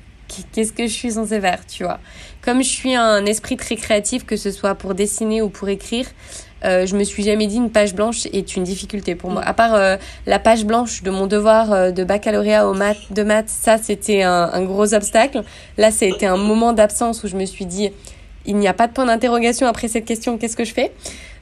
qu'est-ce 0.52 0.72
que 0.72 0.84
je 0.84 0.92
suis 0.92 1.12
censée 1.12 1.40
faire, 1.40 1.64
tu 1.66 1.84
vois. 1.84 2.00
Comme 2.42 2.62
je 2.62 2.68
suis 2.68 2.94
un 2.94 3.26
esprit 3.26 3.56
très 3.56 3.76
créatif, 3.76 4.24
que 4.24 4.36
ce 4.36 4.50
soit 4.50 4.74
pour 4.74 4.94
dessiner 4.94 5.42
ou 5.42 5.48
pour 5.48 5.68
écrire, 5.68 6.06
euh, 6.64 6.86
je 6.86 6.96
me 6.96 7.04
suis 7.04 7.22
jamais 7.22 7.46
dit 7.46 7.56
une 7.56 7.70
page 7.70 7.94
blanche 7.94 8.26
est 8.32 8.56
une 8.56 8.64
difficulté 8.64 9.14
pour 9.14 9.30
moi. 9.30 9.42
À 9.42 9.52
part 9.52 9.74
euh, 9.74 9.96
la 10.26 10.38
page 10.38 10.64
blanche 10.64 11.02
de 11.02 11.10
mon 11.10 11.26
devoir 11.26 11.72
euh, 11.72 11.90
de 11.90 12.02
baccalauréat 12.02 12.68
au 12.68 12.74
maths, 12.74 13.12
de 13.12 13.22
maths, 13.22 13.48
ça 13.48 13.78
c'était 13.78 14.22
un, 14.22 14.50
un, 14.52 14.62
gros 14.62 14.94
obstacle. 14.94 15.42
Là, 15.76 15.90
été 16.00 16.26
un 16.26 16.36
moment 16.36 16.72
d'absence 16.72 17.24
où 17.24 17.28
je 17.28 17.36
me 17.36 17.44
suis 17.44 17.66
dit 17.66 17.90
il 18.46 18.56
n'y 18.56 18.68
a 18.68 18.72
pas 18.72 18.86
de 18.86 18.92
point 18.92 19.06
d'interrogation 19.06 19.66
après 19.66 19.88
cette 19.88 20.04
question, 20.04 20.38
qu'est-ce 20.38 20.56
que 20.56 20.64
je 20.64 20.72
fais? 20.72 20.92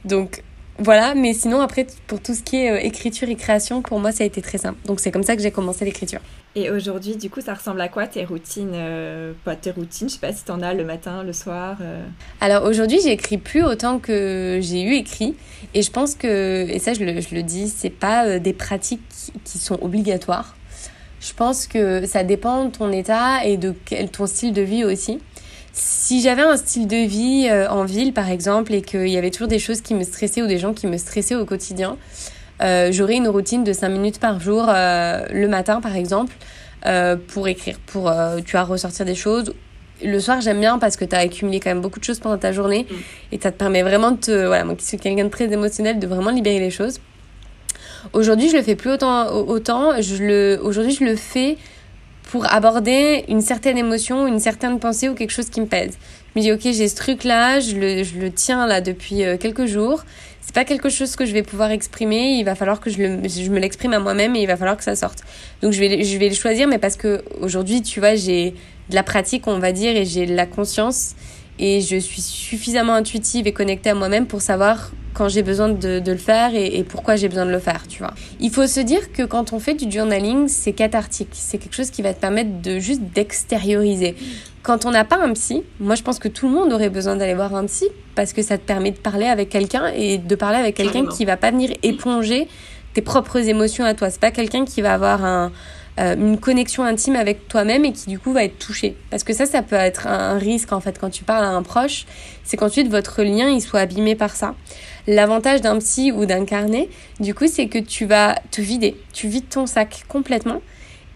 Donc 0.04 0.42
voilà, 0.78 1.14
mais 1.14 1.32
sinon 1.34 1.60
après 1.60 1.86
pour 2.08 2.20
tout 2.20 2.34
ce 2.34 2.42
qui 2.42 2.56
est 2.56 2.70
euh, 2.70 2.78
écriture 2.78 3.28
et 3.28 3.36
création, 3.36 3.80
pour 3.80 4.00
moi 4.00 4.10
ça 4.10 4.24
a 4.24 4.26
été 4.26 4.42
très 4.42 4.58
simple. 4.58 4.78
Donc 4.86 4.98
c'est 4.98 5.12
comme 5.12 5.22
ça 5.22 5.36
que 5.36 5.42
j'ai 5.42 5.52
commencé 5.52 5.84
l'écriture. 5.84 6.20
Et 6.56 6.70
aujourd'hui, 6.70 7.16
du 7.16 7.30
coup, 7.30 7.40
ça 7.40 7.54
ressemble 7.54 7.80
à 7.80 7.88
quoi 7.88 8.06
tes 8.06 8.24
routines 8.24 8.72
euh, 8.74 9.32
Pas 9.44 9.56
tes 9.56 9.72
routines, 9.72 10.08
je 10.08 10.14
sais 10.14 10.20
pas 10.20 10.32
si 10.32 10.44
t'en 10.44 10.62
as 10.62 10.74
le 10.74 10.84
matin, 10.84 11.22
le 11.22 11.32
soir. 11.32 11.78
Euh. 11.80 12.04
Alors 12.40 12.64
aujourd'hui, 12.64 13.00
j'écris 13.02 13.38
plus 13.38 13.62
autant 13.62 13.98
que 13.98 14.58
j'ai 14.62 14.82
eu 14.82 14.94
écrit, 14.94 15.36
et 15.74 15.82
je 15.82 15.90
pense 15.90 16.14
que 16.14 16.66
et 16.68 16.78
ça 16.80 16.92
je 16.92 17.04
le, 17.04 17.20
je 17.20 17.34
le 17.34 17.42
dis, 17.42 17.68
c'est 17.68 17.90
pas 17.90 18.38
des 18.40 18.52
pratiques 18.52 19.02
qui 19.44 19.58
sont 19.58 19.78
obligatoires. 19.80 20.56
Je 21.20 21.32
pense 21.32 21.66
que 21.66 22.04
ça 22.04 22.22
dépend 22.24 22.66
de 22.66 22.70
ton 22.70 22.92
état 22.92 23.44
et 23.44 23.56
de 23.56 23.74
ton 24.12 24.26
style 24.26 24.52
de 24.52 24.62
vie 24.62 24.84
aussi. 24.84 25.20
Si 25.74 26.22
j'avais 26.22 26.42
un 26.42 26.56
style 26.56 26.86
de 26.86 27.04
vie 27.04 27.48
euh, 27.50 27.68
en 27.68 27.84
ville, 27.84 28.12
par 28.12 28.30
exemple, 28.30 28.72
et 28.72 28.80
qu'il 28.80 29.08
y 29.08 29.18
avait 29.18 29.32
toujours 29.32 29.48
des 29.48 29.58
choses 29.58 29.80
qui 29.80 29.94
me 29.94 30.04
stressaient 30.04 30.40
ou 30.40 30.46
des 30.46 30.58
gens 30.58 30.72
qui 30.72 30.86
me 30.86 30.96
stressaient 30.96 31.34
au 31.34 31.44
quotidien, 31.44 31.96
euh, 32.62 32.92
j'aurais 32.92 33.16
une 33.16 33.26
routine 33.26 33.64
de 33.64 33.72
5 33.72 33.88
minutes 33.88 34.20
par 34.20 34.38
jour 34.38 34.66
euh, 34.68 35.26
le 35.32 35.48
matin, 35.48 35.80
par 35.80 35.96
exemple, 35.96 36.32
pour 37.28 37.48
écrire, 37.48 37.78
pour 37.86 38.12
tu 38.44 38.56
as 38.56 38.62
ressortir 38.62 39.06
des 39.06 39.14
choses. 39.14 39.54
Le 40.04 40.20
soir, 40.20 40.42
j'aime 40.42 40.60
bien 40.60 40.78
parce 40.78 40.96
que 40.96 41.06
tu 41.06 41.16
as 41.16 41.20
accumulé 41.20 41.58
quand 41.58 41.70
même 41.70 41.80
beaucoup 41.80 41.98
de 41.98 42.04
choses 42.04 42.20
pendant 42.20 42.36
ta 42.36 42.52
journée 42.52 42.86
mm. 42.88 42.94
et 43.32 43.40
ça 43.40 43.50
te 43.50 43.56
permet 43.56 43.82
vraiment 43.82 44.10
de 44.10 44.18
te. 44.18 44.46
Voilà, 44.46 44.64
moi 44.64 44.74
qui 44.74 44.84
suis 44.84 44.98
quelqu'un 44.98 45.24
de 45.24 45.30
très 45.30 45.50
émotionnel, 45.50 45.98
de 45.98 46.06
vraiment 46.06 46.30
libérer 46.30 46.60
les 46.60 46.70
choses. 46.70 47.00
Aujourd'hui, 48.12 48.50
je 48.50 48.56
le 48.58 48.62
fais 48.62 48.76
plus 48.76 48.90
autant. 48.90 49.34
autant 49.34 50.00
je 50.02 50.22
le, 50.22 50.60
aujourd'hui, 50.62 50.92
je 50.92 51.04
le 51.04 51.16
fais 51.16 51.56
pour 52.30 52.52
aborder 52.52 53.24
une 53.28 53.40
certaine 53.40 53.78
émotion, 53.78 54.26
une 54.26 54.40
certaine 54.40 54.78
pensée 54.78 55.08
ou 55.08 55.14
quelque 55.14 55.30
chose 55.30 55.50
qui 55.50 55.60
me 55.60 55.66
pèse. 55.66 55.98
Je 56.34 56.40
me 56.40 56.44
dis, 56.44 56.52
ok, 56.52 56.60
j'ai 56.62 56.88
ce 56.88 56.96
truc-là, 56.96 57.60
je 57.60 57.76
le, 57.76 58.02
je 58.02 58.18
le 58.18 58.32
tiens 58.32 58.66
là 58.66 58.80
depuis 58.80 59.24
euh, 59.24 59.36
quelques 59.36 59.66
jours. 59.66 60.04
C'est 60.40 60.54
pas 60.54 60.64
quelque 60.64 60.88
chose 60.88 61.16
que 61.16 61.24
je 61.24 61.32
vais 61.32 61.42
pouvoir 61.42 61.70
exprimer. 61.70 62.36
Il 62.38 62.44
va 62.44 62.54
falloir 62.54 62.80
que 62.80 62.90
je, 62.90 62.98
le, 62.98 63.28
je 63.28 63.50
me 63.50 63.58
l'exprime 63.58 63.92
à 63.92 63.98
moi-même 63.98 64.36
et 64.36 64.40
il 64.40 64.46
va 64.46 64.56
falloir 64.56 64.76
que 64.76 64.84
ça 64.84 64.96
sorte. 64.96 65.20
Donc 65.62 65.72
je 65.72 65.80
vais, 65.80 66.02
je 66.02 66.18
vais 66.18 66.28
le 66.28 66.34
choisir, 66.34 66.66
mais 66.66 66.78
parce 66.78 66.96
que 66.96 67.22
aujourd'hui, 67.40 67.82
tu 67.82 68.00
vois, 68.00 68.14
j'ai 68.14 68.54
de 68.90 68.94
la 68.94 69.02
pratique, 69.02 69.46
on 69.46 69.58
va 69.58 69.72
dire, 69.72 69.96
et 69.96 70.04
j'ai 70.04 70.26
la 70.26 70.46
conscience 70.46 71.14
et 71.58 71.80
je 71.80 71.96
suis 71.96 72.20
suffisamment 72.20 72.94
intuitive 72.94 73.46
et 73.46 73.52
connectée 73.52 73.90
à 73.90 73.94
moi-même 73.94 74.26
pour 74.26 74.42
savoir 74.42 74.90
quand 75.14 75.28
j'ai 75.28 75.42
besoin 75.42 75.68
de, 75.68 76.00
de, 76.00 76.12
le 76.12 76.18
faire 76.18 76.54
et, 76.54 76.78
et 76.78 76.84
pourquoi 76.84 77.16
j'ai 77.16 77.28
besoin 77.28 77.46
de 77.46 77.50
le 77.50 77.60
faire, 77.60 77.86
tu 77.88 78.00
vois. 78.00 78.12
Il 78.40 78.50
faut 78.50 78.66
se 78.66 78.80
dire 78.80 79.12
que 79.12 79.22
quand 79.22 79.52
on 79.52 79.60
fait 79.60 79.74
du 79.74 79.90
journaling, 79.90 80.48
c'est 80.48 80.72
cathartique. 80.72 81.30
C'est 81.32 81.58
quelque 81.58 81.74
chose 81.74 81.90
qui 81.90 82.02
va 82.02 82.12
te 82.12 82.20
permettre 82.20 82.60
de 82.60 82.78
juste 82.78 83.02
d'extérioriser. 83.14 84.16
Quand 84.62 84.86
on 84.86 84.90
n'a 84.90 85.04
pas 85.04 85.18
un 85.18 85.32
psy, 85.34 85.62
moi 85.78 85.94
je 85.94 86.02
pense 86.02 86.18
que 86.18 86.28
tout 86.28 86.48
le 86.48 86.54
monde 86.54 86.72
aurait 86.72 86.90
besoin 86.90 87.16
d'aller 87.16 87.34
voir 87.34 87.54
un 87.54 87.66
psy 87.66 87.86
parce 88.14 88.32
que 88.32 88.42
ça 88.42 88.58
te 88.58 88.62
permet 88.62 88.90
de 88.90 88.98
parler 88.98 89.26
avec 89.26 89.48
quelqu'un 89.48 89.86
et 89.94 90.18
de 90.18 90.34
parler 90.34 90.58
avec 90.58 90.74
quelqu'un 90.74 91.06
qui 91.06 91.24
va 91.24 91.36
pas 91.36 91.50
venir 91.50 91.70
éponger 91.82 92.48
tes 92.94 93.02
propres 93.02 93.48
émotions 93.48 93.84
à 93.84 93.94
toi. 93.94 94.10
C'est 94.10 94.20
pas 94.20 94.30
quelqu'un 94.30 94.64
qui 94.64 94.80
va 94.80 94.94
avoir 94.94 95.24
un, 95.24 95.52
euh, 96.00 96.16
une 96.16 96.38
connexion 96.38 96.82
intime 96.82 97.14
avec 97.14 97.46
toi-même 97.46 97.84
et 97.84 97.92
qui 97.92 98.08
du 98.08 98.18
coup 98.18 98.32
va 98.32 98.42
être 98.42 98.58
touché. 98.58 98.96
Parce 99.10 99.22
que 99.22 99.32
ça, 99.32 99.46
ça 99.46 99.62
peut 99.62 99.76
être 99.76 100.08
un 100.08 100.38
risque 100.38 100.72
en 100.72 100.80
fait 100.80 100.98
quand 100.98 101.10
tu 101.10 101.22
parles 101.22 101.44
à 101.44 101.50
un 101.50 101.62
proche, 101.62 102.06
c'est 102.42 102.56
qu'ensuite 102.56 102.88
votre 102.88 103.22
lien 103.22 103.48
il 103.48 103.60
soit 103.60 103.80
abîmé 103.80 104.16
par 104.16 104.34
ça. 104.34 104.54
L'avantage 105.06 105.60
d'un 105.60 105.78
psy 105.78 106.12
ou 106.12 106.24
d'un 106.24 106.44
carnet, 106.44 106.88
du 107.20 107.34
coup, 107.34 107.46
c'est 107.46 107.68
que 107.68 107.78
tu 107.78 108.06
vas 108.06 108.36
te 108.50 108.60
vider, 108.60 108.96
tu 109.12 109.28
vides 109.28 109.48
ton 109.48 109.66
sac 109.66 110.04
complètement 110.08 110.62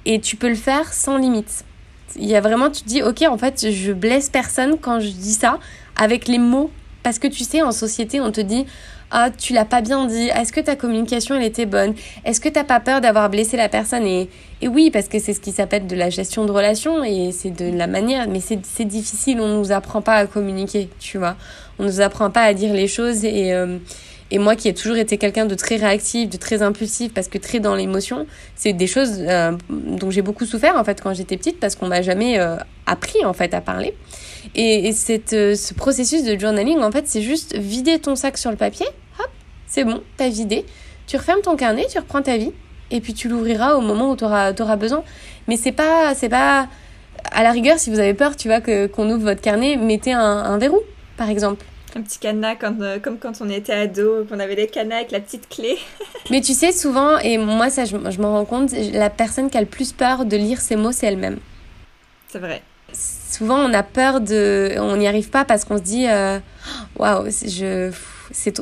et 0.04 0.20
tu 0.20 0.36
peux 0.36 0.48
le 0.48 0.54
faire 0.54 0.92
sans 0.92 1.16
limite. 1.16 1.64
Il 2.16 2.26
y 2.26 2.34
a 2.34 2.40
vraiment, 2.40 2.70
tu 2.70 2.82
te 2.82 2.88
dis, 2.88 3.02
ok, 3.02 3.22
en 3.28 3.38
fait, 3.38 3.70
je 3.70 3.92
blesse 3.92 4.28
personne 4.28 4.78
quand 4.78 5.00
je 5.00 5.08
dis 5.08 5.34
ça 5.34 5.58
avec 5.96 6.28
les 6.28 6.38
mots. 6.38 6.70
Parce 7.02 7.18
que 7.18 7.28
tu 7.28 7.44
sais, 7.44 7.62
en 7.62 7.72
société, 7.72 8.20
on 8.20 8.32
te 8.32 8.40
dit, 8.40 8.66
ah 9.10 9.30
tu 9.30 9.52
l'as 9.52 9.64
pas 9.64 9.80
bien 9.80 10.06
dit, 10.06 10.28
est-ce 10.28 10.52
que 10.52 10.60
ta 10.60 10.76
communication 10.76 11.34
elle 11.36 11.44
était 11.44 11.66
bonne, 11.66 11.94
est-ce 12.24 12.40
que 12.40 12.48
t'as 12.48 12.64
pas 12.64 12.80
peur 12.80 13.00
d'avoir 13.00 13.30
blessé 13.30 13.56
la 13.56 13.68
personne? 13.68 14.04
Et, 14.04 14.28
et 14.60 14.68
oui 14.68 14.90
parce 14.90 15.08
que 15.08 15.18
c'est 15.18 15.32
ce 15.32 15.40
qui 15.40 15.52
s'appelle 15.52 15.86
de 15.86 15.96
la 15.96 16.10
gestion 16.10 16.44
de 16.44 16.52
relation 16.52 17.02
et 17.04 17.32
c'est 17.32 17.50
de 17.50 17.74
la 17.74 17.86
manière, 17.86 18.28
mais 18.28 18.40
c'est 18.40 18.84
difficile, 18.84 19.40
on 19.40 19.58
nous 19.58 19.72
apprend 19.72 20.02
pas 20.02 20.16
à 20.16 20.26
communiquer, 20.26 20.90
tu 20.98 21.18
vois, 21.18 21.36
on 21.78 21.84
nous 21.84 22.00
apprend 22.00 22.30
pas 22.30 22.42
à 22.42 22.54
dire 22.54 22.72
les 22.72 22.88
choses 22.88 23.24
et, 23.24 23.52
euh, 23.52 23.78
Et 24.30 24.38
moi 24.38 24.56
qui 24.56 24.68
ai 24.68 24.74
toujours 24.74 24.96
été 24.96 25.16
quelqu'un 25.16 25.46
de 25.46 25.54
très 25.54 25.76
réactif, 25.76 26.28
de 26.28 26.36
très 26.36 26.60
impulsif, 26.60 27.14
parce 27.14 27.28
que 27.28 27.38
très 27.38 27.60
dans 27.60 27.74
l'émotion, 27.74 28.26
c'est 28.56 28.74
des 28.74 28.86
choses 28.86 29.20
euh, 29.20 29.52
dont 29.70 30.10
j'ai 30.10 30.20
beaucoup 30.20 30.44
souffert 30.44 30.76
en 30.76 30.84
fait 30.84 31.00
quand 31.00 31.14
j'étais 31.14 31.38
petite, 31.38 31.58
parce 31.58 31.76
qu'on 31.76 31.86
m'a 31.86 32.02
jamais 32.02 32.38
euh, 32.38 32.56
appris 32.84 33.24
en 33.24 33.32
fait 33.32 33.54
à 33.54 33.62
parler. 33.62 33.94
Et, 34.54 34.92
cette, 34.92 35.30
ce 35.30 35.74
processus 35.74 36.24
de 36.24 36.38
journaling, 36.38 36.80
en 36.80 36.90
fait, 36.90 37.06
c'est 37.06 37.22
juste 37.22 37.56
vider 37.56 37.98
ton 37.98 38.16
sac 38.16 38.36
sur 38.36 38.50
le 38.50 38.56
papier, 38.56 38.86
hop, 39.18 39.30
c'est 39.66 39.84
bon, 39.84 40.02
t'as 40.16 40.28
vidé. 40.28 40.64
Tu 41.06 41.16
refermes 41.16 41.40
ton 41.40 41.56
carnet, 41.56 41.86
tu 41.90 41.98
reprends 41.98 42.22
ta 42.22 42.36
vie, 42.36 42.52
et 42.90 43.00
puis 43.00 43.14
tu 43.14 43.28
l'ouvriras 43.28 43.74
au 43.76 43.80
moment 43.80 44.10
où 44.10 44.16
tu 44.16 44.24
auras, 44.24 44.76
besoin. 44.76 45.02
Mais 45.48 45.56
c'est 45.56 45.72
pas, 45.72 46.14
c'est 46.14 46.28
pas, 46.28 46.68
à 47.32 47.42
la 47.42 47.50
rigueur, 47.50 47.78
si 47.78 47.88
vous 47.88 47.98
avez 47.98 48.14
peur, 48.14 48.36
tu 48.36 48.48
vois, 48.48 48.60
que, 48.60 48.86
qu'on 48.86 49.08
ouvre 49.10 49.24
votre 49.24 49.40
carnet, 49.40 49.76
mettez 49.76 50.12
un 50.12 50.58
verrou, 50.58 50.80
par 51.18 51.28
exemple. 51.28 51.64
Un 51.96 52.02
petit 52.02 52.18
cadenas 52.18 52.56
euh, 52.62 52.98
comme 53.00 53.18
quand 53.18 53.40
on 53.40 53.50
était 53.50 53.72
ado, 53.72 54.24
qu'on 54.28 54.38
avait 54.38 54.54
les 54.54 54.66
cadenas 54.66 54.96
avec 54.96 55.10
la 55.10 55.20
petite 55.20 55.48
clé. 55.48 55.76
Mais 56.30 56.40
tu 56.40 56.54
sais, 56.54 56.72
souvent, 56.72 57.18
et 57.18 57.36
moi, 57.38 57.68
ça, 57.70 57.84
je, 57.84 57.96
je 58.10 58.20
m'en 58.20 58.32
rends 58.32 58.44
compte, 58.44 58.72
la 58.92 59.10
personne 59.10 59.50
qui 59.50 59.58
a 59.58 59.60
le 59.60 59.66
plus 59.66 59.92
peur 59.92 60.24
de 60.24 60.36
lire 60.36 60.60
ces 60.60 60.76
mots, 60.76 60.92
c'est 60.92 61.06
elle-même. 61.06 61.38
C'est 62.28 62.38
vrai. 62.38 62.62
Souvent, 62.92 63.58
on 63.58 63.72
a 63.74 63.82
peur 63.82 64.20
de. 64.20 64.74
On 64.78 64.96
n'y 64.96 65.06
arrive 65.06 65.30
pas 65.30 65.44
parce 65.44 65.64
qu'on 65.64 65.76
se 65.76 65.82
dit 65.82 66.06
euh, 66.08 66.38
waouh, 66.96 67.24
wow, 67.24 67.30
je. 67.30 67.92
C'est 68.30 68.60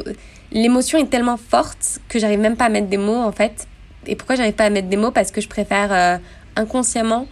L'émotion 0.52 0.98
est 0.98 1.10
tellement 1.10 1.36
forte 1.36 1.98
que 2.08 2.20
j'arrive 2.20 2.38
même 2.38 2.56
pas 2.56 2.66
à 2.66 2.68
mettre 2.68 2.86
des 2.86 2.96
mots, 2.96 3.22
en 3.22 3.32
fait. 3.32 3.66
Et 4.06 4.14
pourquoi 4.14 4.36
j'arrive 4.36 4.54
pas 4.54 4.64
à 4.64 4.70
mettre 4.70 4.88
des 4.88 4.96
mots? 4.96 5.10
Parce 5.10 5.32
que 5.32 5.40
je 5.40 5.48
préfère 5.48 5.92
euh, 5.92 6.18
inconsciemment 6.54 7.26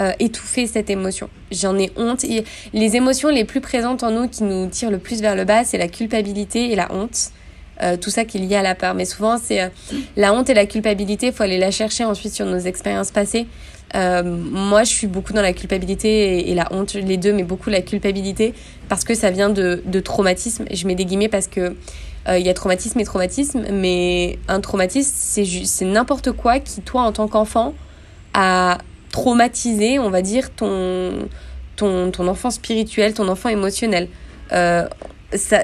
euh, 0.00 0.12
étouffer 0.20 0.68
cette 0.68 0.90
émotion. 0.90 1.28
J'en 1.50 1.76
ai 1.76 1.90
honte. 1.96 2.24
les 2.72 2.96
émotions 2.96 3.30
les 3.30 3.44
plus 3.44 3.60
présentes 3.60 4.04
en 4.04 4.12
nous 4.12 4.28
qui 4.28 4.44
nous 4.44 4.68
tirent 4.68 4.92
le 4.92 4.98
plus 4.98 5.20
vers 5.20 5.34
le 5.34 5.44
bas, 5.44 5.64
c'est 5.64 5.78
la 5.78 5.88
culpabilité 5.88 6.70
et 6.70 6.76
la 6.76 6.92
honte. 6.92 7.32
Euh, 7.82 7.96
tout 7.96 8.10
ça 8.10 8.24
qui 8.24 8.38
est 8.38 8.40
lié 8.40 8.54
à 8.54 8.62
la 8.62 8.76
peur. 8.76 8.94
Mais 8.94 9.04
souvent, 9.04 9.38
c'est 9.38 9.60
euh, 9.60 9.68
la 10.16 10.32
honte 10.32 10.50
et 10.50 10.54
la 10.54 10.66
culpabilité, 10.66 11.26
il 11.26 11.32
faut 11.32 11.42
aller 11.42 11.58
la 11.58 11.72
chercher 11.72 12.04
ensuite 12.04 12.32
sur 12.32 12.46
nos 12.46 12.58
expériences 12.58 13.10
passées. 13.10 13.48
moi, 13.94 14.84
je 14.84 14.90
suis 14.90 15.08
beaucoup 15.08 15.32
dans 15.32 15.42
la 15.42 15.52
culpabilité 15.52 16.48
et, 16.48 16.54
la 16.54 16.72
honte, 16.72 16.94
les 16.94 17.16
deux, 17.16 17.32
mais 17.32 17.42
beaucoup 17.42 17.70
la 17.70 17.80
culpabilité 17.80 18.54
parce 18.88 19.02
que 19.02 19.14
ça 19.14 19.32
vient 19.32 19.50
de, 19.50 19.82
de 19.84 19.98
traumatisme. 19.98 20.64
Je 20.70 20.86
mets 20.86 20.94
des 20.94 21.06
guillemets 21.06 21.28
parce 21.28 21.48
que 21.48 21.74
il 22.30 22.46
y 22.46 22.50
a 22.50 22.54
traumatisme 22.54 23.00
et 23.00 23.04
traumatisme, 23.04 23.64
mais 23.72 24.38
un 24.48 24.60
traumatisme, 24.60 25.12
c'est 25.64 25.84
n'importe 25.86 26.30
quoi 26.32 26.60
qui, 26.60 26.82
toi, 26.82 27.02
en 27.02 27.10
tant 27.10 27.26
qu'enfant, 27.26 27.72
a 28.34 28.76
traumatiser, 29.10 29.98
on 29.98 30.10
va 30.10 30.22
dire, 30.22 30.50
ton, 30.54 31.28
ton, 31.76 32.10
ton 32.10 32.28
enfant 32.28 32.50
spirituel, 32.50 33.14
ton 33.14 33.28
enfant 33.28 33.48
émotionnel. 33.48 34.08
Euh, 34.52 34.86
ça, 35.34 35.60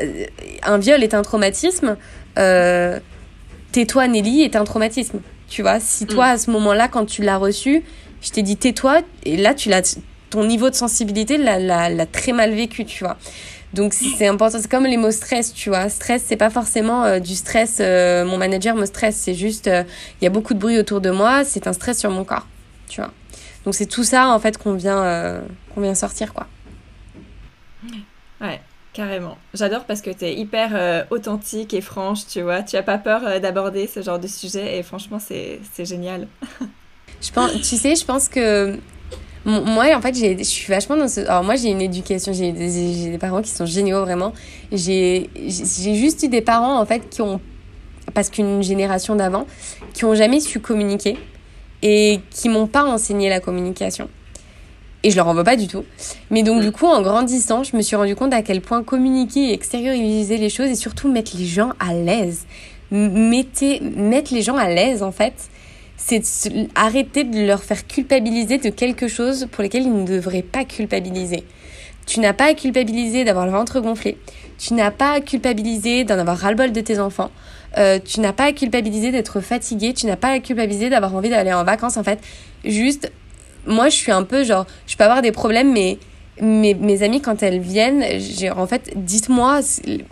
un 0.62 0.78
viol 0.78 1.02
est 1.02 1.14
un 1.14 1.22
traumatisme. 1.22 1.96
Euh, 2.38 2.98
tais-toi, 3.72 4.08
Nelly, 4.08 4.42
est 4.42 4.56
un 4.56 4.64
traumatisme. 4.64 5.20
Tu 5.48 5.62
vois, 5.62 5.80
si 5.80 6.06
toi, 6.06 6.28
mm. 6.28 6.30
à 6.30 6.38
ce 6.38 6.50
moment-là, 6.50 6.88
quand 6.88 7.04
tu 7.04 7.22
l'as 7.22 7.36
reçu, 7.36 7.82
je 8.22 8.30
t'ai 8.30 8.42
dit 8.42 8.56
tais-toi, 8.56 9.02
et 9.24 9.36
là, 9.36 9.54
tu 9.54 9.68
l'as, 9.68 9.98
ton 10.30 10.44
niveau 10.44 10.70
de 10.70 10.74
sensibilité 10.74 11.36
l'a 11.36 12.06
très 12.06 12.32
mal 12.32 12.54
vécu, 12.54 12.84
tu 12.84 13.04
vois. 13.04 13.16
Donc 13.74 13.92
c'est 13.92 14.28
important, 14.28 14.58
c'est 14.60 14.70
comme 14.70 14.84
les 14.86 14.96
mots 14.96 15.10
stress, 15.10 15.52
tu 15.52 15.68
vois. 15.68 15.88
Stress, 15.88 16.22
c'est 16.24 16.36
pas 16.36 16.48
forcément 16.48 17.02
euh, 17.02 17.18
du 17.18 17.34
stress. 17.34 17.80
mon 17.80 18.38
manager 18.38 18.76
me 18.76 18.86
stresse, 18.86 19.16
c'est 19.16 19.34
juste, 19.34 19.66
il 19.66 20.24
y 20.24 20.26
a 20.28 20.30
beaucoup 20.30 20.54
de 20.54 20.60
bruit 20.60 20.78
autour 20.78 21.00
de 21.00 21.10
moi, 21.10 21.44
c'est 21.44 21.66
un 21.66 21.72
stress 21.72 21.98
sur 21.98 22.10
mon 22.10 22.24
corps, 22.24 22.46
tu 22.88 23.00
vois. 23.00 23.10
Donc 23.64 23.74
c'est 23.74 23.86
tout 23.86 24.04
ça 24.04 24.28
en 24.28 24.38
fait 24.38 24.58
qu'on 24.58 24.74
vient, 24.74 25.02
euh, 25.02 25.40
qu'on 25.74 25.80
vient 25.80 25.94
sortir 25.94 26.34
quoi. 26.34 26.46
Ouais, 28.40 28.60
carrément. 28.92 29.38
J'adore 29.54 29.84
parce 29.84 30.02
que 30.02 30.10
tu 30.10 30.24
es 30.24 30.34
hyper 30.34 30.70
euh, 30.74 31.04
authentique 31.10 31.72
et 31.72 31.80
franche, 31.80 32.26
tu 32.26 32.42
vois. 32.42 32.62
Tu 32.62 32.76
as 32.76 32.82
pas 32.82 32.98
peur 32.98 33.22
euh, 33.26 33.38
d'aborder 33.38 33.86
ce 33.86 34.02
genre 34.02 34.18
de 34.18 34.26
sujet 34.26 34.78
et 34.78 34.82
franchement 34.82 35.18
c'est 35.18 35.60
génial. 35.84 36.28
je 37.22 37.30
pense, 37.32 37.52
tu 37.52 37.76
sais, 37.76 37.96
je 37.96 38.04
pense 38.04 38.28
que 38.28 38.78
moi 39.46 39.94
en 39.94 40.00
fait 40.00 40.14
je 40.14 40.42
suis 40.42 40.72
vachement 40.72 40.96
dans 40.96 41.08
ce 41.08 41.20
alors 41.20 41.44
moi 41.44 41.54
j'ai 41.56 41.68
une 41.68 41.82
éducation 41.82 42.32
j'ai 42.32 42.50
des, 42.52 43.10
des, 43.10 43.18
parents 43.18 43.42
qui 43.42 43.50
sont 43.50 43.66
géniaux 43.66 44.00
vraiment 44.00 44.32
j'ai 44.72 45.28
juste 45.46 46.22
eu 46.22 46.28
des 46.28 46.40
parents 46.40 46.80
en 46.80 46.86
fait 46.86 47.10
qui 47.10 47.20
ont 47.20 47.42
parce 48.14 48.30
qu'une 48.30 48.62
génération 48.62 49.16
d'avant 49.16 49.46
qui 49.92 50.06
ont 50.06 50.14
jamais 50.14 50.40
su 50.40 50.60
communiquer 50.60 51.18
et 51.84 52.20
qui 52.30 52.48
m'ont 52.48 52.66
pas 52.66 52.82
enseigné 52.82 53.28
la 53.28 53.38
communication. 53.38 54.08
Et 55.04 55.10
je 55.10 55.16
leur 55.16 55.28
en 55.28 55.34
veux 55.34 55.44
pas 55.44 55.56
du 55.56 55.68
tout. 55.68 55.84
Mais 56.30 56.42
donc, 56.42 56.62
du 56.62 56.72
coup, 56.72 56.86
en 56.86 57.02
grandissant, 57.02 57.62
je 57.62 57.76
me 57.76 57.82
suis 57.82 57.94
rendu 57.94 58.16
compte 58.16 58.32
à 58.32 58.40
quel 58.40 58.62
point 58.62 58.82
communiquer 58.82 59.50
et 59.50 59.52
extérioriser 59.52 60.38
les 60.38 60.48
choses 60.48 60.70
et 60.70 60.74
surtout 60.74 61.12
mettre 61.12 61.36
les 61.36 61.44
gens 61.44 61.72
à 61.78 61.92
l'aise. 61.92 62.46
Mettez, 62.90 63.80
mettre 63.80 64.32
les 64.32 64.40
gens 64.40 64.56
à 64.56 64.68
l'aise, 64.70 65.02
en 65.02 65.12
fait, 65.12 65.34
c'est 65.98 66.22
arrêter 66.74 67.24
de 67.24 67.46
leur 67.46 67.62
faire 67.62 67.86
culpabiliser 67.86 68.56
de 68.56 68.70
quelque 68.70 69.06
chose 69.06 69.46
pour 69.52 69.62
lesquels 69.62 69.82
ils 69.82 69.92
ne 69.92 70.06
devraient 70.06 70.42
pas 70.42 70.64
culpabiliser. 70.64 71.44
Tu 72.06 72.20
n'as 72.20 72.32
pas 72.32 72.46
à 72.46 72.54
culpabiliser 72.54 73.24
d'avoir 73.24 73.44
le 73.44 73.52
ventre 73.52 73.80
gonflé. 73.80 74.16
Tu 74.58 74.72
n'as 74.72 74.90
pas 74.90 75.12
à 75.12 75.20
culpabiliser 75.20 76.04
d'en 76.04 76.18
avoir 76.18 76.38
ras-le-bol 76.38 76.72
de 76.72 76.80
tes 76.80 76.98
enfants. 76.98 77.30
Euh, 77.76 77.98
tu 78.04 78.20
n'as 78.20 78.32
pas 78.32 78.44
à 78.44 78.52
culpabiliser 78.52 79.10
d'être 79.10 79.40
fatigué, 79.40 79.92
tu 79.94 80.06
n'as 80.06 80.16
pas 80.16 80.28
à 80.28 80.38
culpabiliser 80.38 80.90
d'avoir 80.90 81.14
envie 81.14 81.30
d'aller 81.30 81.52
en 81.52 81.64
vacances 81.64 81.96
en 81.96 82.04
fait. 82.04 82.20
Juste, 82.64 83.10
moi 83.66 83.88
je 83.88 83.96
suis 83.96 84.12
un 84.12 84.22
peu 84.22 84.44
genre, 84.44 84.66
je 84.86 84.96
peux 84.96 85.04
avoir 85.04 85.22
des 85.22 85.32
problèmes, 85.32 85.72
mais 85.72 85.98
mes, 86.40 86.74
mes 86.74 87.02
amies 87.02 87.20
quand 87.20 87.42
elles 87.42 87.60
viennent, 87.60 88.04
en 88.56 88.66
fait, 88.66 88.92
dites-moi, 88.96 89.60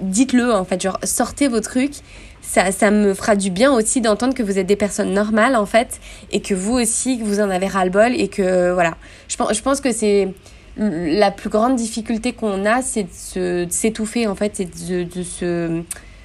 dites-le 0.01 0.53
en 0.53 0.65
fait, 0.65 0.81
genre 0.81 0.99
sortez 1.05 1.49
vos 1.49 1.61
trucs. 1.61 1.97
Ça, 2.45 2.73
ça 2.73 2.91
me 2.91 3.15
fera 3.15 3.37
du 3.37 3.51
bien 3.51 3.73
aussi 3.73 4.01
d'entendre 4.01 4.35
que 4.35 4.43
vous 4.43 4.59
êtes 4.59 4.67
des 4.67 4.77
personnes 4.77 5.13
normales 5.15 5.55
en 5.55 5.65
fait 5.65 6.01
et 6.33 6.41
que 6.41 6.55
vous 6.55 6.73
aussi 6.73 7.21
vous 7.23 7.39
en 7.39 7.49
avez 7.49 7.69
ras 7.69 7.85
le 7.85 7.91
bol 7.91 8.13
et 8.15 8.27
que 8.27 8.73
voilà. 8.73 8.97
Je 9.29 9.37
pense, 9.37 9.57
je 9.57 9.63
pense 9.63 9.81
que 9.81 9.93
c'est 9.93 10.29
la 10.77 11.31
plus 11.31 11.51
grande 11.51 11.77
difficulté 11.77 12.33
qu'on 12.33 12.67
a, 12.67 12.83
c'est 12.83 13.07
de 13.37 13.67
s'étouffer 13.71 14.27
en 14.27 14.35
fait, 14.35 14.57
c'est 14.57 14.89
de, 14.89 15.85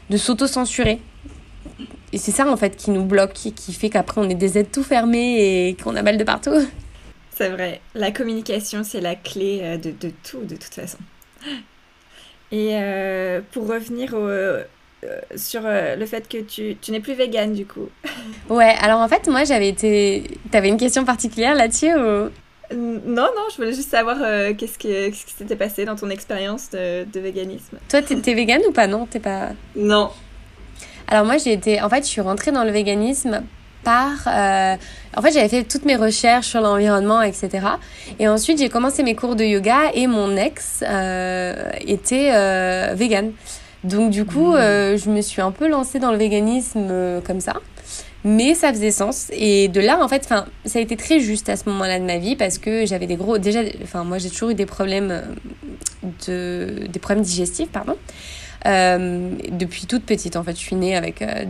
de 0.09 0.17
s'auto-censurer 0.17 0.99
et 2.13 2.17
c'est 2.17 2.31
ça 2.31 2.47
en 2.47 2.57
fait 2.57 2.75
qui 2.75 2.91
nous 2.91 3.03
bloque, 3.03 3.33
qui 3.33 3.73
fait 3.73 3.89
qu'après 3.89 4.21
on 4.21 4.29
est 4.29 4.35
des 4.35 4.57
aides 4.57 4.71
tout 4.71 4.83
fermées 4.83 5.69
et 5.69 5.75
qu'on 5.75 5.95
a 5.95 6.01
mal 6.01 6.17
de 6.17 6.23
partout. 6.23 6.55
C'est 7.35 7.49
vrai, 7.49 7.81
la 7.95 8.11
communication 8.11 8.83
c'est 8.83 9.01
la 9.01 9.15
clé 9.15 9.59
euh, 9.61 9.77
de, 9.77 9.91
de, 9.91 10.11
tout 10.23 10.41
de 10.41 10.55
toute 10.55 10.73
façon. 10.73 10.97
Et 12.51 12.71
euh, 12.73 13.41
pour 13.51 13.67
revenir 13.67 14.13
au, 14.13 14.27
euh, 14.27 14.63
sur 15.35 15.61
le 15.63 16.05
fait 16.05 16.27
que 16.27 16.37
tu, 16.39 16.77
tu 16.81 16.91
n'es 16.91 16.99
plus 16.99 17.13
végane 17.13 17.53
du 17.53 17.65
coup. 17.65 17.89
Ouais, 18.49 18.75
alors 18.81 19.01
en 19.01 19.07
fait 19.07 19.27
moi 19.27 19.43
j'avais 19.43 19.69
été... 19.69 20.23
T'avais 20.51 20.69
une 20.69 20.77
question 20.77 21.05
particulière 21.05 21.55
là-dessus 21.55 21.93
ou... 21.93 22.29
Non, 22.69 23.29
non, 23.33 23.45
je 23.49 23.55
voulais 23.55 23.71
juste 23.71 23.91
savoir 23.91 24.17
qu'est-ce 24.57 24.77
qui 24.77 25.33
s'était 25.37 25.55
passé 25.55 25.85
dans 25.85 25.95
ton 25.95 26.09
expérience 26.09 26.69
de, 26.71 27.05
de 27.05 27.19
véganisme. 27.21 27.77
Toi, 27.87 28.01
t'es 28.01 28.15
es 28.29 28.33
végane 28.33 28.61
ou 28.67 28.73
pas? 28.73 28.87
Non, 28.87 29.05
t'es 29.05 29.21
pas. 29.21 29.51
Non, 29.77 30.11
alors 31.07 31.25
moi, 31.25 31.37
j'ai 31.37 31.53
été, 31.53 31.81
en 31.81 31.89
fait, 31.89 32.03
je 32.03 32.09
suis 32.09 32.21
rentrée 32.21 32.51
dans 32.51 32.63
le 32.63 32.71
véganisme 32.71 33.41
par... 33.83 34.27
Euh, 34.27 34.75
en 35.15 35.21
fait, 35.21 35.31
j'avais 35.31 35.47
fait 35.47 35.63
toutes 35.63 35.85
mes 35.85 35.95
recherches 35.95 36.47
sur 36.47 36.61
l'environnement, 36.61 37.21
etc. 37.21 37.49
Et 38.19 38.27
ensuite, 38.27 38.59
j'ai 38.59 38.69
commencé 38.69 39.03
mes 39.03 39.15
cours 39.15 39.35
de 39.35 39.43
yoga 39.43 39.91
et 39.93 40.07
mon 40.07 40.35
ex 40.35 40.83
euh, 40.87 41.71
était 41.85 42.31
euh, 42.33 42.93
vegan. 42.95 43.31
Donc 43.83 44.09
du 44.09 44.25
coup, 44.25 44.51
mmh. 44.51 44.55
euh, 44.55 44.97
je 44.97 45.09
me 45.09 45.21
suis 45.21 45.41
un 45.41 45.51
peu 45.51 45.69
lancée 45.69 45.99
dans 45.99 46.11
le 46.11 46.17
véganisme 46.17 46.87
euh, 46.89 47.21
comme 47.21 47.39
ça. 47.39 47.53
Mais 48.25 48.53
ça 48.55 48.73
faisait 48.73 48.91
sens. 48.91 49.27
Et 49.31 49.69
de 49.69 49.79
là, 49.79 50.03
en 50.03 50.09
fait, 50.09 50.25
ça 50.25 50.45
a 50.75 50.79
été 50.79 50.97
très 50.97 51.21
juste 51.21 51.47
à 51.47 51.55
ce 51.55 51.69
moment-là 51.69 51.99
de 51.99 52.03
ma 52.03 52.17
vie 52.17 52.35
parce 52.35 52.57
que 52.57 52.85
j'avais 52.85 53.07
des 53.07 53.15
gros... 53.15 53.37
Déjà, 53.37 53.61
enfin, 53.83 54.03
moi, 54.03 54.17
j'ai 54.17 54.29
toujours 54.29 54.49
eu 54.49 54.55
des 54.55 54.65
problèmes, 54.65 55.23
de, 56.27 56.87
des 56.89 56.99
problèmes 56.99 57.23
digestifs, 57.23 57.69
pardon. 57.69 57.95
Euh, 58.65 59.31
depuis 59.51 59.85
toute 59.85 60.03
petite. 60.03 60.35
En 60.35 60.43
fait, 60.43 60.53
je 60.53 60.61
suis 60.61 60.75
née 60.75 60.95
avec, 60.95 61.21
euh, 61.21 61.43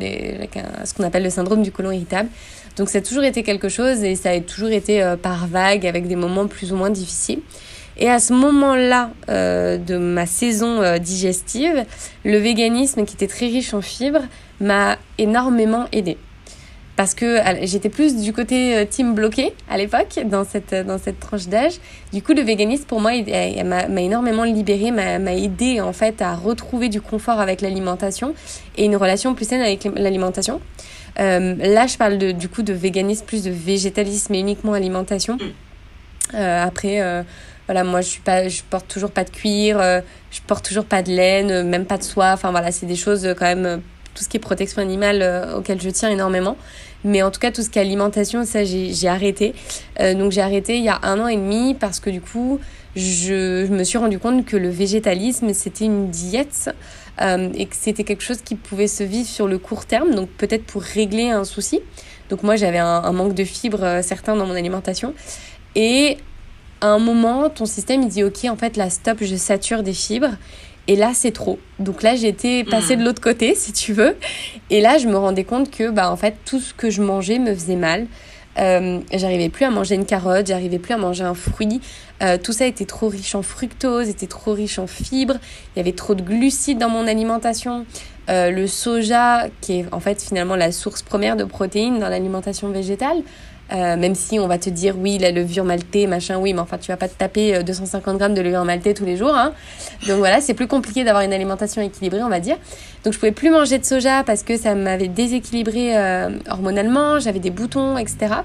ce 0.84 0.94
qu'on 0.94 1.04
appelle 1.04 1.24
le 1.24 1.30
syndrome 1.30 1.64
du 1.64 1.72
côlon 1.72 1.92
irritable. 1.92 2.30
Donc 2.76 2.90
ça 2.90 3.00
a 3.00 3.02
toujours 3.02 3.24
été 3.24 3.44
quelque 3.44 3.70
chose 3.70 4.04
et 4.04 4.16
ça 4.16 4.32
a 4.32 4.40
toujours 4.40 4.70
été 4.70 5.02
euh, 5.02 5.16
par 5.16 5.48
vague 5.48 5.88
avec 5.88 6.08
des 6.08 6.16
moments 6.16 6.48
plus 6.48 6.74
ou 6.74 6.76
moins 6.76 6.90
difficiles. 6.90 7.40
Et 8.00 8.10
à 8.10 8.20
ce 8.20 8.32
moment-là 8.34 9.10
de 9.28 9.98
ma 9.98 10.28
saison 10.28 11.00
digestive, 11.00 11.84
le 12.24 12.38
véganisme 12.38 13.06
qui 13.06 13.16
était 13.16 13.26
très 13.26 13.48
riche 13.48 13.74
en 13.74 13.82
fibres 13.82 14.22
m'a 14.62 14.98
énormément 15.18 15.86
aidée 15.92 16.20
parce 16.98 17.14
que 17.14 17.40
j'étais 17.62 17.90
plus 17.90 18.18
du 18.18 18.34
côté 18.34 18.76
euh, 18.76 18.84
team 18.84 19.14
bloqué 19.14 19.54
à 19.70 19.78
l'époque 19.78 20.20
dans 20.26 20.44
cette 20.44 20.74
euh, 20.74 20.84
dans 20.84 20.98
cette 20.98 21.20
tranche 21.20 21.48
d'âge. 21.48 21.76
Du 22.12 22.22
coup, 22.24 22.34
le 22.34 22.42
véganisme 22.42 22.86
pour 22.86 23.00
moi 23.00 23.12
m'a 23.64 24.02
énormément 24.02 24.44
libéré, 24.44 24.92
m'a 24.92 25.34
aidé 25.34 25.80
en 25.80 25.94
fait 25.94 26.22
à 26.22 26.36
retrouver 26.36 26.90
du 26.90 27.00
confort 27.00 27.40
avec 27.40 27.62
l'alimentation 27.62 28.34
et 28.76 28.86
une 28.86 28.98
relation 28.98 29.36
plus 29.36 29.48
saine 29.48 29.62
avec 29.62 29.88
l'alimentation. 29.96 30.60
Euh, 31.20 31.56
là, 31.60 31.88
je 31.88 31.98
parle 31.98 32.18
de, 32.18 32.32
du 32.32 32.50
coup 32.50 32.64
de 32.64 32.74
véganisme 32.74 33.26
plus 33.26 33.44
de 33.44 33.52
végétalisme 33.52 34.34
et 34.34 34.40
uniquement 34.40 34.74
alimentation. 34.74 35.38
Euh, 36.34 36.64
après, 36.64 37.02
euh, 37.02 37.22
voilà, 37.68 37.84
moi 37.84 38.02
je 38.02 38.08
suis 38.08 38.22
pas, 38.22 38.48
je 38.48 38.62
porte 38.68 38.88
toujours 38.88 39.12
pas 39.12 39.24
de 39.24 39.30
cuir, 39.30 39.80
je 40.32 40.42
porte 40.48 40.66
toujours 40.66 40.86
pas 40.86 41.04
de 41.04 41.12
laine, 41.12 41.70
même 41.70 41.86
pas 41.86 41.98
de 41.98 42.04
soie. 42.04 42.32
Enfin 42.34 42.50
voilà, 42.50 42.72
c'est 42.72 42.88
des 42.88 42.96
choses 42.96 43.36
quand 43.38 43.46
même 43.46 43.82
tout 44.18 44.24
ce 44.24 44.30
qui 44.30 44.38
est 44.38 44.40
protection 44.40 44.82
animale 44.82 45.22
euh, 45.22 45.58
auquel 45.58 45.80
je 45.80 45.90
tiens 45.90 46.10
énormément. 46.10 46.58
Mais 47.04 47.22
en 47.22 47.32
tout 47.32 47.40
cas, 47.40 47.52
tout 47.52 47.62
ce 47.62 47.70
qui 47.70 47.80
est 47.80 47.82
alimentation, 47.82 48.46
ça, 48.46 48.64
j'ai 48.64 49.08
arrêté. 49.08 49.54
Euh, 50.00 50.14
donc, 50.14 50.32
j'ai 50.32 50.42
arrêté 50.42 50.78
il 50.78 50.84
y 50.84 50.90
a 50.90 51.00
un 51.04 51.20
an 51.20 51.28
et 51.28 51.36
demi 51.36 51.76
parce 51.76 52.00
que 52.00 52.10
du 52.10 52.22
coup, 52.22 52.60
je, 52.96 53.66
je 53.68 53.74
me 53.74 53.84
suis 53.84 53.98
rendu 53.98 54.20
compte 54.20 54.46
que 54.46 54.58
le 54.58 54.70
végétalisme, 54.70 55.54
c'était 55.54 55.86
une 55.86 56.10
diète 56.10 56.74
euh, 57.22 57.50
et 57.54 57.66
que 57.68 57.76
c'était 57.76 58.04
quelque 58.04 58.24
chose 58.24 58.42
qui 58.42 58.56
pouvait 58.56 58.88
se 58.88 59.04
vivre 59.04 59.28
sur 59.28 59.48
le 59.48 59.58
court 59.58 59.86
terme, 59.86 60.16
donc 60.16 60.30
peut-être 60.30 60.66
pour 60.66 60.82
régler 60.82 61.30
un 61.30 61.44
souci. 61.44 61.82
Donc, 62.30 62.44
moi, 62.44 62.56
j'avais 62.56 62.80
un, 62.80 63.12
manque 63.12 63.36
de 63.36 63.46
fibres 63.46 64.02
certain 64.04 64.36
dans 64.36 64.46
mon 64.46 64.56
alimentation. 64.56 65.14
Et 65.76 66.18
à 66.82 66.88
un 66.88 67.00
moment, 67.00 67.50
ton 67.50 67.66
système, 67.66 68.02
il 68.02 68.10
dit, 68.10 68.24
OK, 68.24 68.46
en 68.46 68.56
fait, 68.56 68.76
là, 68.76 68.90
stop, 68.90 69.20
je 69.22 69.36
sature 69.36 69.84
des 69.84 69.94
fibres. 69.94 70.36
Et 70.88 70.96
là, 70.96 71.12
c'est 71.14 71.32
trop. 71.32 71.60
Donc 71.80 72.02
là, 72.02 72.16
j'étais 72.16 72.64
passée 72.64 72.96
de 72.96 73.02
hmm. 73.02 73.06
l'autre 73.06 73.22
côté, 73.22 73.56
si 73.56 73.74
tu 73.74 73.94
veux. 73.94 74.16
Et 74.70 74.82
là, 74.82 74.98
je 74.98 75.08
me 75.08 75.18
rendais 75.18 75.44
compte 75.44 75.70
que, 75.70 75.90
bah, 75.90 76.12
en 76.12 76.16
fait, 76.16 76.36
tout 76.46 76.60
ce 76.60 76.74
que 76.74 76.90
je 76.90 77.02
mangeais 77.02 77.40
me 77.40 77.54
faisait 77.54 77.76
mal. 77.76 78.08
Euh, 78.58 79.00
j'arrivais 79.14 79.50
plus 79.50 79.66
à 79.66 79.70
manger 79.70 79.96
une 79.96 80.06
carotte, 80.06 80.48
j'arrivais 80.48 80.80
plus 80.80 80.94
à 80.94 80.98
manger 80.98 81.24
un 81.24 81.34
fruit. 81.34 81.80
Euh, 82.24 82.38
tout 82.42 82.54
ça 82.54 82.66
était 82.66 82.86
trop 82.86 83.08
riche 83.08 83.36
en 83.36 83.44
fructose, 83.44 84.10
était 84.10 84.28
trop 84.28 84.54
riche 84.54 84.80
en 84.80 84.88
fibres. 84.88 85.38
Il 85.76 85.80
y 85.80 85.82
avait 85.82 85.92
trop 85.92 86.16
de 86.16 86.24
glucides 86.24 86.80
dans 86.80 86.90
mon 86.90 87.08
alimentation. 87.08 87.86
Euh, 88.30 88.50
le 88.50 88.68
soja, 88.68 89.46
qui 89.62 89.80
est 89.80 89.86
en 89.92 90.00
fait 90.00 90.22
finalement 90.22 90.56
la 90.56 90.72
source 90.72 91.02
première 91.02 91.36
de 91.36 91.44
protéines 91.44 92.00
dans 92.00 92.10
l'alimentation 92.10 92.70
végétale, 92.70 93.22
euh, 93.74 93.98
même 93.98 94.16
si 94.16 94.40
on 94.40 94.48
va 94.48 94.58
te 94.58 94.70
dire 94.70 94.96
oui 94.98 95.18
la 95.18 95.32
levure 95.32 95.66
maltée 95.66 96.08
machin 96.08 96.38
oui 96.38 96.54
mais 96.54 96.62
enfin 96.62 96.78
tu 96.78 96.90
vas 96.90 96.96
pas 96.96 97.10
te 97.10 97.18
taper 97.18 97.64
250 97.64 98.16
euh, 98.16 98.18
grammes 98.18 98.34
de 98.34 98.40
levure 98.40 98.64
maltée 98.64 98.94
tous 98.94 99.04
les 99.04 99.18
jours 99.18 99.36
hein. 99.36 99.52
donc 100.08 100.20
voilà 100.20 100.40
c'est 100.40 100.54
plus 100.54 100.68
compliqué 100.68 101.04
d'avoir 101.04 101.24
une 101.24 101.34
alimentation 101.34 101.82
équilibrée 101.82 102.24
on 102.24 102.30
va 102.30 102.40
dire. 102.40 102.56
Donc 103.04 103.12
je 103.12 103.20
pouvais 103.20 103.34
plus 103.34 103.50
manger 103.50 103.78
de 103.78 103.84
soja 103.84 104.24
parce 104.24 104.44
que 104.44 104.58
ça 104.58 104.74
m'avait 104.74 105.10
déséquilibré 105.10 105.98
euh, 105.98 106.30
hormonalement 106.50 107.20
j'avais 107.20 107.40
des 107.40 107.50
boutons 107.50 107.98
etc 107.98 108.36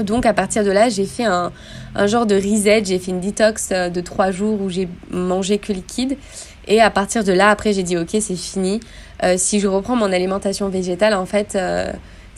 donc 0.00 0.26
à 0.26 0.34
partir 0.34 0.64
de 0.64 0.72
là 0.72 0.88
j'ai 0.88 1.06
fait 1.06 1.26
un, 1.26 1.52
genre 2.06 2.26
de 2.26 2.34
reset 2.34 2.84
j'ai 2.84 2.98
fait 2.98 3.12
une 3.12 3.20
détox 3.20 3.68
de 3.68 4.00
trois 4.00 4.32
jours 4.32 4.60
où 4.60 4.68
j'ai 4.68 4.88
mangé 5.10 5.58
que 5.58 5.72
liquide. 5.72 6.16
Et 6.66 6.80
à 6.80 6.90
partir 6.90 7.22
de 7.22 7.32
là 7.32 7.50
après 7.50 7.72
j'ai 7.72 7.84
dit 7.84 7.96
ok 7.96 8.08
c'est 8.18 8.34
fini. 8.34 8.80
Si 9.36 9.60
je 9.60 9.68
reprends 9.68 9.94
mon 9.94 10.10
alimentation 10.10 10.68
végétale 10.68 11.14
en 11.14 11.26
fait 11.26 11.56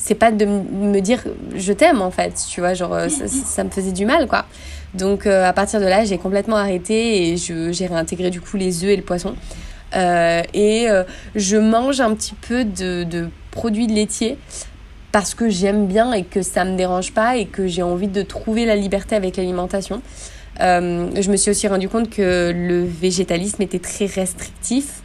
c'est 0.06 0.14
pas 0.14 0.30
de 0.30 0.44
me 0.44 1.00
dire 1.00 1.24
je 1.56 1.72
t'aime 1.72 2.00
en 2.00 2.12
fait, 2.12 2.40
tu 2.48 2.60
vois, 2.60 2.74
genre 2.74 2.94
euh, 2.94 3.08
ça, 3.08 3.64
me 3.64 3.70
faisait 3.70 3.90
du 3.90 4.06
mal 4.06 4.28
quoi. 4.28 4.46
Donc 4.94 5.26
euh, 5.26 5.44
à 5.44 5.52
partir 5.52 5.80
de 5.80 5.84
là, 5.84 6.04
j'ai 6.04 6.16
complètement 6.16 6.54
arrêté 6.54 7.32
et 7.32 7.36
j'ai 7.36 7.86
réintégré 7.86 8.30
du 8.30 8.40
coup 8.40 8.56
les 8.56 8.84
œufs 8.84 8.90
et 8.90 8.96
le 8.96 9.02
poisson. 9.02 9.34
Euh, 9.96 10.42
et 10.54 10.86
je 11.34 11.56
mange 11.56 12.00
un 12.00 12.14
petit 12.14 12.34
peu 12.34 12.64
de, 12.64 13.02
de 13.02 13.28
produits 13.50 13.88
laitiers 13.88 14.38
parce 15.10 15.34
que 15.34 15.48
j'aime 15.48 15.86
bien 15.86 16.12
et 16.12 16.22
que 16.22 16.40
ça 16.42 16.64
me 16.64 16.76
dérange 16.76 17.12
pas 17.12 17.36
et 17.36 17.46
que 17.46 17.66
j'ai 17.66 17.82
envie 17.82 18.08
de 18.08 18.22
trouver 18.22 18.64
la 18.64 18.76
liberté 18.76 19.16
avec 19.16 19.36
l'alimentation. 19.36 20.02
je 20.60 21.30
me 21.30 21.36
suis 21.36 21.50
aussi 21.50 21.66
rendu 21.66 21.88
compte 21.88 22.10
que 22.10 22.52
le 22.54 22.84
végétalisme 22.84 23.60
était 23.60 23.80
très 23.80 24.06
restrictif 24.06 25.02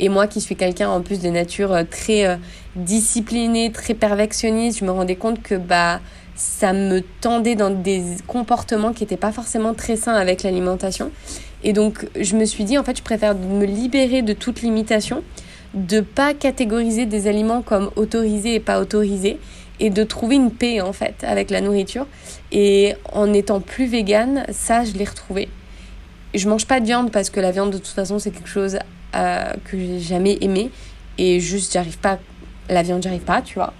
et 0.00 0.08
moi 0.08 0.26
qui 0.26 0.40
suis 0.40 0.56
quelqu'un 0.56 0.88
en 0.88 1.02
plus 1.02 1.20
de 1.20 1.28
nature 1.28 1.72
euh, 1.72 1.84
très 1.88 2.26
euh, 2.26 2.36
disciplinée, 2.74 3.70
très 3.70 3.94
perfectionniste, 3.94 4.80
je 4.80 4.84
me 4.84 4.90
rendais 4.90 5.14
compte 5.14 5.42
que 5.42 5.54
bah 5.54 6.00
ça 6.34 6.72
me 6.72 7.02
tendait 7.20 7.54
dans 7.54 7.68
des 7.68 8.02
comportements 8.26 8.94
qui 8.94 9.02
n'étaient 9.02 9.18
pas 9.18 9.30
forcément 9.30 9.74
très 9.74 9.96
sains 9.96 10.14
avec 10.14 10.42
l'alimentation. 10.42 11.10
Et 11.62 11.74
donc 11.74 12.08
je 12.18 12.34
me 12.34 12.46
suis 12.46 12.64
dit 12.64 12.78
en 12.78 12.82
fait 12.82 12.96
je 12.96 13.02
préfère 13.02 13.34
me 13.34 13.66
libérer 13.66 14.22
de 14.22 14.32
toute 14.32 14.62
limitation, 14.62 15.22
de 15.74 16.00
pas 16.00 16.32
catégoriser 16.32 17.04
des 17.04 17.28
aliments 17.28 17.60
comme 17.60 17.90
autorisés 17.94 18.54
et 18.54 18.60
pas 18.60 18.80
autorisés 18.80 19.38
et 19.80 19.90
de 19.90 20.02
trouver 20.02 20.36
une 20.36 20.50
paix 20.50 20.80
en 20.80 20.94
fait 20.94 21.24
avec 21.24 21.50
la 21.50 21.60
nourriture. 21.60 22.06
Et 22.52 22.94
en 23.12 23.34
étant 23.34 23.60
plus 23.60 23.84
végane, 23.84 24.44
ça 24.50 24.82
je 24.82 24.92
l'ai 24.92 25.04
retrouvé. 25.04 25.50
Je 26.32 26.48
mange 26.48 26.66
pas 26.66 26.80
de 26.80 26.86
viande 26.86 27.10
parce 27.10 27.28
que 27.28 27.40
la 27.40 27.50
viande 27.50 27.70
de 27.70 27.78
toute 27.78 27.88
façon 27.88 28.18
c'est 28.18 28.30
quelque 28.30 28.48
chose 28.48 28.78
euh, 29.14 29.52
que 29.64 29.78
j'ai 29.78 30.00
jamais 30.00 30.38
aimé. 30.40 30.70
Et 31.18 31.40
juste 31.40 31.72
j'arrive 31.72 31.98
pas 31.98 32.18
la 32.68 32.82
viande 32.82 33.02
j'arrive 33.02 33.22
pas 33.22 33.42
tu 33.42 33.54
vois. 33.54 33.72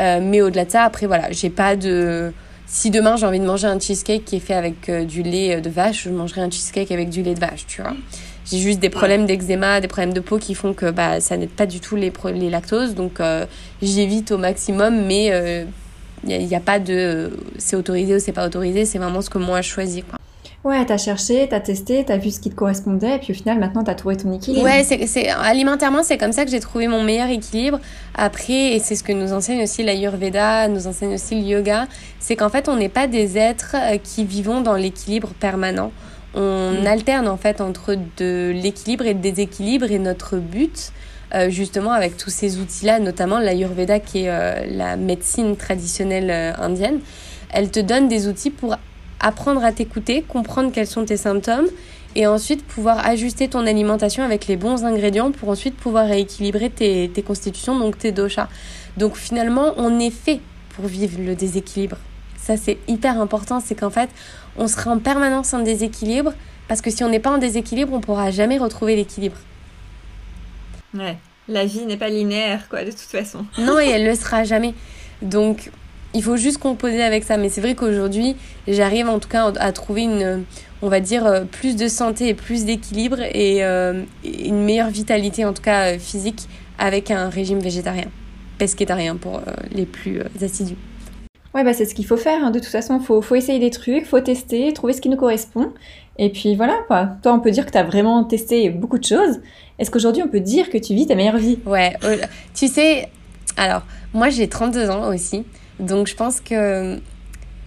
Euh, 0.00 0.20
mais 0.22 0.40
au-delà 0.42 0.64
de 0.64 0.70
ça 0.70 0.82
après 0.84 1.06
voilà 1.06 1.32
j'ai 1.32 1.50
pas 1.50 1.74
de 1.74 2.32
si 2.66 2.90
demain 2.90 3.16
j'ai 3.16 3.26
envie 3.26 3.40
de 3.40 3.46
manger 3.46 3.66
un 3.66 3.80
cheesecake 3.80 4.24
qui 4.24 4.36
est 4.36 4.40
fait 4.40 4.54
avec 4.54 4.88
euh, 4.88 5.04
du 5.04 5.22
lait 5.22 5.60
de 5.60 5.70
vache 5.70 6.04
je 6.04 6.10
mangerai 6.10 6.42
un 6.42 6.50
cheesecake 6.50 6.92
avec 6.92 7.08
du 7.08 7.22
lait 7.22 7.34
de 7.34 7.40
vache 7.40 7.66
tu 7.66 7.82
vois. 7.82 7.94
J'ai 8.44 8.58
juste 8.58 8.78
des 8.78 8.90
problèmes 8.90 9.26
d'eczéma 9.26 9.80
des 9.80 9.88
problèmes 9.88 10.12
de 10.12 10.20
peau 10.20 10.38
qui 10.38 10.54
font 10.54 10.72
que 10.72 10.90
bah 10.90 11.20
ça 11.20 11.36
n'aide 11.36 11.50
pas 11.50 11.66
du 11.66 11.80
tout 11.80 11.96
les 11.96 12.12
les 12.34 12.50
lactoses. 12.50 12.94
Donc 12.94 13.20
j'évite 13.82 14.30
au 14.30 14.38
maximum 14.38 15.06
mais 15.06 15.66
il 16.26 16.46
n'y 16.46 16.54
a, 16.54 16.58
a, 16.58 16.60
pas 16.60 16.78
de 16.78 17.30
c'est 17.58 17.76
autorisé 17.76 18.16
ou 18.16 18.18
c'est 18.18 18.32
pas 18.32 18.46
autorisé 18.46 18.84
c'est 18.84 18.98
vraiment 18.98 19.22
ce 19.22 19.30
que 19.30 19.38
moi 19.38 19.60
je 19.60 19.68
choisis 19.68 20.02
quoi 20.08 20.17
Ouais, 20.64 20.84
t'as 20.84 20.98
cherché, 20.98 21.46
t'as 21.48 21.60
testé, 21.60 22.04
t'as 22.04 22.16
vu 22.16 22.30
ce 22.30 22.40
qui 22.40 22.50
te 22.50 22.56
correspondait, 22.56 23.16
et 23.16 23.18
puis 23.18 23.32
au 23.32 23.34
final, 23.34 23.60
maintenant, 23.60 23.84
t'as 23.84 23.94
trouvé 23.94 24.16
ton 24.16 24.32
équilibre. 24.32 24.64
Ouais, 24.64 24.82
c'est, 24.82 25.28
alimentairement, 25.28 26.02
c'est 26.02 26.18
comme 26.18 26.32
ça 26.32 26.44
que 26.44 26.50
j'ai 26.50 26.58
trouvé 26.58 26.88
mon 26.88 27.04
meilleur 27.04 27.28
équilibre. 27.28 27.78
Après, 28.16 28.72
et 28.74 28.80
c'est 28.80 28.96
ce 28.96 29.04
que 29.04 29.12
nous 29.12 29.32
enseigne 29.32 29.62
aussi 29.62 29.84
l'Ayurveda, 29.84 30.66
nous 30.66 30.88
enseigne 30.88 31.14
aussi 31.14 31.36
le 31.36 31.42
yoga, 31.42 31.86
c'est 32.18 32.34
qu'en 32.34 32.48
fait, 32.48 32.68
on 32.68 32.74
n'est 32.74 32.88
pas 32.88 33.06
des 33.06 33.38
êtres 33.38 33.76
euh, 33.76 33.98
qui 34.02 34.24
vivons 34.24 34.60
dans 34.60 34.74
l'équilibre 34.74 35.28
permanent. 35.38 35.92
On 36.34 36.72
mm. 36.82 36.86
alterne 36.86 37.28
en 37.28 37.36
fait 37.36 37.60
entre 37.60 37.96
de 38.16 38.52
l'équilibre 38.52 39.06
et 39.06 39.14
le 39.14 39.20
déséquilibre, 39.20 39.88
et 39.92 40.00
notre 40.00 40.38
but, 40.38 40.90
euh, 41.36 41.50
justement, 41.50 41.92
avec 41.92 42.16
tous 42.16 42.30
ces 42.30 42.58
outils-là, 42.58 42.98
notamment 42.98 43.38
l'Ayurveda, 43.38 44.00
qui 44.00 44.24
est 44.24 44.30
euh, 44.30 44.66
la 44.68 44.96
médecine 44.96 45.56
traditionnelle 45.56 46.56
indienne, 46.58 46.98
elle 47.50 47.70
te 47.70 47.80
donne 47.80 48.08
des 48.08 48.26
outils 48.26 48.50
pour 48.50 48.76
apprendre 49.20 49.64
à 49.64 49.72
t'écouter, 49.72 50.22
comprendre 50.22 50.70
quels 50.72 50.86
sont 50.86 51.04
tes 51.04 51.16
symptômes 51.16 51.66
et 52.14 52.26
ensuite 52.26 52.64
pouvoir 52.64 53.06
ajuster 53.06 53.48
ton 53.48 53.66
alimentation 53.66 54.24
avec 54.24 54.46
les 54.46 54.56
bons 54.56 54.84
ingrédients 54.84 55.30
pour 55.30 55.48
ensuite 55.48 55.76
pouvoir 55.76 56.06
rééquilibrer 56.06 56.70
tes, 56.70 57.10
tes 57.12 57.22
constitutions, 57.22 57.78
donc 57.78 57.98
tes 57.98 58.12
doshas. 58.12 58.48
Donc 58.96 59.16
finalement, 59.16 59.74
on 59.76 59.98
est 60.00 60.10
fait 60.10 60.40
pour 60.74 60.86
vivre 60.86 61.20
le 61.20 61.34
déséquilibre. 61.34 61.96
Ça, 62.36 62.56
c'est 62.56 62.78
hyper 62.88 63.20
important, 63.20 63.60
c'est 63.60 63.74
qu'en 63.74 63.90
fait, 63.90 64.08
on 64.56 64.68
sera 64.68 64.90
en 64.90 64.98
permanence 64.98 65.52
en 65.52 65.60
déséquilibre 65.60 66.32
parce 66.66 66.80
que 66.80 66.90
si 66.90 67.02
on 67.04 67.08
n'est 67.08 67.20
pas 67.20 67.30
en 67.30 67.38
déséquilibre, 67.38 67.92
on 67.92 68.00
pourra 68.00 68.30
jamais 68.30 68.58
retrouver 68.58 68.96
l'équilibre. 68.96 69.36
Ouais, 70.94 71.16
la 71.48 71.64
vie 71.64 71.84
n'est 71.86 71.96
pas 71.96 72.08
linéaire, 72.08 72.68
quoi, 72.68 72.84
de 72.84 72.90
toute 72.90 73.00
façon. 73.00 73.44
Non, 73.58 73.78
et 73.78 73.88
elle 73.88 74.06
le 74.06 74.14
sera 74.14 74.44
jamais. 74.44 74.74
Donc, 75.22 75.70
il 76.14 76.22
faut 76.22 76.36
juste 76.36 76.58
composer 76.58 77.02
avec 77.02 77.24
ça. 77.24 77.36
Mais 77.36 77.48
c'est 77.48 77.60
vrai 77.60 77.74
qu'aujourd'hui, 77.74 78.36
j'arrive 78.66 79.08
en 79.08 79.18
tout 79.18 79.28
cas 79.28 79.52
à 79.58 79.72
trouver 79.72 80.02
une, 80.02 80.44
on 80.82 80.88
va 80.88 81.00
dire, 81.00 81.26
euh, 81.26 81.44
plus 81.44 81.76
de 81.76 81.88
santé 81.88 82.28
et 82.28 82.34
plus 82.34 82.64
d'équilibre 82.64 83.20
et 83.20 83.64
euh, 83.64 84.02
une 84.24 84.64
meilleure 84.64 84.90
vitalité, 84.90 85.44
en 85.44 85.52
tout 85.52 85.62
cas 85.62 85.94
euh, 85.94 85.98
physique, 85.98 86.48
avec 86.78 87.10
un 87.10 87.28
régime 87.28 87.58
végétarien, 87.58 88.06
pesquétarien 88.58 89.16
pour 89.16 89.40
les 89.72 89.84
plus 89.84 90.20
assidus. 90.40 90.76
Ouais, 91.54 91.64
bah 91.64 91.72
c'est 91.72 91.86
ce 91.86 91.94
qu'il 91.94 92.06
faut 92.06 92.16
faire. 92.16 92.44
Hein. 92.44 92.50
De 92.50 92.58
toute 92.58 92.68
façon, 92.68 93.00
il 93.00 93.04
faut, 93.04 93.20
faut, 93.20 93.34
essayer 93.34 93.58
des 93.58 93.70
trucs, 93.70 94.04
faut 94.04 94.20
tester, 94.20 94.72
trouver 94.72 94.92
ce 94.92 95.00
qui 95.00 95.08
nous 95.08 95.16
correspond. 95.16 95.72
Et 96.18 96.30
puis 96.30 96.54
voilà, 96.54 96.76
quoi. 96.86 97.10
Toi, 97.22 97.32
on 97.32 97.40
peut 97.40 97.50
dire 97.50 97.66
que 97.66 97.72
tu 97.72 97.78
as 97.78 97.84
vraiment 97.84 98.22
testé 98.22 98.70
beaucoup 98.70 98.98
de 98.98 99.04
choses. 99.04 99.40
Est-ce 99.78 99.90
qu'aujourd'hui, 99.90 100.22
on 100.22 100.28
peut 100.28 100.40
dire 100.40 100.70
que 100.70 100.78
tu 100.78 100.94
vis 100.94 101.06
ta 101.06 101.16
meilleure 101.16 101.38
vie? 101.38 101.58
Ouais, 101.66 101.94
tu 102.54 102.68
sais, 102.68 103.08
alors, 103.56 103.82
moi 104.14 104.28
j'ai 104.28 104.48
32 104.48 104.88
ans 104.88 105.12
aussi. 105.12 105.44
Donc 105.80 106.06
je 106.06 106.14
pense 106.14 106.40
que 106.40 106.98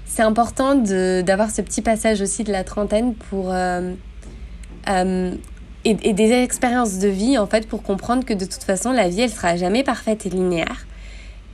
c'est 0.06 0.24
important 0.24 0.76
d'avoir 0.76 1.50
ce 1.52 1.62
petit 1.62 1.82
passage 1.82 2.22
aussi 2.22 2.44
de 2.44 2.52
la 2.52 2.64
trentaine 2.64 3.16
pour... 3.16 3.52
Euh, 3.52 3.94
euh, 4.90 5.32
et, 5.84 5.98
et, 6.04 6.14
des 6.14 6.32
expériences 6.32 7.00
de 7.00 7.08
vie 7.08 7.38
en 7.38 7.48
fait 7.48 7.68
pour 7.68 7.82
comprendre 7.82 8.24
que 8.24 8.34
de 8.34 8.46
toute 8.46 8.64
façon 8.64 8.92
la 8.92 9.10
vie 9.10 9.22
elle 9.22 9.32
sera 9.32 9.56
jamais 9.56 9.84
parfaite 9.84 10.26
et 10.26 10.30
linéaire. 10.30 10.86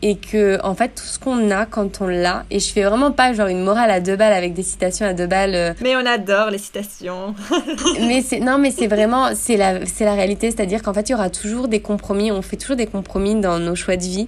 Et 0.01 0.15
que 0.15 0.63
en 0.63 0.75
fait 0.75 0.89
tout 0.89 1.05
ce 1.05 1.17
qu'on 1.17 1.49
a 1.49 1.65
quand 1.65 2.01
on 2.01 2.07
l'a 2.07 2.45
et 2.51 2.59
je 2.59 2.71
fais 2.71 2.83
vraiment 2.83 3.11
pas 3.11 3.33
genre 3.33 3.47
une 3.47 3.63
morale 3.63 3.89
à 3.89 3.99
deux 3.99 4.15
balles 4.15 4.33
avec 4.33 4.53
des 4.53 4.61
citations 4.63 5.07
à 5.07 5.13
deux 5.13 5.25
balles 5.25 5.55
euh, 5.55 5.73
mais 5.81 5.95
on 5.95 6.05
adore 6.05 6.51
les 6.51 6.59
citations. 6.59 7.33
Mais 7.99 8.21
c'est 8.21 8.39
non 8.39 8.59
mais 8.59 8.69
c'est 8.69 8.85
vraiment 8.87 9.29
c'est 9.33 9.57
la 9.57 9.85
c'est 9.85 10.05
la 10.05 10.13
réalité. 10.13 10.51
C'est-à-dire 10.51 10.83
qu'en 10.83 10.93
fait 10.93 11.09
il 11.09 11.13
y 11.13 11.15
aura 11.15 11.29
toujours 11.29 11.67
des 11.67 11.79
compromis. 11.79 12.31
On 12.31 12.41
fait 12.41 12.57
toujours 12.57 12.75
des 12.75 12.85
compromis 12.85 13.35
dans 13.39 13.59
nos 13.59 13.75
choix 13.75 13.97
de 13.97 14.03
vie 14.03 14.27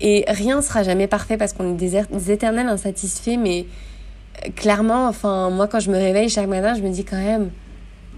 et 0.00 0.24
rien 0.28 0.62
sera 0.62 0.82
jamais 0.82 1.06
parfait 1.06 1.36
parce 1.36 1.52
qu'on 1.52 1.72
est 1.72 1.76
des, 1.76 2.02
des 2.10 2.30
éternels 2.30 2.68
insatisfaits 2.68 3.36
mais 3.38 3.66
euh, 4.46 4.50
clairement 4.56 5.06
enfin 5.06 5.50
moi 5.50 5.66
quand 5.66 5.80
je 5.80 5.90
me 5.90 5.96
réveille 5.96 6.28
chaque 6.28 6.48
matin 6.48 6.74
je 6.74 6.82
me 6.82 6.90
dis 6.90 7.04
quand 7.04 7.22
même 7.22 7.50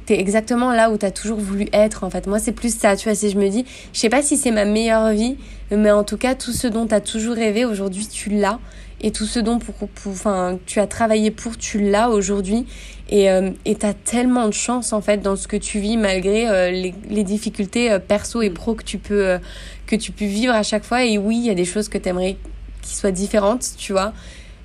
t'es 0.06 0.18
exactement 0.18 0.72
là 0.72 0.90
où 0.90 0.96
t'as 0.96 1.10
toujours 1.10 1.38
voulu 1.38 1.68
être 1.72 2.04
en 2.04 2.10
fait. 2.10 2.26
Moi 2.26 2.38
c'est 2.38 2.52
plus 2.52 2.74
ça, 2.74 2.96
tu 2.96 3.08
vois, 3.08 3.14
si 3.14 3.30
je 3.30 3.38
me 3.38 3.48
dis, 3.48 3.64
je 3.92 3.98
sais 3.98 4.08
pas 4.08 4.22
si 4.22 4.36
c'est 4.36 4.50
ma 4.50 4.64
meilleure 4.64 5.10
vie, 5.12 5.36
mais 5.70 5.90
en 5.90 6.04
tout 6.04 6.16
cas 6.16 6.34
tout 6.34 6.52
ce 6.52 6.66
dont 6.66 6.86
t'as 6.86 7.00
toujours 7.00 7.34
rêvé 7.34 7.64
aujourd'hui 7.64 8.06
tu 8.06 8.30
l'as 8.30 8.58
et 9.00 9.10
tout 9.10 9.24
ce 9.24 9.40
dont 9.40 9.58
pour, 9.58 9.74
enfin, 10.06 10.58
tu 10.66 10.78
as 10.78 10.86
travaillé 10.86 11.30
pour 11.30 11.56
tu 11.56 11.80
l'as 11.80 12.10
aujourd'hui 12.10 12.66
Et 13.14 13.76
tu 13.78 13.86
as 13.86 13.92
tellement 13.92 14.48
de 14.48 14.54
chance, 14.54 14.92
en 14.92 15.02
fait, 15.02 15.18
dans 15.18 15.36
ce 15.36 15.46
que 15.46 15.56
tu 15.56 15.80
vis, 15.80 15.98
malgré 15.98 16.72
les, 16.72 16.94
les, 17.10 17.24
difficultés 17.24 17.98
perso 18.08 18.40
et 18.40 18.48
pro 18.48 18.74
que 18.74 18.84
tu, 18.84 18.96
peux, 18.96 19.38
que 19.86 19.96
tu 19.96 20.12
peux 20.12 20.24
vivre 20.24 20.54
à 20.54 20.62
chaque 20.62 20.84
fois. 20.84 21.04
Et 21.04 21.18
oui, 21.18 21.36
il 21.36 21.46
y 21.46 21.50
a 21.50 21.54
des 21.54 21.66
choses 21.66 21.88
que 21.90 21.98
tu 21.98 22.08
aimerais 22.08 22.36
qui 22.80 22.94
soient 22.94 23.10
différentes, 23.10 23.66
tu 23.76 23.92
vois. 23.92 24.12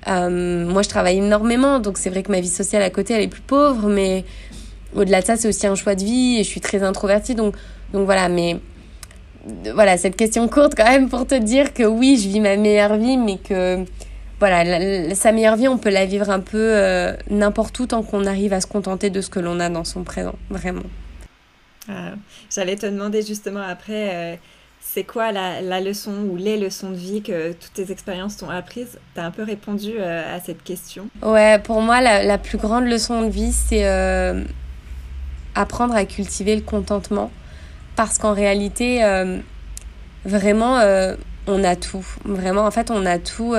moi, 0.06 0.82
je 0.82 0.88
travaille 0.88 1.18
énormément, 1.18 1.78
donc 1.78 1.98
c'est 1.98 2.10
vrai 2.10 2.22
que 2.22 2.32
ma 2.32 2.40
vie 2.40 2.48
sociale 2.48 2.82
à 2.82 2.90
côté, 2.90 3.14
elle 3.14 3.22
est 3.22 3.28
plus 3.28 3.42
pauvre, 3.42 3.88
mais 3.88 4.24
au-delà 4.94 5.20
de 5.20 5.26
ça, 5.26 5.36
c'est 5.36 5.48
aussi 5.48 5.66
un 5.66 5.74
choix 5.74 5.94
de 5.94 6.04
vie 6.04 6.38
et 6.38 6.44
je 6.44 6.48
suis 6.48 6.60
très 6.60 6.82
introvertie. 6.82 7.34
Donc, 7.34 7.54
donc 7.92 8.04
voilà, 8.04 8.28
mais 8.28 8.58
voilà, 9.74 9.96
cette 9.96 10.16
question 10.16 10.48
courte 10.48 10.74
quand 10.76 10.84
même 10.84 11.08
pour 11.08 11.26
te 11.26 11.34
dire 11.34 11.72
que 11.72 11.84
oui, 11.84 12.18
je 12.22 12.28
vis 12.28 12.40
ma 12.40 12.56
meilleure 12.56 12.96
vie, 12.96 13.16
mais 13.16 13.36
que 13.36 13.84
voilà, 14.38 15.14
sa 15.14 15.32
meilleure 15.32 15.56
vie, 15.56 15.66
on 15.66 15.78
peut 15.78 15.90
la 15.90 16.06
vivre 16.06 16.30
un 16.30 16.40
peu 16.40 16.58
euh, 16.58 17.12
n'importe 17.28 17.78
où 17.80 17.86
tant 17.86 18.02
qu'on 18.02 18.24
arrive 18.24 18.52
à 18.52 18.60
se 18.60 18.66
contenter 18.66 19.10
de 19.10 19.20
ce 19.20 19.30
que 19.30 19.40
l'on 19.40 19.58
a 19.58 19.68
dans 19.68 19.84
son 19.84 20.04
présent, 20.04 20.36
vraiment. 20.48 20.84
Ah, 21.88 22.12
j'allais 22.54 22.76
te 22.76 22.86
demander 22.86 23.22
justement 23.22 23.62
après, 23.62 24.14
euh, 24.14 24.36
c'est 24.80 25.02
quoi 25.02 25.32
la, 25.32 25.60
la, 25.60 25.80
leçon 25.80 26.12
ou 26.30 26.36
les 26.36 26.56
leçons 26.56 26.90
de 26.90 26.96
vie 26.96 27.20
que 27.22 27.52
toutes 27.52 27.72
tes 27.72 27.90
expériences 27.90 28.36
t'ont 28.36 28.48
apprises? 28.48 29.00
Tu 29.14 29.20
as 29.20 29.24
un 29.24 29.32
peu 29.32 29.42
répondu 29.42 29.94
euh, 29.98 30.36
à 30.36 30.38
cette 30.40 30.62
question. 30.62 31.08
Ouais, 31.20 31.58
pour 31.58 31.80
moi, 31.80 32.00
la, 32.00 32.22
la 32.22 32.38
plus 32.38 32.58
grande 32.58 32.86
leçon 32.86 33.22
de 33.22 33.30
vie, 33.30 33.52
c'est 33.52 33.84
apprendre 35.56 35.96
à 35.96 36.04
cultiver 36.04 36.54
le 36.54 36.62
contentement 36.62 37.32
parce 37.96 38.18
qu'en 38.18 38.34
réalité, 38.34 39.02
vraiment, 40.24 40.78
on 41.48 41.64
a 41.64 41.74
tout. 41.74 42.06
Vraiment, 42.24 42.64
en 42.64 42.70
fait, 42.70 42.92
on 42.92 43.04
a 43.04 43.18
tout. 43.18 43.56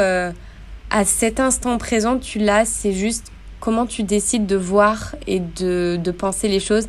Euh, 0.94 1.00
à 1.00 1.06
cet 1.06 1.40
instant 1.40 1.78
présent, 1.78 2.18
tu 2.18 2.40
l'as, 2.40 2.66
c'est 2.66 2.94
juste 2.94 3.32
comment 3.60 3.86
tu 3.86 4.04
décides 4.04 4.46
de 4.46 4.56
voir 4.56 5.16
et 5.28 5.40
de, 5.40 6.00
de, 6.02 6.12
penser 6.12 6.48
les 6.48 6.60
choses. 6.60 6.88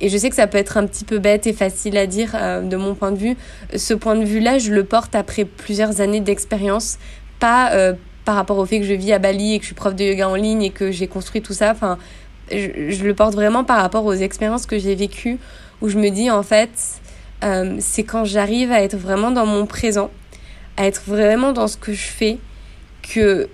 Et 0.00 0.08
je 0.08 0.16
sais 0.16 0.30
que 0.30 0.36
ça 0.36 0.46
peut 0.46 0.58
être 0.58 0.76
un 0.76 0.86
petit 0.86 1.04
peu 1.04 1.18
bête 1.18 1.46
et 1.46 1.52
facile 1.52 1.96
à 1.96 2.06
dire 2.06 2.32
de 2.32 2.76
mon 2.76 2.94
point 2.94 3.10
de 3.10 3.18
vue. 3.18 3.36
Ce 3.74 3.94
point 3.94 4.14
de 4.14 4.24
vue-là, 4.24 4.58
je 4.58 4.72
le 4.72 4.84
porte 4.84 5.16
après 5.16 5.44
plusieurs 5.44 6.00
années 6.00 6.20
d'expérience, 6.20 6.98
pas 7.40 7.72
par 8.28 8.36
rapport 8.36 8.58
au 8.58 8.66
fait 8.66 8.78
que 8.78 8.84
je 8.84 8.92
vis 8.92 9.14
à 9.14 9.18
Bali 9.18 9.54
et 9.54 9.58
que 9.58 9.62
je 9.62 9.68
suis 9.68 9.74
prof 9.74 9.94
de 9.94 10.04
yoga 10.04 10.28
en 10.28 10.34
ligne 10.34 10.62
et 10.62 10.70
que 10.70 10.90
j'ai 10.90 11.08
construit 11.08 11.40
tout 11.40 11.54
ça. 11.54 11.72
Enfin, 11.72 11.96
je, 12.52 13.02
le 13.02 13.14
porte 13.14 13.34
vraiment 13.34 13.64
par 13.64 13.80
rapport 13.80 14.04
aux 14.04 14.12
expériences 14.12 14.66
que 14.66 14.78
j'ai 14.78 14.94
vécues 14.94 15.38
où 15.80 15.88
je 15.88 15.98
me 15.98 16.10
dis 16.10 16.30
en 16.30 16.42
fait, 16.42 16.70
euh, 17.42 17.76
c'est 17.78 18.04
quand 18.04 18.24
j'arrive 18.24 18.70
à 18.70 18.82
être 18.82 18.96
vraiment 18.96 19.30
dans 19.30 19.46
mon 19.46 19.64
présent, 19.64 20.10
à 20.76 20.86
être 20.86 21.02
vraiment 21.06 21.52
dans 21.52 21.68
ce 21.68 21.78
que 21.78 21.94
je 21.94 22.06
fais, 22.06 22.36
que 23.08 23.48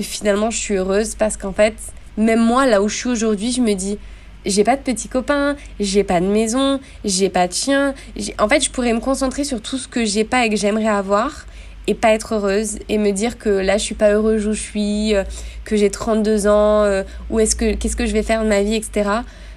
finalement 0.00 0.50
je 0.50 0.58
suis 0.58 0.74
heureuse 0.74 1.14
parce 1.14 1.36
qu'en 1.36 1.52
fait, 1.52 1.74
même 2.16 2.40
moi, 2.40 2.66
là 2.66 2.82
où 2.82 2.88
je 2.88 2.96
suis 2.96 3.08
aujourd'hui, 3.08 3.52
je 3.52 3.60
me 3.60 3.74
dis, 3.74 3.98
j'ai 4.44 4.64
pas 4.64 4.76
de 4.76 4.82
petits 4.82 5.08
copains, 5.08 5.56
j'ai 5.78 6.04
pas 6.04 6.20
de 6.20 6.26
maison, 6.26 6.80
j'ai 7.04 7.28
pas 7.28 7.48
de 7.48 7.52
chien. 7.52 7.94
En 8.38 8.48
fait, 8.48 8.64
je 8.64 8.70
pourrais 8.70 8.92
me 8.92 9.00
concentrer 9.00 9.44
sur 9.44 9.60
tout 9.60 9.78
ce 9.78 9.88
que 9.88 10.04
j'ai 10.04 10.24
pas 10.24 10.46
et 10.46 10.50
que 10.50 10.56
j'aimerais 10.56 10.88
avoir 10.88 11.46
et 11.86 11.94
pas 11.94 12.12
être 12.12 12.34
heureuse 12.34 12.78
et 12.88 12.98
me 12.98 13.10
dire 13.10 13.38
que 13.38 13.48
là 13.48 13.76
je 13.76 13.82
suis 13.82 13.94
pas 13.96 14.12
heureuse 14.12 14.46
où 14.46 14.52
je 14.52 14.60
suis, 14.60 15.14
euh, 15.14 15.24
que 15.64 15.76
j'ai 15.76 15.90
32 15.90 16.46
ans, 16.46 16.84
euh, 16.84 17.02
ou 17.28 17.40
est-ce 17.40 17.56
que 17.56 17.74
qu'est-ce 17.74 17.96
que 17.96 18.06
je 18.06 18.12
vais 18.12 18.22
faire 18.22 18.44
de 18.44 18.48
ma 18.48 18.62
vie, 18.62 18.76
etc. 18.76 19.10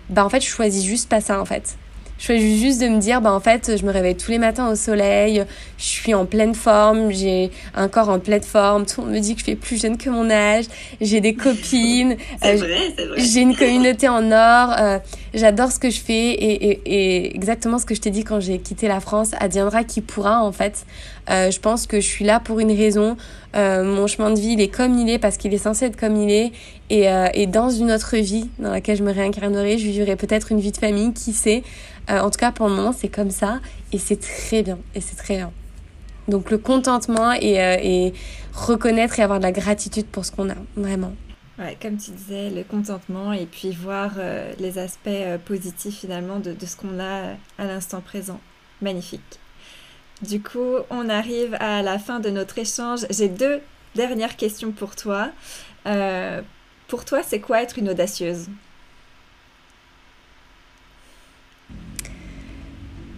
Bah 0.10 0.26
en 0.26 0.30
fait 0.30 0.42
je 0.42 0.48
choisis 0.48 0.84
juste 0.84 1.08
pas 1.08 1.22
ça 1.22 1.40
en 1.40 1.46
fait. 1.46 1.78
Je 2.18 2.26
choisis 2.26 2.62
juste 2.62 2.82
de 2.82 2.88
me 2.88 3.00
dire, 3.00 3.22
bah 3.22 3.34
en 3.34 3.40
fait, 3.40 3.78
je 3.78 3.86
me 3.86 3.92
réveille 3.92 4.16
tous 4.16 4.32
les 4.32 4.38
matins 4.38 4.70
au 4.70 4.76
soleil, 4.76 5.44
je 5.78 5.84
suis 5.84 6.14
en 6.14 6.26
pleine 6.26 6.56
forme, 6.56 7.12
j'ai 7.12 7.52
un 7.76 7.90
corps 7.90 8.10
en 8.10 8.20
pleine 8.20 8.42
forme, 8.42 8.86
tout 8.86 9.02
le 9.02 9.08
monde 9.08 9.16
me 9.16 9.20
dit 9.20 9.34
que 9.34 9.42
je 9.42 9.46
fais 9.46 9.56
plus 9.56 9.82
jeune 9.82 9.98
que 9.98 10.10
mon 10.10 10.30
âge, 10.30 10.66
j'ai 11.02 11.20
des 11.20 11.34
copines, 11.34 12.16
euh, 12.46 12.58
j'ai 13.18 13.42
une 13.42 13.56
communauté 13.56 14.08
en 14.08 14.32
or, 14.32 14.76
euh, 14.80 15.00
j'adore 15.34 15.72
ce 15.72 15.80
que 15.80 15.90
je 15.90 16.00
fais 16.00 16.14
et, 16.32 16.70
et, 16.70 16.82
et, 16.86 17.36
exactement 17.36 17.80
ce 17.80 17.86
que 17.86 17.94
je 17.94 18.02
t'ai 18.02 18.12
dit 18.12 18.24
quand 18.24 18.40
j'ai 18.40 18.60
quitté 18.60 18.88
la 18.88 19.02
France, 19.02 19.32
adviendra 19.40 19.84
qui 19.84 20.00
pourra 20.00 20.42
en 20.42 20.54
fait. 20.54 20.86
Euh, 21.30 21.52
je 21.52 21.60
pense 21.60 21.88
que 21.88 22.00
je 22.00 22.06
suis 22.08 22.26
là 22.26 22.40
pour 22.40 22.60
une 22.60 22.72
raison. 22.72 23.18
Euh, 23.56 23.84
mon 23.84 24.08
chemin 24.08 24.32
de 24.32 24.40
vie, 24.40 24.54
il 24.54 24.62
est 24.62 24.68
comme 24.68 24.98
il 24.98 25.10
est 25.10 25.20
parce 25.20 25.38
qu'il 25.38 25.54
est 25.54 25.60
censé 25.60 25.86
être 25.86 25.98
comme 25.98 26.16
il 26.16 26.30
est. 26.30 26.52
Et, 26.90 27.10
euh, 27.10 27.28
et 27.34 27.48
dans 27.48 27.70
une 27.70 27.92
autre 27.92 28.18
vie 28.18 28.50
dans 28.60 28.72
laquelle 28.72 28.98
je 28.98 29.04
me 29.04 29.14
réincarnerai, 29.14 29.78
je 29.78 29.90
vivrai 29.90 30.16
peut-être 30.16 30.52
une 30.52 30.60
vie 30.60 30.72
de 30.72 30.78
famille, 30.78 31.14
qui 31.14 31.32
sait. 31.34 31.64
Euh, 32.10 32.20
en 32.20 32.30
tout 32.30 32.40
cas, 32.40 32.52
pour 32.52 32.68
le 32.68 32.76
moment, 32.76 32.92
c'est 32.92 33.08
comme 33.08 33.32
ça. 33.32 33.60
Et 33.94 33.98
c'est 33.98 34.20
très 34.20 34.62
bien. 34.62 34.78
Et 34.94 35.02
c'est 35.02 35.16
très 35.16 35.38
bien. 35.38 35.52
Donc 36.28 36.52
le 36.52 36.58
contentement 36.58 37.34
et, 37.34 38.14
reconnaître 38.54 39.20
et 39.20 39.24
avoir 39.24 39.40
de 39.40 39.44
la 39.44 39.52
gratitude 39.52 40.08
pour 40.08 40.26
ce 40.26 40.32
qu'on 40.32 40.50
a, 40.50 40.56
vraiment. 40.76 41.14
Ouais, 41.60 41.78
comme 41.80 41.98
tu 41.98 42.12
disais, 42.12 42.50
le 42.50 42.64
contentement 42.64 43.32
et 43.32 43.46
puis 43.46 43.72
voir 43.72 44.14
les 44.60 44.80
aspects 44.80 45.10
positifs 45.46 46.00
finalement 46.00 46.40
de 46.40 46.66
ce 46.66 46.76
qu'on 46.76 47.00
a 47.00 47.36
à 47.60 47.66
l'instant 47.66 48.02
présent. 48.02 48.40
Magnifique. 48.82 49.40
Du 50.22 50.42
coup, 50.42 50.78
on 50.90 51.10
arrive 51.10 51.56
à 51.60 51.82
la 51.82 52.00
fin 52.00 52.20
de 52.20 52.30
notre 52.30 52.58
échange. 52.58 53.06
J'ai 53.10 53.30
deux 53.30 53.62
dernières 53.96 54.38
questions 54.38 54.72
pour 54.72 54.96
toi. 54.96 55.32
pour 56.88 57.06
toi, 57.06 57.22
c'est 57.24 57.40
quoi 57.40 57.62
être 57.62 57.78
une 57.80 57.90
audacieuse? 57.90 58.48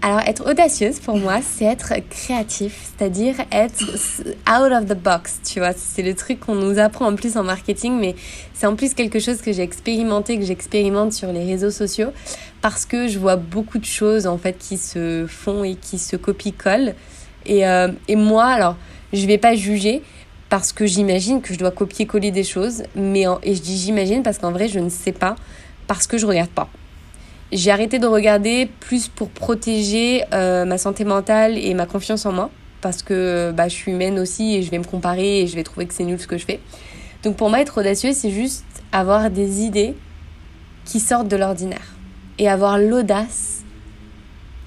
Alors, 0.04 0.20
être 0.22 0.48
audacieuse 0.50 1.00
pour 1.00 1.18
moi, 1.18 1.40
c'est 1.42 1.66
être 1.66 1.94
créatif, 2.10 2.92
c'est-à-dire 2.98 3.36
être 3.52 3.84
out 4.48 4.72
of 4.72 4.86
the 4.86 4.96
box, 4.96 5.40
tu 5.44 5.60
vois. 5.60 5.74
C'est 5.74 6.04
le 6.04 6.14
truc 6.14 6.40
qu'on 6.40 6.56
nous 6.56 6.78
apprend 6.78 7.08
en 7.08 7.16
plus 7.16 7.36
en 7.36 7.44
marketing, 7.44 8.00
mais 8.00 8.16
c'est 8.54 8.68
en 8.68 8.76
plus 8.76 8.94
quelque 8.94 9.20
chose 9.20 9.42
que 9.42 9.52
j'ai 9.52 9.64
expérimenté, 9.64 10.38
que 10.38 10.46
j'expérimente 10.46 11.14
sur 11.14 11.32
les 11.34 11.44
réseaux 11.44 11.72
sociaux, 11.72 12.10
parce 12.62 12.86
que 12.86 13.08
je 13.08 13.18
vois 13.18 13.38
beaucoup 13.38 13.80
de 13.80 13.86
choses 13.86 14.28
en 14.28 14.38
fait 14.38 14.58
qui 14.58 14.78
se 14.78 15.26
font 15.28 15.64
et 15.64 15.76
qui 15.76 15.98
se 15.98 16.16
copient-collent. 16.16 16.94
Et, 17.46 17.68
euh, 17.68 17.90
et 18.08 18.16
moi, 18.16 18.46
alors, 18.46 18.78
je 19.14 19.26
vais 19.26 19.40
pas 19.40 19.56
juger, 19.56 20.04
parce 20.50 20.72
que 20.74 20.86
j'imagine 20.86 21.42
que 21.42 21.54
je 21.54 21.60
dois 21.60 21.72
copier-coller 21.72 22.32
des 22.32 22.44
choses, 22.44 22.84
mais 22.96 23.26
et 23.44 23.56
je 23.56 23.62
dis 23.62 23.78
j'imagine 23.78 24.24
parce 24.24 24.38
qu'en 24.38 24.52
vrai, 24.52 24.68
je 24.68 24.80
ne 24.80 24.90
sais 24.90 25.12
pas, 25.12 25.36
parce 25.88 26.08
que 26.08 26.18
je 26.18 26.26
regarde 26.26 26.50
pas. 26.50 26.70
J'ai 27.52 27.72
arrêté 27.72 28.00
de 28.00 28.08
regarder 28.08 28.70
plus 28.80 29.08
pour 29.08 29.30
protéger 29.30 30.24
euh, 30.34 30.66
ma 30.66 30.78
santé 30.78 31.06
mentale 31.06 31.58
et 31.58 31.74
ma 31.74 31.86
confiance 31.86 32.26
en 32.26 32.34
moi 32.34 32.50
parce 32.82 33.02
que 33.04 33.52
bah, 33.56 33.68
je 33.68 33.74
suis 33.74 33.92
humaine 33.92 34.20
aussi 34.20 34.56
et 34.56 34.64
je 34.64 34.72
vais 34.72 34.78
me 34.78 34.84
comparer 34.84 35.42
et 35.42 35.48
je 35.48 35.56
vais 35.56 35.64
trouver 35.64 35.88
que 35.88 35.94
c'est 35.94 36.04
nul 36.04 36.20
ce 36.20 36.28
que 36.28 36.38
je 36.38 36.46
fais. 36.46 36.60
Donc 37.24 37.36
pour 37.36 37.50
moi, 37.50 37.62
être 37.62 37.80
audacieux, 37.80 38.12
c'est 38.14 38.32
juste 38.32 38.66
avoir 38.92 39.30
des 39.30 39.62
idées 39.62 39.96
qui 40.86 41.00
sortent 41.00 41.28
de 41.28 41.36
l'ordinaire 41.36 41.96
et 42.38 42.50
avoir 42.50 42.78
l'audace 42.78 43.64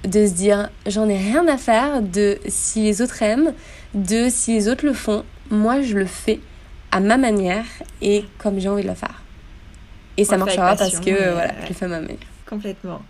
de 0.03 0.25
se 0.25 0.33
dire 0.33 0.69
j'en 0.87 1.07
ai 1.07 1.17
rien 1.17 1.47
à 1.47 1.57
faire 1.57 2.01
de 2.01 2.39
si 2.47 2.83
les 2.83 3.01
autres 3.01 3.21
aiment, 3.21 3.53
de 3.93 4.27
si 4.29 4.53
les 4.53 4.67
autres 4.67 4.85
le 4.85 4.93
font, 4.93 5.23
moi 5.49 5.81
je 5.81 5.97
le 5.97 6.05
fais 6.05 6.39
à 6.91 6.99
ma 6.99 7.17
manière 7.17 7.65
et 8.01 8.25
comme 8.37 8.59
j'ai 8.59 8.69
envie 8.69 8.83
de 8.83 8.87
le 8.87 8.95
faire. 8.95 9.21
Et 10.17 10.25
ça 10.25 10.37
marchera 10.37 10.75
parce 10.75 10.99
que 10.99 11.31
voilà, 11.33 11.53
je 11.63 11.69
le 11.69 11.73
fais 11.73 11.85
à 11.85 11.89
ma 11.89 12.01
manière. 12.01 12.17
Complètement. 12.51 13.01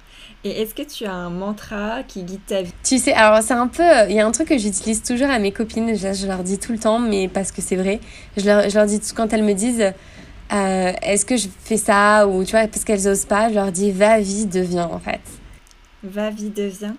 Et 0.44 0.62
est-ce 0.62 0.76
que 0.76 0.84
tu 0.84 1.06
as 1.06 1.14
un 1.14 1.32
mantra 1.32 2.04
qui 2.08 2.22
guide 2.22 2.46
ta 2.46 2.62
vie? 2.62 2.72
Tu 2.84 3.00
sais, 3.00 3.12
alors 3.14 3.42
c'est 3.42 3.56
un 3.56 3.68
peu. 3.68 3.82
Il 4.08 4.16
y 4.16 4.20
a 4.20 4.28
un 4.28 4.32
truc 4.32 4.50
que 4.50 4.58
j'utilise 4.60 5.02
toujours 5.02 5.32
à 5.32 5.40
mes 5.40 5.52
copines, 5.52 5.96
je, 5.96 6.14
je, 6.14 6.28
leur 6.28 6.44
dis 6.44 6.60
tout 6.60 6.72
le 6.72 6.78
temps, 6.78 7.00
mais 7.00 7.28
parce 7.28 7.52
que 7.52 7.60
c'est 7.60 7.76
vrai. 7.76 8.00
Je 8.38 8.46
leur, 8.46 8.70
je 8.70 8.76
leur 8.76 8.86
dis 8.86 9.00
tout 9.00 9.16
quand 9.16 9.34
elles 9.34 9.44
me 9.44 9.54
disent 9.54 9.82
euh, 9.82 10.94
Est-ce 11.02 11.26
que 11.26 11.38
je 11.38 11.48
fais 11.64 11.78
ça 11.78 12.28
Ou 12.28 12.44
tu 12.44 12.52
vois, 12.52 12.68
parce 12.68 12.84
qu'elles 12.84 13.08
osent 13.08 13.26
pas, 13.26 13.50
je 13.50 13.56
leur 13.56 13.72
dis 13.72 13.92
Va, 13.92 14.20
vie, 14.20 14.46
deviens 14.46 14.86
en 14.86 15.00
fait. 15.00 15.22
Va, 16.04 16.30
vie, 16.30 16.52
deviens 16.52 16.96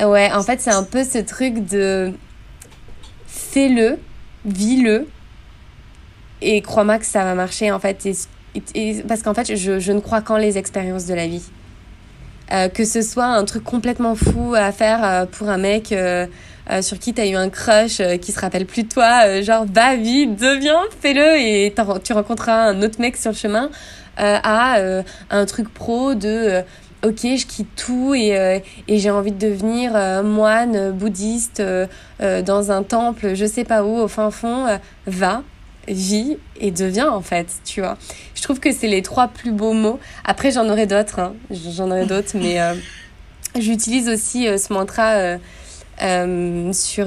Ouais, 0.00 0.32
en 0.32 0.42
fait, 0.42 0.60
c'est 0.60 0.72
un 0.72 0.82
peu 0.82 1.04
ce 1.04 1.18
truc 1.18 1.66
de 1.66 2.12
fais-le, 3.28 4.00
vis-le, 4.44 5.06
et 6.42 6.62
crois-moi 6.62 6.98
que 6.98 7.06
ça 7.06 7.22
va 7.22 7.36
marcher 7.36 7.70
en 7.70 7.78
fait. 7.78 8.08
Et, 8.74 9.02
parce 9.06 9.22
qu'en 9.22 9.34
fait, 9.34 9.54
je, 9.54 9.78
je 9.78 9.92
ne 9.92 10.00
crois 10.00 10.20
qu'en 10.20 10.36
les 10.36 10.58
expériences 10.58 11.06
de 11.06 11.14
la 11.14 11.28
vie. 11.28 11.44
Euh, 12.52 12.68
que 12.68 12.84
ce 12.84 13.00
soit 13.00 13.26
un 13.26 13.44
truc 13.44 13.62
complètement 13.62 14.16
fou 14.16 14.54
à 14.56 14.72
faire 14.72 15.04
euh, 15.04 15.24
pour 15.24 15.48
un 15.48 15.56
mec 15.56 15.92
euh, 15.92 16.26
sur 16.80 16.98
qui 16.98 17.14
tu 17.14 17.20
as 17.20 17.26
eu 17.26 17.36
un 17.36 17.48
crush 17.48 18.00
qui 18.20 18.32
se 18.32 18.40
rappelle 18.40 18.66
plus 18.66 18.84
de 18.84 18.88
toi, 18.88 19.40
genre 19.40 19.66
va 19.72 19.96
vite, 19.96 20.36
deviens, 20.36 20.80
fais-le 21.00 21.36
et 21.36 21.74
tu 22.04 22.12
rencontreras 22.12 22.68
un 22.68 22.82
autre 22.82 23.00
mec 23.00 23.16
sur 23.16 23.32
le 23.32 23.36
chemin, 23.36 23.70
à 24.16 24.76
un 25.30 25.46
truc 25.46 25.68
pro 25.74 26.14
de 26.14 26.62
ok, 27.02 27.18
je 27.22 27.46
quitte 27.46 27.74
tout 27.74 28.14
et 28.14 28.62
j'ai 28.86 29.10
envie 29.10 29.32
de 29.32 29.48
devenir 29.48 29.94
moine 30.22 30.92
bouddhiste 30.92 31.60
dans 32.20 32.70
un 32.70 32.84
temple, 32.84 33.34
je 33.34 33.46
sais 33.46 33.64
pas 33.64 33.82
où, 33.82 33.98
au 33.98 34.06
fin 34.06 34.30
fond, 34.30 34.66
va, 35.06 35.42
vis 35.92 36.36
et 36.58 36.70
deviens 36.70 37.10
en 37.10 37.20
fait, 37.20 37.48
tu 37.64 37.80
vois. 37.80 37.96
Je 38.34 38.42
trouve 38.42 38.60
que 38.60 38.72
c'est 38.72 38.88
les 38.88 39.02
trois 39.02 39.28
plus 39.28 39.52
beaux 39.52 39.72
mots. 39.72 39.98
Après, 40.24 40.50
j'en 40.50 40.68
aurai 40.68 40.86
d'autres, 40.86 41.18
hein. 41.18 41.34
j'en 41.50 41.90
aurai 41.90 42.06
d'autres, 42.06 42.32
mais 42.34 42.60
euh, 42.60 42.74
j'utilise 43.58 44.08
aussi 44.08 44.46
euh, 44.46 44.58
ce 44.58 44.72
mantra 44.72 45.38
euh, 46.02 46.72
sur, 46.72 47.06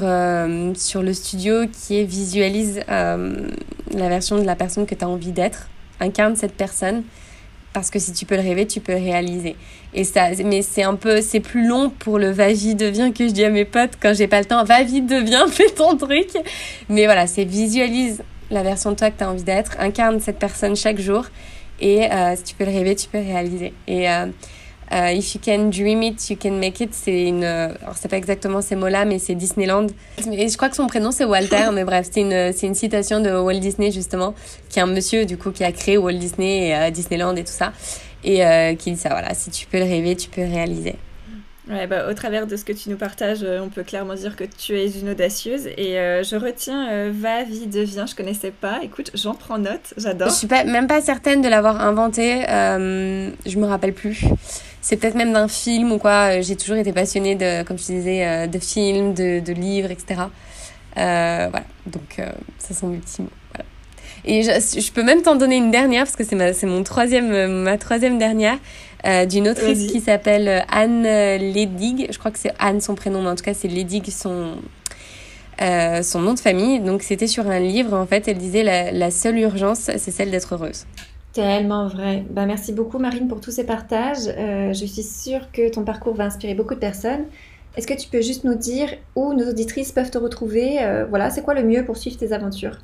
sur 0.78 1.02
le 1.02 1.14
studio 1.14 1.66
qui 1.68 2.00
est 2.00 2.04
visualise 2.04 2.82
la 2.88 4.10
version 4.10 4.38
de 4.38 4.44
la 4.44 4.56
personne 4.56 4.86
que 4.86 4.96
tu 4.96 5.04
as 5.04 5.10
envie 5.10 5.32
d'être, 5.32 5.68
incarne 6.00 6.36
cette 6.36 6.54
personne 6.54 7.04
parce 7.74 7.90
que 7.90 8.00
si 8.00 8.14
tu 8.14 8.26
peux 8.26 8.36
le 8.36 8.42
rêver, 8.42 8.68
tu 8.68 8.80
peux 8.80 8.94
le 8.94 9.00
réaliser. 9.00 9.56
Et 9.94 10.04
ça, 10.04 10.30
mais 10.46 10.62
c'est 10.62 10.84
un 10.84 10.96
peu, 10.96 11.22
c'est 11.22 11.40
plus 11.40 11.68
long 11.68 11.90
pour 11.90 12.20
le 12.20 12.30
va-y 12.30 12.76
devient 12.76 13.12
que 13.14 13.28
je 13.28 13.34
dis 13.34 13.44
à 13.44 13.50
mes 13.50 13.66
potes 13.66 13.94
quand 14.00 14.14
j'ai 14.14 14.28
pas 14.28 14.40
le 14.40 14.46
temps, 14.46 14.64
va 14.64 14.84
vite 14.84 15.08
deviens, 15.08 15.48
fais 15.52 15.70
ton 15.70 15.98
truc. 15.98 16.30
Mais 16.88 17.06
voilà, 17.06 17.28
c'est 17.28 17.44
visualise 17.44 18.24
la 18.54 18.64
version 18.64 18.92
de 18.92 18.96
toi 18.96 19.12
que 19.12 19.18
tu 19.18 19.24
as 19.24 19.30
envie 19.30 19.44
d'être, 19.44 19.76
incarne 19.80 20.20
cette 20.20 20.40
personne 20.40 20.76
chaque 20.76 21.00
jour 21.00 21.26
et 21.80 22.12
euh, 22.12 22.36
si 22.36 22.44
tu 22.44 22.56
peux 22.56 22.66
le 22.66 22.72
rêver, 22.72 22.96
tu 22.96 23.10
peux 23.10 23.20
réaliser. 23.20 23.74
Et 23.88 24.10
euh, 24.10 24.28
euh, 24.94 25.12
If 25.12 25.36
you 25.36 25.42
can 25.44 25.70
dream 25.70 26.04
it, 26.04 26.30
you 26.30 26.38
can 26.42 26.52
make 26.52 26.80
it, 26.80 26.94
c'est 26.94 27.28
une. 27.28 27.44
Alors, 27.44 27.96
c'est 27.96 28.08
pas 28.08 28.18
exactement 28.18 28.62
ces 28.62 28.76
mots-là, 28.76 29.06
mais 29.06 29.20
c'est 29.20 29.36
Disneyland. 29.36 29.88
Et 30.32 30.48
je 30.48 30.56
crois 30.56 30.70
que 30.70 30.76
son 30.76 30.88
prénom, 30.88 31.12
c'est 31.12 31.26
Walter, 31.26 31.70
mais 31.74 31.84
bref, 31.84 32.08
c'est 32.12 32.22
une, 32.22 32.54
c'est 32.54 32.68
une 32.68 32.76
citation 32.76 33.20
de 33.20 33.32
Walt 33.32 33.60
Disney, 33.60 33.92
justement, 33.92 34.34
qui 34.70 34.80
est 34.80 34.82
un 34.82 34.88
monsieur, 34.88 35.26
du 35.26 35.38
coup, 35.38 35.52
qui 35.52 35.64
a 35.64 35.72
créé 35.72 35.98
Walt 35.98 36.14
Disney 36.14 36.70
et 36.70 36.92
Disneyland 36.92 37.36
et 37.36 37.44
tout 37.44 37.52
ça. 37.52 37.74
Et 38.24 38.42
qui 38.78 38.92
dit 38.92 38.98
ça, 39.00 39.10
voilà, 39.10 39.34
si 39.34 39.52
tu 39.52 39.66
peux 39.66 39.80
le 39.80 39.84
rêver, 39.84 40.16
tu 40.16 40.30
peux 40.30 40.44
réaliser. 40.44 40.96
Ouais, 41.70 41.88
bah, 41.88 42.10
au 42.10 42.14
travers 42.14 42.46
de 42.46 42.58
ce 42.58 42.66
que 42.66 42.74
tu 42.74 42.90
nous 42.90 42.98
partages, 42.98 43.40
euh, 43.42 43.62
on 43.64 43.70
peut 43.70 43.84
clairement 43.84 44.16
dire 44.16 44.36
que 44.36 44.44
tu 44.44 44.78
es 44.78 45.00
une 45.00 45.12
audacieuse. 45.12 45.68
Et 45.78 45.98
euh, 45.98 46.22
je 46.22 46.36
retiens 46.36 46.90
euh, 46.92 47.12
Va, 47.14 47.44
vie, 47.44 47.68
devient. 47.68 48.04
Je 48.10 48.16
connaissais 48.16 48.52
pas. 48.52 48.80
Écoute, 48.84 49.12
j'en 49.14 49.34
prends 49.34 49.58
note. 49.58 49.94
J'adore. 49.96 50.28
Je 50.28 50.34
suis 50.34 50.48
pas, 50.48 50.66
même 50.66 50.88
pas 50.88 51.00
certaine 51.00 51.42
de 51.42 51.48
l'avoir 51.48 51.80
inventé. 51.80 52.44
je 52.46 53.58
me 53.58 53.66
rappelle 53.66 53.94
plus. 53.94 54.26
C'est 54.82 54.98
peut-être 54.98 55.16
même 55.16 55.32
d'un 55.32 55.48
film 55.48 55.94
ou 55.94 56.00
quoi. 56.00 56.42
J'ai 56.42 56.58
toujours 56.58 56.76
été 56.76 56.92
passionnée 56.92 57.36
de, 57.36 57.64
comme 57.64 57.78
je 57.78 57.86
disais, 57.86 58.48
de 58.50 58.60
films, 58.60 59.14
de, 59.14 59.54
livres, 59.54 59.92
etc. 59.92 60.24
voilà. 60.96 61.64
Donc, 61.86 62.22
ça 62.58 62.74
sont 62.74 62.88
mes 62.88 62.98
petits 62.98 63.22
mots. 63.22 63.30
Et 64.26 64.42
je, 64.44 64.92
peux 64.92 65.04
même 65.04 65.22
t'en 65.22 65.36
donner 65.36 65.58
une 65.58 65.72
dernière 65.72 66.04
parce 66.04 66.16
que 66.16 66.24
c'est 66.24 66.36
ma, 66.36 66.52
ma 67.48 67.78
troisième 67.78 68.18
dernière. 68.18 68.58
Euh, 69.06 69.26
d'une 69.26 69.50
autrice 69.50 69.92
qui 69.92 70.00
s'appelle 70.00 70.48
euh, 70.48 70.60
Anne 70.70 71.06
euh, 71.06 71.38
Ledig. 71.38 72.08
Je 72.10 72.18
crois 72.18 72.32
que 72.32 72.40
c'est 72.40 72.54
Anne 72.58 72.80
son 72.80 72.96
prénom, 72.96 73.22
mais 73.22 73.30
en 73.30 73.36
tout 73.36 73.44
cas 73.44 73.54
c'est 73.54 73.68
Ledig 73.68 74.10
son, 74.10 74.54
son 75.60 76.20
nom 76.22 76.34
de 76.34 76.40
famille. 76.40 76.80
Donc 76.80 77.04
c'était 77.04 77.28
sur 77.28 77.48
un 77.48 77.60
livre, 77.60 77.94
en 77.98 78.06
fait, 78.06 78.28
elle 78.28 78.38
disait 78.38 78.64
la, 78.64 78.92
la 78.92 79.12
seule 79.12 79.40
urgence, 79.40 79.92
c'est 79.98 80.12
celle 80.12 80.32
d'être 80.32 80.54
heureuse. 80.56 80.86
Tellement 81.34 81.88
vrai. 81.88 82.24
Ben, 82.30 82.46
merci 82.46 82.72
beaucoup 82.72 83.00
Marine 83.00 83.28
pour 83.28 83.42
tous 83.42 83.52
ces 83.52 83.66
partages. 83.66 84.28
je 84.28 84.86
suis 84.86 85.04
sûre 85.04 85.52
que 85.52 85.70
ton 85.70 85.84
parcours 85.84 86.16
va 86.16 86.26
inspirer 86.26 86.54
beaucoup 86.54 86.76
de 86.76 86.80
personnes. 86.80 87.26
Est-ce 87.76 87.88
que 87.88 87.96
tu 87.96 88.08
peux 88.08 88.22
juste 88.22 88.44
nous 88.44 88.56
dire 88.56 88.88
où 89.16 89.34
nos 89.34 89.50
auditrices 89.50 89.92
peuvent 89.92 90.12
te 90.12 90.18
retrouver? 90.18 90.78
Voilà, 91.10 91.30
c'est 91.30 91.42
quoi 91.42 91.56
le 91.56 91.64
mieux 91.64 91.84
pour 91.84 91.98
suivre 91.98 92.18
tes 92.18 92.32
aventures? 92.32 92.78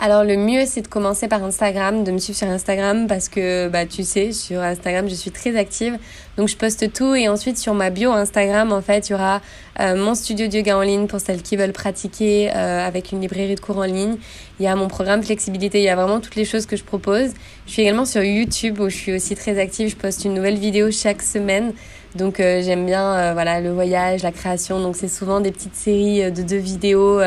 Alors 0.00 0.22
le 0.22 0.36
mieux 0.36 0.64
c'est 0.64 0.82
de 0.82 0.88
commencer 0.88 1.26
par 1.26 1.42
Instagram, 1.42 2.04
de 2.04 2.12
me 2.12 2.18
suivre 2.18 2.38
sur 2.38 2.48
Instagram 2.48 3.06
parce 3.08 3.28
que 3.28 3.68
bah 3.68 3.84
tu 3.84 4.04
sais 4.04 4.32
sur 4.32 4.60
Instagram 4.60 5.08
je 5.08 5.14
suis 5.14 5.32
très 5.32 5.56
active 5.56 5.98
donc 6.36 6.48
je 6.48 6.56
poste 6.56 6.92
tout 6.92 7.16
et 7.16 7.28
ensuite 7.28 7.58
sur 7.58 7.74
ma 7.74 7.90
bio 7.90 8.12
Instagram 8.12 8.72
en 8.72 8.80
fait 8.80 9.08
il 9.08 9.12
y 9.12 9.14
aura 9.16 9.40
euh, 9.80 9.96
mon 9.96 10.14
studio 10.14 10.46
de 10.46 10.56
yoga 10.56 10.78
en 10.78 10.82
ligne 10.82 11.06
pour 11.08 11.20
celles 11.20 11.42
qui 11.42 11.56
veulent 11.56 11.72
pratiquer 11.72 12.50
euh, 12.54 12.86
avec 12.86 13.10
une 13.10 13.20
librairie 13.20 13.54
de 13.54 13.60
cours 13.60 13.78
en 13.78 13.84
ligne. 13.84 14.16
Il 14.60 14.64
y 14.64 14.68
a 14.68 14.74
mon 14.74 14.88
programme 14.88 15.22
flexibilité, 15.22 15.78
il 15.78 15.84
y 15.84 15.88
a 15.88 15.96
vraiment 15.96 16.20
toutes 16.20 16.34
les 16.36 16.44
choses 16.44 16.66
que 16.66 16.76
je 16.76 16.84
propose. 16.84 17.30
Je 17.66 17.72
suis 17.72 17.82
également 17.82 18.04
sur 18.04 18.22
YouTube 18.22 18.80
où 18.80 18.88
je 18.88 18.96
suis 18.96 19.12
aussi 19.12 19.36
très 19.36 19.60
active, 19.60 19.88
je 19.88 19.96
poste 19.96 20.24
une 20.24 20.34
nouvelle 20.34 20.58
vidéo 20.58 20.90
chaque 20.90 21.22
semaine. 21.22 21.72
Donc 22.16 22.40
euh, 22.40 22.62
j'aime 22.62 22.86
bien 22.86 23.32
voilà 23.34 23.60
le 23.60 23.70
voyage, 23.70 24.22
la 24.22 24.32
création. 24.32 24.80
Donc 24.80 24.96
c'est 24.96 25.08
souvent 25.08 25.40
des 25.40 25.52
petites 25.52 25.76
séries 25.76 26.32
de 26.32 26.42
deux 26.42 26.56
vidéos 26.56 27.20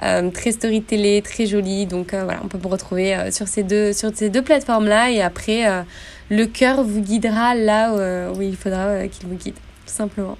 très 0.00 0.52
story 0.52 0.82
télé, 0.82 1.22
très 1.22 1.46
jolie. 1.46 1.86
Donc 1.86 2.14
euh, 2.14 2.24
voilà, 2.24 2.40
on 2.44 2.48
peut 2.48 2.58
vous 2.58 2.68
retrouver 2.68 3.14
euh, 3.14 3.30
sur 3.30 3.48
ces 3.48 3.62
deux, 3.62 3.92
sur 3.92 4.10
ces 4.14 4.30
deux 4.30 4.42
plateformes-là. 4.42 5.10
Et 5.10 5.22
après, 5.22 5.84
le 6.30 6.44
cœur 6.46 6.82
vous 6.82 7.00
guidera 7.00 7.54
là 7.54 8.32
où 8.32 8.42
il 8.42 8.56
faudra 8.56 9.08
qu'il 9.08 9.28
vous 9.28 9.36
guide, 9.36 9.54
tout 9.54 9.94
simplement. 9.94 10.38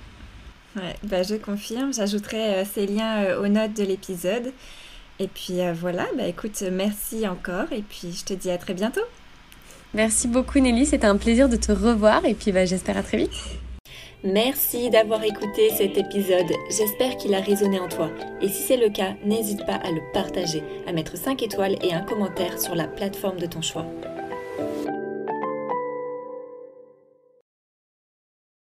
Ouais, 0.76 0.94
bah, 1.04 1.22
je 1.22 1.36
confirme. 1.36 1.92
J'ajouterai 1.92 2.64
ces 2.64 2.86
liens 2.86 3.36
aux 3.38 3.48
notes 3.48 3.74
de 3.74 3.84
l'épisode. 3.84 4.52
Et 5.20 5.28
puis 5.28 5.60
voilà, 5.80 6.06
bah, 6.16 6.26
écoute, 6.26 6.62
merci 6.72 7.28
encore. 7.28 7.72
Et 7.72 7.82
puis 7.82 8.12
je 8.12 8.24
te 8.24 8.34
dis 8.34 8.50
à 8.50 8.58
très 8.58 8.74
bientôt. 8.74 9.04
Merci 9.94 10.26
beaucoup 10.26 10.58
Nelly, 10.58 10.86
c'était 10.86 11.06
un 11.06 11.16
plaisir 11.16 11.48
de 11.48 11.54
te 11.54 11.70
revoir 11.70 12.24
et 12.24 12.34
puis 12.34 12.50
bah, 12.50 12.64
j'espère 12.64 12.96
à 12.96 13.04
très 13.04 13.16
vite. 13.16 13.30
Merci 14.24 14.88
d'avoir 14.88 15.22
écouté 15.22 15.68
cet 15.68 15.98
épisode, 15.98 16.50
j'espère 16.70 17.18
qu'il 17.18 17.34
a 17.34 17.40
résonné 17.40 17.78
en 17.78 17.88
toi. 17.88 18.08
Et 18.40 18.48
si 18.48 18.62
c'est 18.62 18.78
le 18.78 18.88
cas, 18.88 19.12
n'hésite 19.22 19.66
pas 19.66 19.74
à 19.74 19.90
le 19.90 20.00
partager, 20.14 20.62
à 20.86 20.92
mettre 20.92 21.18
5 21.18 21.42
étoiles 21.42 21.76
et 21.82 21.92
un 21.92 22.00
commentaire 22.00 22.58
sur 22.58 22.74
la 22.74 22.88
plateforme 22.88 23.38
de 23.38 23.44
ton 23.44 23.60
choix. 23.60 23.84